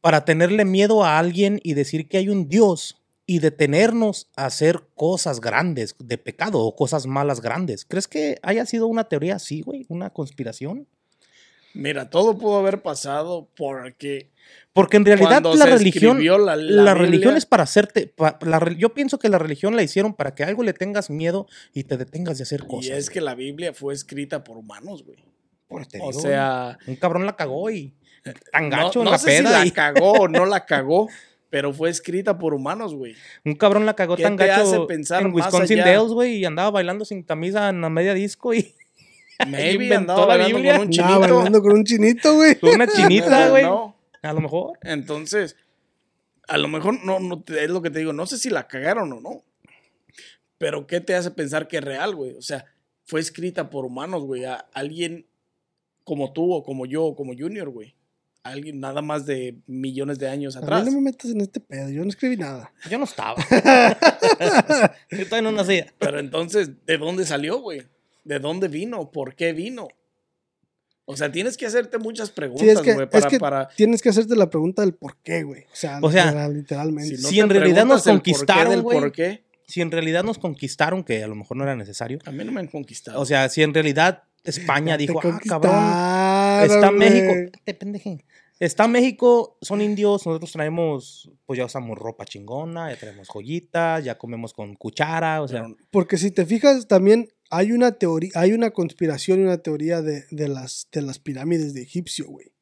[0.00, 4.82] para tenerle miedo a alguien y decir que hay un Dios y detenernos a hacer
[4.94, 7.84] cosas grandes de pecado o cosas malas grandes.
[7.84, 9.84] ¿Crees que haya sido una teoría así, güey?
[9.88, 10.86] ¿Una conspiración?
[11.74, 14.30] Mira, todo pudo haber pasado porque
[14.72, 18.38] Porque en realidad cuando la se religión, la, la, la religión es para hacerte, pa-
[18.42, 21.46] la re- yo pienso que la religión la hicieron para que algo le tengas miedo
[21.72, 22.90] y te detengas de hacer Y cosas.
[22.98, 25.16] es que la Biblia fue escrita por humanos, güey.
[25.66, 27.94] Por te O digo, sea, un cabrón la cagó y
[28.52, 31.08] tan no, gacho en no la sé si la y cagó o no la cagó,
[31.48, 33.14] pero fue escrita por humanos, güey.
[33.46, 35.90] un cabrón la cagó ¿Qué tan gacho hace pensar en Wisconsin allá?
[35.92, 38.74] Dells, güey, y andaba bailando sin camisa en la media disco y
[39.48, 40.72] Maybe inventó andaba la bailando Biblia.
[40.76, 41.20] con un chinito.
[41.20, 42.54] bailando con un chinito, güey.
[42.58, 43.62] con una chinita, güey.
[43.64, 44.78] No, A lo mejor.
[44.82, 45.56] Entonces,
[46.48, 48.66] a lo mejor no, no te- es lo que te digo, no sé si la
[48.68, 49.42] cagaron o no.
[50.58, 52.32] Pero ¿qué te hace pensar que es real, güey?
[52.36, 52.64] O sea,
[53.04, 54.44] fue escrita por humanos, güey.
[54.44, 55.26] A alguien
[56.04, 57.94] como tú o como yo o como Junior, güey.
[58.42, 60.84] Alguien nada más de millones de años A mí atrás.
[60.86, 62.72] no me metas en este pedo, yo no escribí nada.
[62.88, 63.34] Yo no estaba.
[65.10, 65.92] Yo todavía no nacía.
[65.98, 67.82] Pero entonces, ¿de dónde salió, güey?
[68.24, 69.10] ¿De dónde vino?
[69.10, 69.88] ¿Por qué vino?
[71.08, 73.68] O sea, tienes que hacerte muchas Sí, preguntas, es que, güey, es para, que para...
[73.68, 75.62] tienes que hacerte la pregunta del por qué, güey.
[75.62, 77.16] O sea, O sea, literal- literalmente.
[77.16, 78.98] Si, no Si te en realidad nos conquistaron, del güey.
[78.98, 79.44] ¿Por qué?
[79.68, 82.18] Si en realidad nos conquistaron, que a lo mejor no era necesario.
[82.24, 83.20] A mí no me han conquistado.
[83.20, 86.90] O sea, si en realidad España Te dijo, ah, cabrón, está.
[86.90, 87.32] México.
[87.78, 88.24] Pendeje.
[88.58, 94.16] Está México, son indios, nosotros traemos, pues ya usamos ropa chingona, ya traemos joyitas, ya
[94.16, 98.70] comemos con cuchara, o sea, Porque si te fijas, también hay una teoría, hay una
[98.70, 102.52] conspiración y una teoría de, de las, de las pirámides de Egipcio, güey.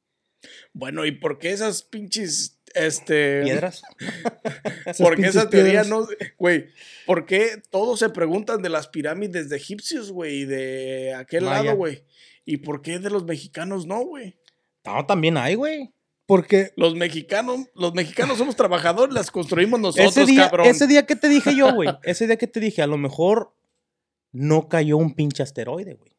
[0.73, 3.43] Bueno, ¿y por qué esas pinches, este...
[3.43, 3.83] piedras.
[4.99, 5.89] ¿Por qué esa teoría piedras.
[5.89, 6.07] no...
[6.39, 6.67] Güey,
[7.07, 11.63] ¿por qué todos se preguntan de las pirámides de egipcios, güey, y de aquel Maya.
[11.63, 12.05] lado, güey?
[12.45, 14.37] ¿Y por qué de los mexicanos no, güey?
[14.85, 15.93] No, también hay, güey.
[16.27, 20.67] Porque Los mexicanos, los mexicanos somos trabajadores, las construimos nosotros, Ese día, cabrón.
[20.67, 23.55] ese día que te dije yo, güey, ese día que te dije, a lo mejor
[24.35, 26.13] no cayó un pinche asteroide, güey.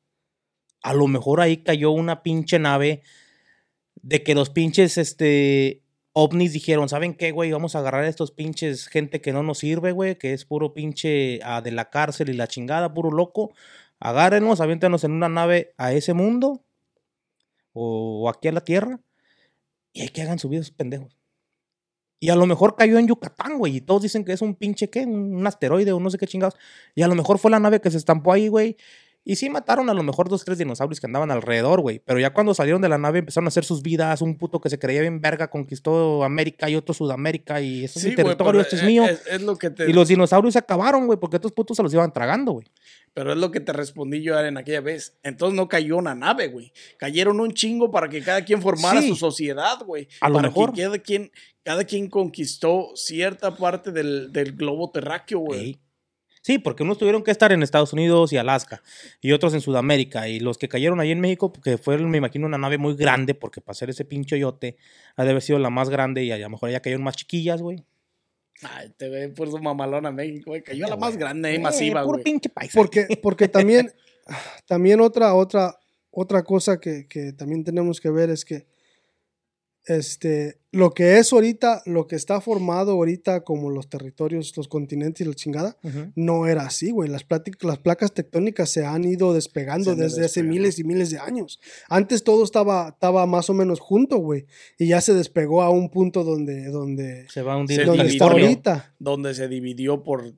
[0.81, 3.03] A lo mejor ahí cayó una pinche nave
[4.01, 5.83] de que los pinches, este,
[6.13, 7.51] ovnis dijeron, ¿saben qué, güey?
[7.51, 10.73] Vamos a agarrar a estos pinches gente que no nos sirve, güey, que es puro
[10.73, 13.53] pinche ah, de la cárcel y la chingada, puro loco.
[13.99, 16.63] Agárrenos, aviéntanos en una nave a ese mundo
[17.73, 19.01] o, aquí a la Tierra
[19.91, 21.17] y hay que hagan su esos pendejos.
[22.19, 23.77] Y a lo mejor cayó en Yucatán, güey.
[23.77, 25.01] Y todos dicen que es un pinche, ¿qué?
[25.05, 26.55] Un, asteroide o no sé qué chingados.
[26.95, 28.77] Y a lo mejor fue la nave que se estampó ahí, güey.
[29.27, 31.99] Y sí mataron a lo mejor dos, tres dinosaurios que andaban alrededor, güey.
[31.99, 34.21] Pero ya cuando salieron de la nave empezaron a hacer sus vidas.
[34.21, 37.59] Un puto que se creía bien verga conquistó América y otro Sudamérica.
[37.59, 39.03] Y este es mi territorio, pero este es es- mío.
[39.03, 41.83] Es, es lo que te, Y los dinosaurios se acabaron, güey, porque estos putos se
[41.83, 42.67] los iban tragando, güey.
[43.15, 45.17] Pero es lo que te respondí yo en aquella vez.
[45.23, 46.71] Entonces no cayó una nave, güey.
[46.97, 49.07] Cayeron un chingo para que cada quien formara Sí.
[49.07, 50.07] su sociedad, güey.
[50.19, 50.73] A lo para mejor.
[50.73, 51.31] que cada quien,
[51.63, 55.59] cada quien conquistó cierta parte del, del globo terráqueo, güey.
[55.61, 55.79] Ey.
[56.41, 58.83] Sí, porque unos tuvieron que estar en Estados Unidos y Alaska
[59.19, 60.27] y otros en Sudamérica.
[60.27, 63.33] Y los que cayeron ahí en México, porque fue, me imagino, una nave muy grande,
[63.33, 64.77] porque para hacer ese pinche yote
[65.15, 67.61] ha de haber sido la más grande y a lo mejor ya cayeron más chiquillas,
[67.63, 67.83] güey.
[68.64, 70.64] Ay, te ve por su mamalona México, güey.
[70.64, 72.23] Cayó Eh, la más grande y Eh, masiva, güey.
[72.23, 72.49] pinche.
[72.73, 73.91] Porque, porque también,
[74.68, 75.77] también otra, otra,
[76.11, 78.65] otra cosa que, que también tenemos que ver es que
[79.86, 85.26] este, lo que es ahorita, lo que está formado ahorita como los territorios, los continentes
[85.26, 85.78] y la chingada,
[86.16, 87.10] no era así, güey.
[87.10, 87.26] Las,
[87.62, 91.12] las placas tectónicas se han ido despegando Se han ido desde hace miles y miles
[91.12, 91.60] de años.
[91.90, 94.45] Antes todo estaba, estaba más o menos junto, güey.
[94.78, 98.26] Y ya se despegó a un punto donde, donde, Se va a hundir donde dividió.
[98.26, 98.95] está ahorita.
[98.99, 100.34] Donde se dividió por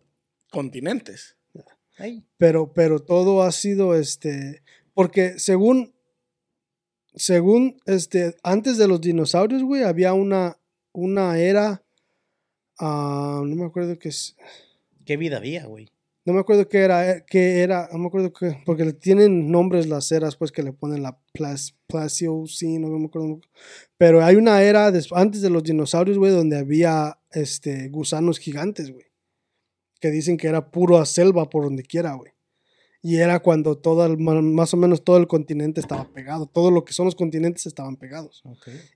[0.52, 1.38] continentes.
[2.38, 4.62] Pero, pero todo ha sido este,
[4.94, 5.94] porque según,
[7.18, 10.58] según, este, antes de los dinosaurios, güey, había una,
[10.94, 11.84] una era,
[12.80, 14.36] ah, no me acuerdo qué es,
[15.08, 15.90] ¿Qué vida había, güey?
[16.26, 19.50] No me acuerdo qué era, eh, qué era, no me acuerdo qué, porque le tienen
[19.50, 23.40] nombres las eras, pues que le ponen la plas, Plasiocene, no me acuerdo.
[23.98, 29.06] Pero hay una era antes de los dinosaurios, güey, donde había este, gusanos gigantes, güey.
[30.02, 32.34] Que dicen que era puro selva por donde quiera, güey.
[33.10, 36.46] Y era cuando todo el- ma- más o menos todo el continente estaba pegado.
[36.46, 38.44] Todo lo que son los continentes estaban pegados.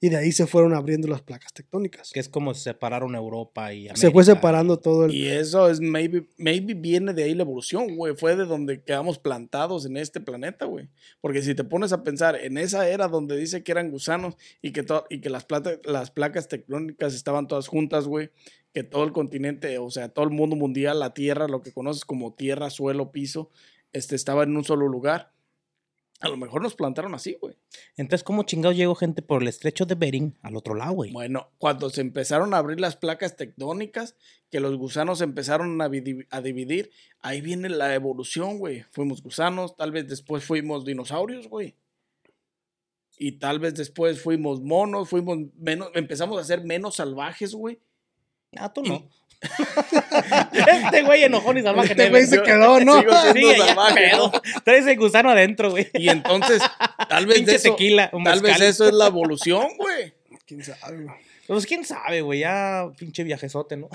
[0.01, 2.09] Y de ahí se fueron abriendo las placas tectónicas.
[2.11, 4.23] Que es como si separaron Europa y se fue América.
[4.35, 5.13] separando todo el...
[5.15, 8.13] Y eso es, maybe, maybe viene de ahí la evolución, güey.
[8.15, 10.89] Fue de donde quedamos plantados en este planeta, güey.
[11.21, 14.71] Porque si te pones a pensar en esa era donde dice que eran gusanos y
[14.73, 18.29] que, to- y que las, plata- las placas tectónicas estaban todas juntas, güey.
[18.73, 22.05] Que todo el continente, o sea, todo el mundo mundial, la Tierra, lo que conoces
[22.05, 23.49] como tierra, suelo, piso,
[23.93, 25.33] este, estaba en un solo lugar.
[26.21, 27.57] A lo mejor nos plantaron así, güey.
[27.97, 31.11] Entonces, ¿cómo chingados llegó gente por el estrecho de Bering al otro lado, güey?
[31.11, 34.15] Bueno, cuando se empezaron a abrir las placas tectónicas,
[34.51, 36.91] que los gusanos empezaron a, a dividir,
[37.21, 38.83] ahí viene la evolución, güey.
[38.91, 41.75] Fuimos gusanos, tal vez después fuimos dinosaurios, güey.
[43.17, 47.79] Y tal vez después fuimos monos, fuimos menos, empezamos a ser menos salvajes, güey.
[48.55, 49.09] Ah, tú no.
[49.41, 51.91] Este güey enojón y salvaje.
[51.91, 52.99] Este güey se quedó, ¿no?
[52.99, 54.31] sigo Sí, salvaje, pedo.
[54.31, 54.61] ¿no?
[54.63, 55.89] Traes el gusano adentro, güey.
[55.93, 56.61] Y entonces,
[57.09, 60.13] tal vez Pinche eso, tequila, un tal vez eso es la evolución, güey.
[60.45, 61.17] ¿Quién sabe, güey?
[61.47, 62.39] Pues quién sabe, güey.
[62.39, 63.89] Ya pinche viajezote, ¿no?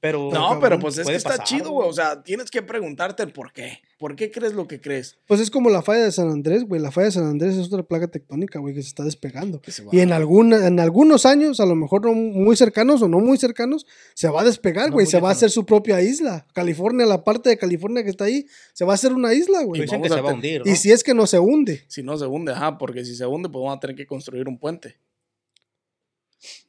[0.00, 0.30] Pero.
[0.32, 1.86] No, cabrón, pero pues es que está pasar, chido, güey.
[1.88, 3.80] O sea, tienes que preguntarte el por qué.
[3.98, 5.18] ¿Por qué crees lo que crees?
[5.26, 6.80] Pues es como la falla de San Andrés, güey.
[6.80, 9.60] La falla de San Andrés es otra placa tectónica, güey, que se está despegando.
[9.66, 13.20] Se Y en, alguna, en algunos años, a lo mejor no muy cercanos o no
[13.20, 15.04] muy cercanos, se va a despegar, güey.
[15.04, 16.46] se va a hacer su propia isla.
[16.54, 19.82] California, la parte de California que está ahí, se va a hacer una isla, güey.
[19.82, 20.72] dicen vamos que a se va a ten- hundir, ¿no?
[20.72, 21.84] Y si es que no se hunde.
[21.88, 24.48] Si no se hunde, ajá, porque si se hunde, pues vamos a tener que construir
[24.48, 24.96] un puente.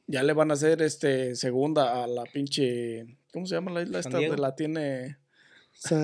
[0.06, 3.06] Ya le van a hacer este segunda a la pinche.
[3.32, 4.18] ¿Cómo se llama la isla esta?
[4.18, 4.34] Diego.
[4.34, 5.98] De la tiene O sea,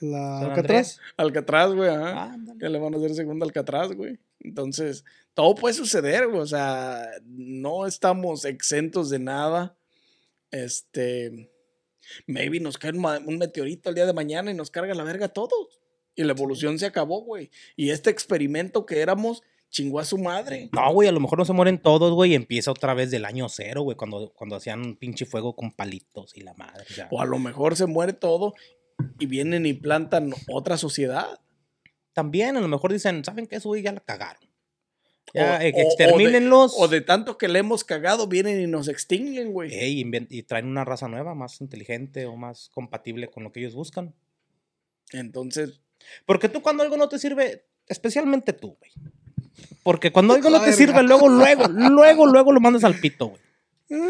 [0.00, 1.00] la San Alcatraz.
[1.16, 2.12] Alcatraz, güey, ajá.
[2.24, 2.36] Ah.
[2.60, 4.18] Ya le van a hacer segunda Alcatraz, güey.
[4.40, 5.04] Entonces,
[5.34, 6.40] todo puede suceder, güey.
[6.40, 9.76] O sea, no estamos exentos de nada.
[10.50, 11.50] Este.
[12.26, 15.32] Maybe nos cae un meteorito el día de mañana y nos carga la verga a
[15.32, 15.80] todos.
[16.14, 17.50] Y la evolución se acabó, güey.
[17.76, 19.42] Y este experimento que éramos
[19.72, 20.68] chingó a su madre.
[20.72, 23.24] No, güey, a lo mejor no se mueren todos, güey, y empieza otra vez del
[23.24, 26.84] año cero, güey, cuando, cuando hacían un pinche fuego con palitos y la madre.
[27.10, 27.16] o.
[27.16, 28.54] O a lo mejor se muere todo
[29.18, 31.40] y vienen y plantan otra sociedad.
[32.12, 33.56] También a lo mejor dicen, ¿saben qué?
[33.56, 34.44] Eso, güey, ya la cagaron.
[34.44, 36.74] O- Ya, eh, o- o de- extermínenlos.
[36.76, 39.72] O de tanto que le hemos cagado, vienen y nos extinguen, güey.
[39.72, 43.74] Ey, y traen una raza nueva, más inteligente o más compatible con lo que ellos
[43.74, 44.14] buscan.
[45.12, 45.80] Entonces,
[46.26, 48.90] Porque tú cuando algo no te sirve, especialmente tú, güey.
[49.82, 53.42] Porque cuando algo no te sirve, luego, luego, luego, luego lo mandas al pito, güey.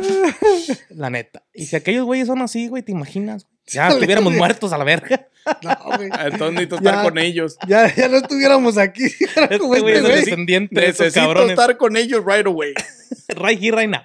[0.91, 1.43] La neta.
[1.55, 3.47] Y si aquellos güeyes son así, güey, ¿te imaginas?
[3.67, 5.29] Ya estuviéramos muertos a la verga.
[5.63, 6.09] No, güey.
[6.25, 7.03] entonces necesito estar Ya.
[7.03, 7.57] con ellos.
[7.67, 9.05] Ya, ya no estuviéramos aquí.
[9.37, 10.17] Este güey es este el güey.
[10.17, 11.51] descendiente de esos Necesito cabrones.
[11.51, 12.75] estar con ellos right away.
[13.37, 14.03] Right here, right now.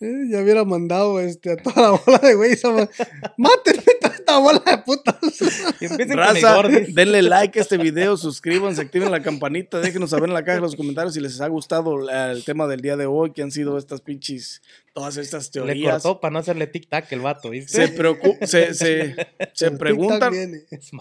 [0.00, 2.88] Eh, Ya hubiera mandado este, a toda la bola de ma-
[3.36, 5.16] Mátenme toda esta bola de putas.
[5.80, 6.62] Y empiecen con el Raza,
[6.94, 10.60] denle like a este video, suscríbanse, activen la campanita, déjenos saber en la caja de
[10.62, 13.50] los comentarios si les ha gustado la- el tema del día de hoy, que han
[13.50, 14.62] sido estas pinches,
[14.94, 16.02] todas estas Le teorías.
[16.02, 17.86] cortó para no hacerle tic-tac el vato, ¿viste?
[17.86, 19.16] Se, se, se,
[19.52, 20.32] se preguntan,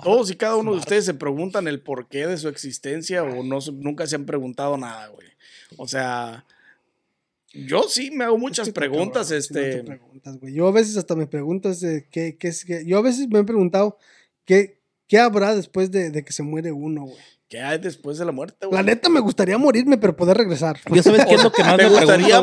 [0.03, 3.59] todos y cada uno de ustedes se preguntan el porqué de su existencia o no
[3.73, 5.27] nunca se han preguntado nada, güey.
[5.77, 6.45] O sea,
[7.53, 9.83] yo sí me hago muchas Es que está preguntas, cabrón, si no te este...
[9.83, 10.53] preguntas, güey.
[10.53, 12.85] Yo a veces hasta me preguntas de qué, qué es que.
[12.85, 13.97] Yo a veces me he preguntado
[14.45, 17.17] qué, qué habrá después de, de que se muere uno, güey.
[17.49, 18.77] ¿Qué hay después de la muerte, güey?
[18.77, 20.79] La neta me gustaría morirme, pero poder regresar.
[20.93, 22.41] Yo sabes qué es lo que más ¿Te me gustaría,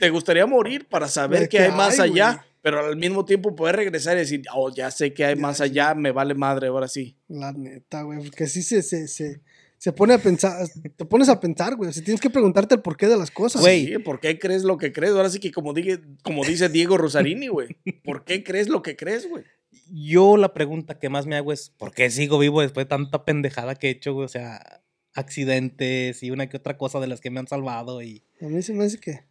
[0.00, 2.46] te gustaría morir para saber qué hay más hay, allá, güey.
[2.60, 5.58] pero al mismo tiempo poder regresar y decir, oh, ya sé que hay Ya, más
[5.58, 5.62] sí.
[5.62, 7.16] allá, me vale madre, ahora sí.
[7.28, 8.18] La neta, güey.
[8.18, 9.42] Porque sí se, se, se,
[9.82, 10.64] se pone a pensar.
[10.96, 11.90] Te pones a pensar, güey.
[11.90, 13.62] O sea, tienes que preguntarte el porqué de las cosas.
[13.62, 13.86] Güey.
[13.88, 15.12] Sí, ¿por qué crees lo que crees?
[15.12, 17.66] Ahora sí que como, digue, como dice Diego Rosarini, güey.
[18.04, 19.42] ¿Por qué crees lo que crees, güey?
[19.90, 23.24] Yo la pregunta que más me hago es, ¿por qué sigo vivo después de tanta
[23.24, 24.24] pendejada que he hecho, güey?
[24.26, 24.82] O sea,
[25.14, 28.62] accidentes y una que otra cosa de las que me han salvado y A mí
[28.62, 29.24] se me hace que.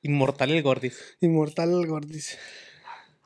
[0.00, 0.98] inmortal el gordis.
[1.20, 2.38] Inmortal el gordis.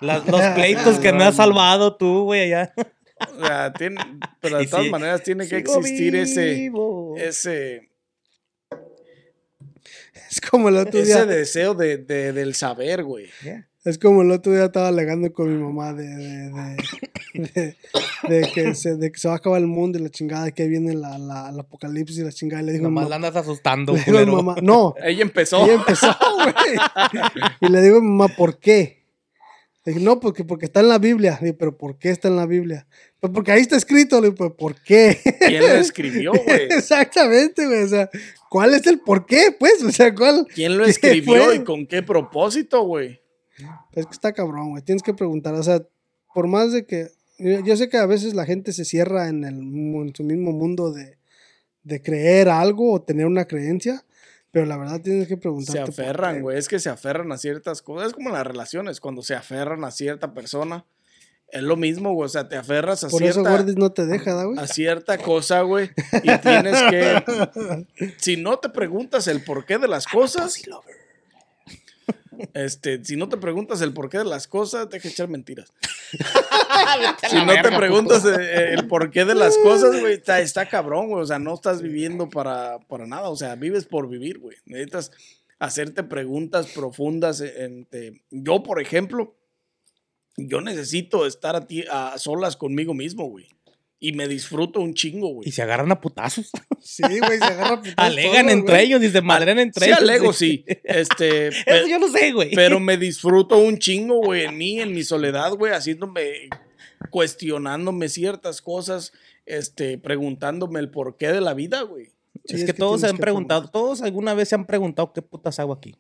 [0.01, 2.75] Las- los pleitos que me has salvado tú, güey, allá.
[3.39, 3.97] O sea, tiene,
[4.41, 7.15] pero de Y todas sí, maneras tiene que existir ese, vivo.
[7.17, 7.91] ese,
[10.31, 11.27] Es como el otro ese día.
[11.27, 13.27] deseo de, de- del saber, güey.
[13.43, 13.69] Yeah.
[13.85, 16.51] Es como el otro día estaba alegando con mi mamá de, de,
[17.35, 17.77] de, de-
[18.29, 20.69] de que, se, de que se va a acabar el mundo y la chingada, que
[20.69, 22.63] viene la, la, el apocalipsis y la chingada.
[22.63, 25.65] Y le digo, a mi Nomás la mamá, andas asustando, digo mamá, no, Ella empezó.
[25.65, 26.77] ella empezó, güey.
[27.61, 29.02] Y le digo a mi mamá, ¿por qué?
[29.85, 31.39] Le dije, no, porque, porque está en la Biblia.
[31.41, 32.87] Le dije, pero ¿por qué está en la Biblia?
[33.19, 34.21] Pues porque ahí está escrito.
[34.21, 35.19] Le dije, pues ¿por qué?
[35.41, 36.69] ¿Quién lo escribió, güey?
[36.71, 37.83] Exactamente, güey.
[37.83, 38.11] O sea,
[38.49, 39.83] ¿cuál es el por qué, pues?
[39.83, 40.47] O sea, ¿cuál?
[40.55, 41.57] ¿Quién lo ¿Qué escribió fue?
[41.57, 43.21] y con qué propósito, güey?
[43.93, 44.83] Es que está cabrón, güey.
[44.83, 45.55] Tienes que preguntar.
[45.55, 45.83] O sea,
[46.35, 47.09] por más de que.
[47.39, 50.53] Yo yo sé que a veces la gente se cierra en, el, en su mismo
[50.53, 51.19] mundo de,
[51.83, 54.05] de creer algo o tener una creencia,
[54.53, 55.93] pero la verdad tienes que preguntarte.
[55.93, 56.59] Se aferran, güey.
[56.59, 58.09] Es que se aferran a ciertas cosas.
[58.09, 60.85] Es como en las relaciones, cuando se aferran a cierta persona.
[61.49, 62.27] Es lo mismo, güey.
[62.27, 64.59] O sea, te aferras a Por eso cierta, Gordis no te deja, ¿da, güey?
[64.59, 65.91] a cierta cosa, güey.
[66.23, 67.87] Y tienes que.
[68.19, 70.63] Si no te preguntas el porqué de las cosas.
[72.55, 75.73] Este, si no te preguntas el porqué de las cosas, deja de echar mentiras.
[77.31, 81.23] si no te preguntas eh, el porqué de las cosas, güey, está, está cabrón, güey.
[81.23, 83.29] O sea, no estás viviendo para, para nada.
[83.31, 84.57] O sea, vives por vivir, güey.
[84.67, 85.11] Necesitas
[85.59, 87.41] hacerte preguntas profundas.
[87.41, 89.35] en- te- Yo, por ejemplo,
[90.37, 93.49] yo necesito estar a, ti, a solas conmigo mismo, güey.
[94.05, 95.49] Y me disfruto un chingo, güey.
[95.49, 96.51] Y se agarran a putazos.
[96.85, 98.87] Sí, güey, se agarra a putazos Alegan entre güey.
[98.87, 100.03] ellos y se madrean entre Sí, ellos.
[100.03, 100.65] alego, sí.
[100.83, 102.51] Este, Eso yo lo sé, güey.
[102.57, 106.49] pero me disfruto un chingo, güey, en mí, en mi soledad, güey, haciéndome,
[107.11, 109.13] cuestionándome ciertas cosas,
[109.47, 112.07] este, preguntándome el porqué de la vida, güey.
[112.47, 115.13] Sí, es, es que que todos se han preguntado, todos alguna vez se han preguntado
[115.13, 115.95] qué putas hago aquí.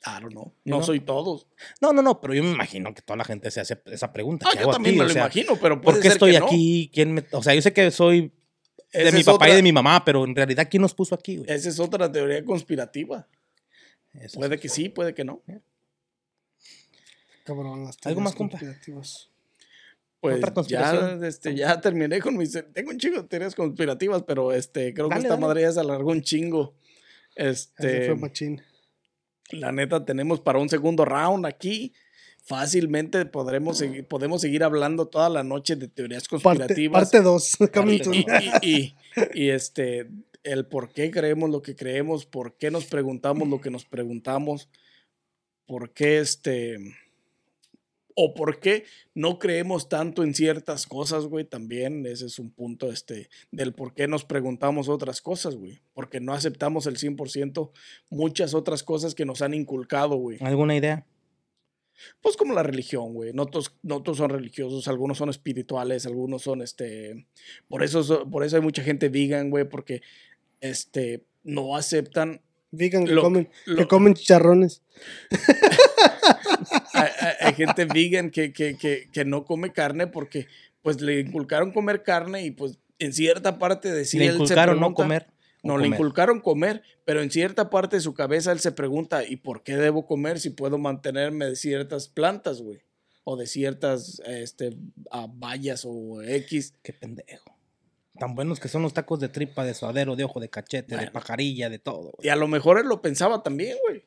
[0.00, 0.54] Claro, no.
[0.64, 0.82] ¿Y No no?
[0.84, 1.46] soy todos.
[1.80, 4.46] No, no, no, pero yo me imagino que toda la gente se hace esa pregunta.
[4.48, 4.98] Ah, ¿qué yo también aquí?
[4.98, 6.46] me O lo sea, imagino, pero puede ¿Por qué ser estoy que no.
[6.46, 6.90] aquí?
[6.94, 8.32] ¿Quién me- o sea, yo sé que soy
[8.92, 11.14] de Esa mi papá otra- y de mi mamá, pero en realidad, ¿quién nos puso
[11.14, 11.50] aquí, güey?
[11.50, 13.26] Esa es otra teoría conspirativa.
[14.14, 14.60] Eso Puede es.
[14.60, 15.42] que sí, puede que no.
[17.44, 19.30] Cabrón, las ¿Algo teorías más, conspirativas.
[20.20, 21.24] Pues Otra ya, conspiración.
[21.24, 22.52] este, ya terminé con mis...
[22.72, 25.46] Tengo un chingo de teorías conspirativas, pero este, creo Dale, que esta dale.
[25.46, 26.74] madre ya se alargó un chingo.
[27.36, 28.62] Ese Este, fue machín.
[29.50, 31.92] La neta, tenemos para un segundo round aquí.
[32.44, 37.02] Fácilmente podremos seguir, podemos seguir hablando toda la noche de teorías conspirativas.
[37.10, 37.56] parte 2.
[38.14, 38.24] y, y-
[38.62, 38.94] y-
[39.34, 40.08] y, este,
[40.44, 44.68] el por qué creemos lo que creemos, por qué nos preguntamos lo que nos preguntamos,
[45.66, 46.78] por qué este.
[48.20, 48.84] O por qué
[49.14, 52.04] no creemos tanto en ciertas cosas, güey, también.
[52.04, 55.78] Ese es un punto, este, del por qué nos preguntamos otras cosas, güey.
[55.94, 57.70] Porque no aceptamos el 100%
[58.10, 60.38] muchas otras cosas que nos han inculcado, güey.
[60.40, 61.06] ¿Alguna idea?
[62.20, 63.32] Pues como la religión, güey.
[63.32, 67.26] No todos, no todos son religiosos, algunos son espirituales, algunos son este.
[67.68, 70.02] Por eso, so- por eso hay mucha gente vegan, güey, porque
[70.60, 72.40] este no aceptan.
[72.72, 74.82] Digan que, Lo- comen, lo- que comen chicharrones.
[76.94, 80.46] Hay, hay- hay gente vegan que, que, que, que no come carne porque
[80.82, 84.36] pues le inculcaron comer carne y pues en cierta parte de sí Le él se
[84.36, 85.26] inculcaron no pregunta- comer.
[85.62, 85.98] o No, le comer.
[86.00, 89.76] inculcaron comer, pero en cierta parte de su cabeza él se pregunta, ¿y por qué
[89.76, 92.80] debo comer si puedo mantenerme de ciertas plantas, güey?
[93.24, 94.74] O de ciertas este,
[95.10, 96.74] ah, bayas o X.
[96.82, 97.54] Qué pendejo.
[98.18, 101.10] Tan buenos que son los tacos de tripa, de suadero, de ojo, de cachete, de
[101.10, 102.12] pajarilla, de todo.
[102.16, 102.26] güey.
[102.26, 104.02] Y a lo mejor él lo pensaba también, güey.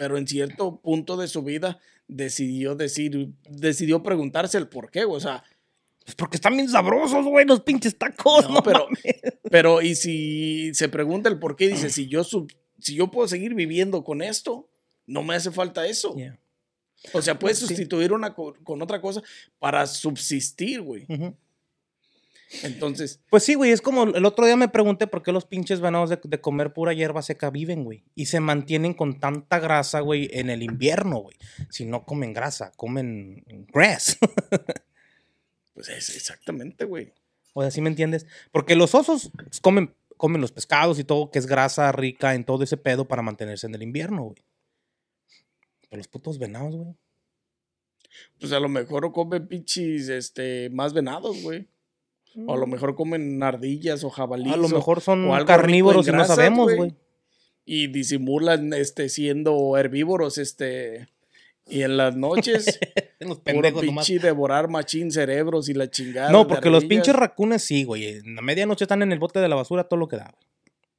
[0.00, 1.78] Pero en cierto punto de su vida
[2.08, 5.04] decidió decir, decidió preguntarse el por qué.
[5.04, 5.44] O sea,
[6.06, 8.48] Pues porque están bien sabrosos, güey, los pinches tacos.
[8.48, 9.20] No, No, pero- mames.
[9.50, 13.28] pero y si se pregunta el por qué, dice, si yo, sub- si yo puedo
[13.28, 14.70] seguir viviendo con esto,
[15.06, 16.14] no me hace falta eso.
[16.16, 16.40] Yeah.
[17.12, 17.66] O sea, puedes Sí.
[17.66, 19.22] sustituir una co- con otra cosa
[19.58, 21.04] para subsistir, güey.
[21.10, 21.36] Ujú.
[22.62, 25.80] Entonces, Pues sí, güey, es como el otro día me pregunté por qué los pinches
[25.80, 28.04] venados de, de comer pura hierba seca viven, güey.
[28.14, 31.36] Y se mantienen con tanta grasa, güey, en el invierno, güey.
[31.70, 34.18] Si no comen grasa, comen grass.
[35.74, 37.12] pues es exactamente, güey.
[37.52, 38.26] o sea, ¿sí me entiendes?
[38.50, 39.30] Porque los osos
[39.62, 43.22] comen, comen los pescados y todo, que es grasa rica en todo ese pedo para
[43.22, 44.42] mantenerse en el invierno, güey.
[45.88, 46.94] Pero los putos venados, güey.
[48.40, 51.68] Pues a lo mejor comen pinches, este, más venados, güey.
[52.46, 54.54] O a lo mejor comen ardillas o jabalíes.
[54.54, 56.94] A lo mejor son o carnívoros y no sabemos, güey.
[57.64, 61.08] Y disimulan, este, siendo herbívoros, este.
[61.66, 62.80] Y en las noches,
[63.20, 64.06] Los puro pendejos nomás.
[64.06, 66.30] pinche devorar machín cerebros y la chingada.
[66.32, 68.06] No, porque los pinches racunes sí, güey.
[68.06, 70.32] En la medianoche están en el bote de la basura todo lo que da.
[70.34, 70.50] güey.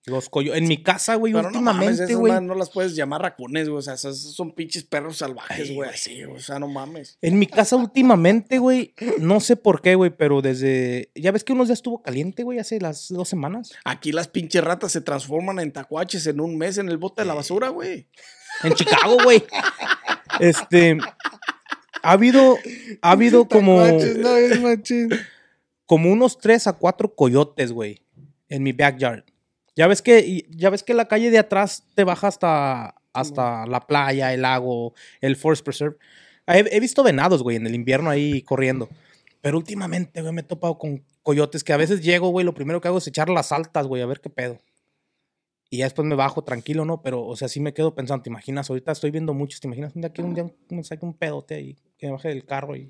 [0.05, 2.33] Los coyo En mi casa, güey, Pero últimamente, güey.
[2.41, 3.77] no las puedes llamar racunes, güey.
[3.77, 5.89] O sea, esos son pinches perros salvajes, güey.
[5.89, 6.23] Así.
[6.23, 7.19] O sea, no mames.
[7.21, 11.11] En mi casa últimamente, güey, no sé por qué, güey, pero desde...
[11.13, 13.73] Ya ves que unos días estuvo caliente, güey, hace las dos semanas.
[13.85, 17.27] Aquí las pinches ratas se transforman en tacuaches en un mes en el bote de
[17.27, 18.07] la basura, güey.
[18.63, 19.43] En Chicago, güey.
[20.39, 20.97] Este...
[22.03, 22.57] Ha habido,
[23.03, 25.09] ha habido como, Tacuaches, No, es machín.
[25.85, 28.01] como unos tres a cuatro coyotes, güey,
[28.49, 29.23] en mi backyard.
[29.75, 33.81] Ya ves que, ya ves que la calle de atrás te baja hasta, hasta la
[33.81, 35.97] playa, el lago, el Forest Preserve.
[36.47, 38.89] He, he visto venados, güey, en el invierno ahí corriendo.
[39.41, 42.81] Pero últimamente, güey, me he topado con coyotes que a veces llego, güey, lo primero
[42.81, 44.59] que hago es echar las altas, güey, a ver qué pedo.
[45.69, 47.01] Y ya después me bajo tranquilo, ¿no?
[47.01, 48.69] Pero, o sea, sí me quedo pensando, ¿te imaginas?
[48.69, 51.55] Ahorita estoy viendo muchos, ¿te imaginas un día que un día me saque un pedote
[51.55, 52.89] ahí, que me baje del carro y...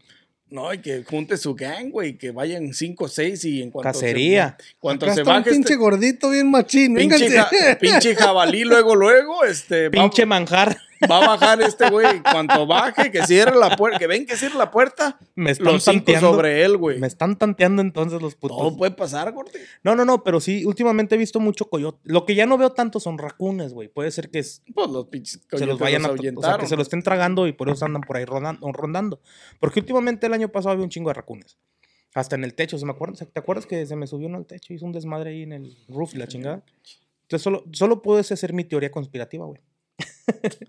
[0.52, 3.94] No, y que junte su gang, güey, que vayan cinco o seis y en cuanto
[3.94, 4.58] Cacería.
[4.60, 6.96] se, cuanto Acá se está un baje pinche este gordito bien machín.
[6.96, 7.50] pinche, ja-
[7.80, 10.78] pinche jabalí luego luego este Pinche manjar.
[11.10, 14.56] Va, a bajar este güey cuanto baje que cierre la puerta que ven que cierre
[14.58, 16.32] la puerta Me están los tanteando.
[16.32, 18.58] sobre él güey Me están tanteando entonces los putos.
[18.58, 22.00] todo puede pasar gordi No, no, no, pero sí, últimamente he visto mucho coyote.
[22.04, 23.88] Lo que ya no veo tanto son racunes, güey.
[23.88, 25.08] Puede ser que es- pues los
[25.54, 26.10] se los vayan a...
[26.10, 28.72] los O sea, que se lo estén tragando y por eso andan por ahí rondando,
[28.72, 29.22] rondando.
[29.60, 31.58] Porque últimamente el año pasado había un chingo de racunes.
[32.14, 33.16] Hasta en el techo, ¿se me acuerdan?
[33.32, 34.74] ¿Te acuerdas que se me subió uno al techo?
[34.74, 36.64] Hizo un desmadre ahí en el roof y la chingada.
[37.24, 39.62] Entonces solo, solo puedo hacer mi teoría conspirativa, güey.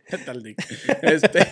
[0.09, 0.59] ¿Qué tal, Dick?
[1.03, 1.47] Este,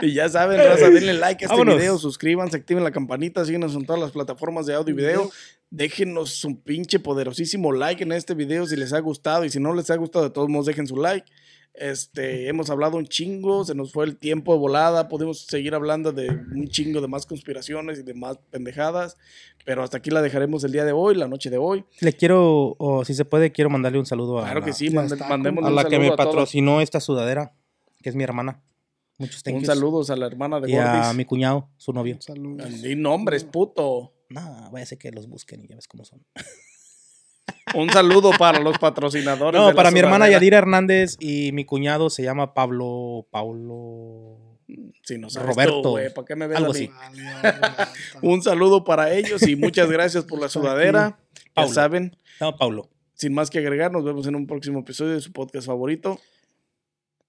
[0.00, 1.76] y ya saben, raza, denle like a este Vámonos.
[1.76, 5.30] video, suscríbanse, activen la campanita, síguenos en todas las plataformas de audio y video.
[5.70, 9.74] Déjenos un pinche poderosísimo like en este video si les ha gustado y si no
[9.74, 11.26] les ha gustado, de todos modos dejen su like.
[11.74, 16.12] Este, hemos hablado un chingo, se nos fue el tiempo de volada, podemos seguir hablando
[16.12, 19.16] de un chingo de más conspiraciones y de más pendejadas,
[19.64, 21.84] pero hasta aquí la dejaremos el día de hoy, la noche de hoy.
[22.00, 24.90] Le quiero, o si se puede, quiero mandarle un saludo a Claro la, que sí,
[24.90, 27.54] mande- mandemos a un la que me a patrocinó esta sudadera,
[28.02, 28.62] que es mi hermana.
[29.18, 31.16] Muchos thank Un saludo a la hermana de Y a Gordis.
[31.16, 32.16] mi cuñado, su novio.
[32.20, 32.82] Saludos.
[32.82, 34.12] Di nombres, puto.
[34.28, 36.24] No, vaya a ser que los busquen y ya ves cómo son.
[37.74, 39.60] Un saludo para los patrocinadores.
[39.60, 40.28] No, de la para mi hermana.
[40.28, 43.26] Yadira Hernández y mi cuñado se llama Pablo.
[43.30, 44.38] Paulo.
[45.02, 45.82] Si no sabes Roberto.
[45.82, 46.90] tú, ¿para qué me ves Algo a mí?
[47.02, 47.18] así.
[47.42, 47.58] Vale,
[48.22, 51.18] Un saludo para ellos y muchas gracias por la sudadera.
[51.56, 52.90] Ya saben, No, Paulo.
[53.14, 56.20] sin más que agregar, nos vemos en un próximo episodio de su podcast favorito.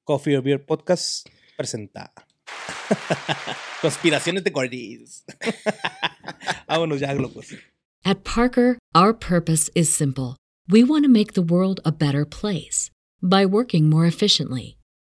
[0.03, 1.27] Coffee or Beer Podcast
[1.57, 2.11] presenta.
[3.81, 5.23] Conspiraciones de Gordis.
[6.67, 7.47] Vámonos ya, locos.
[8.03, 10.37] At Parker, our purpose is simple.
[10.67, 12.89] We want to make the world a better place
[13.21, 14.74] by working more efficiently,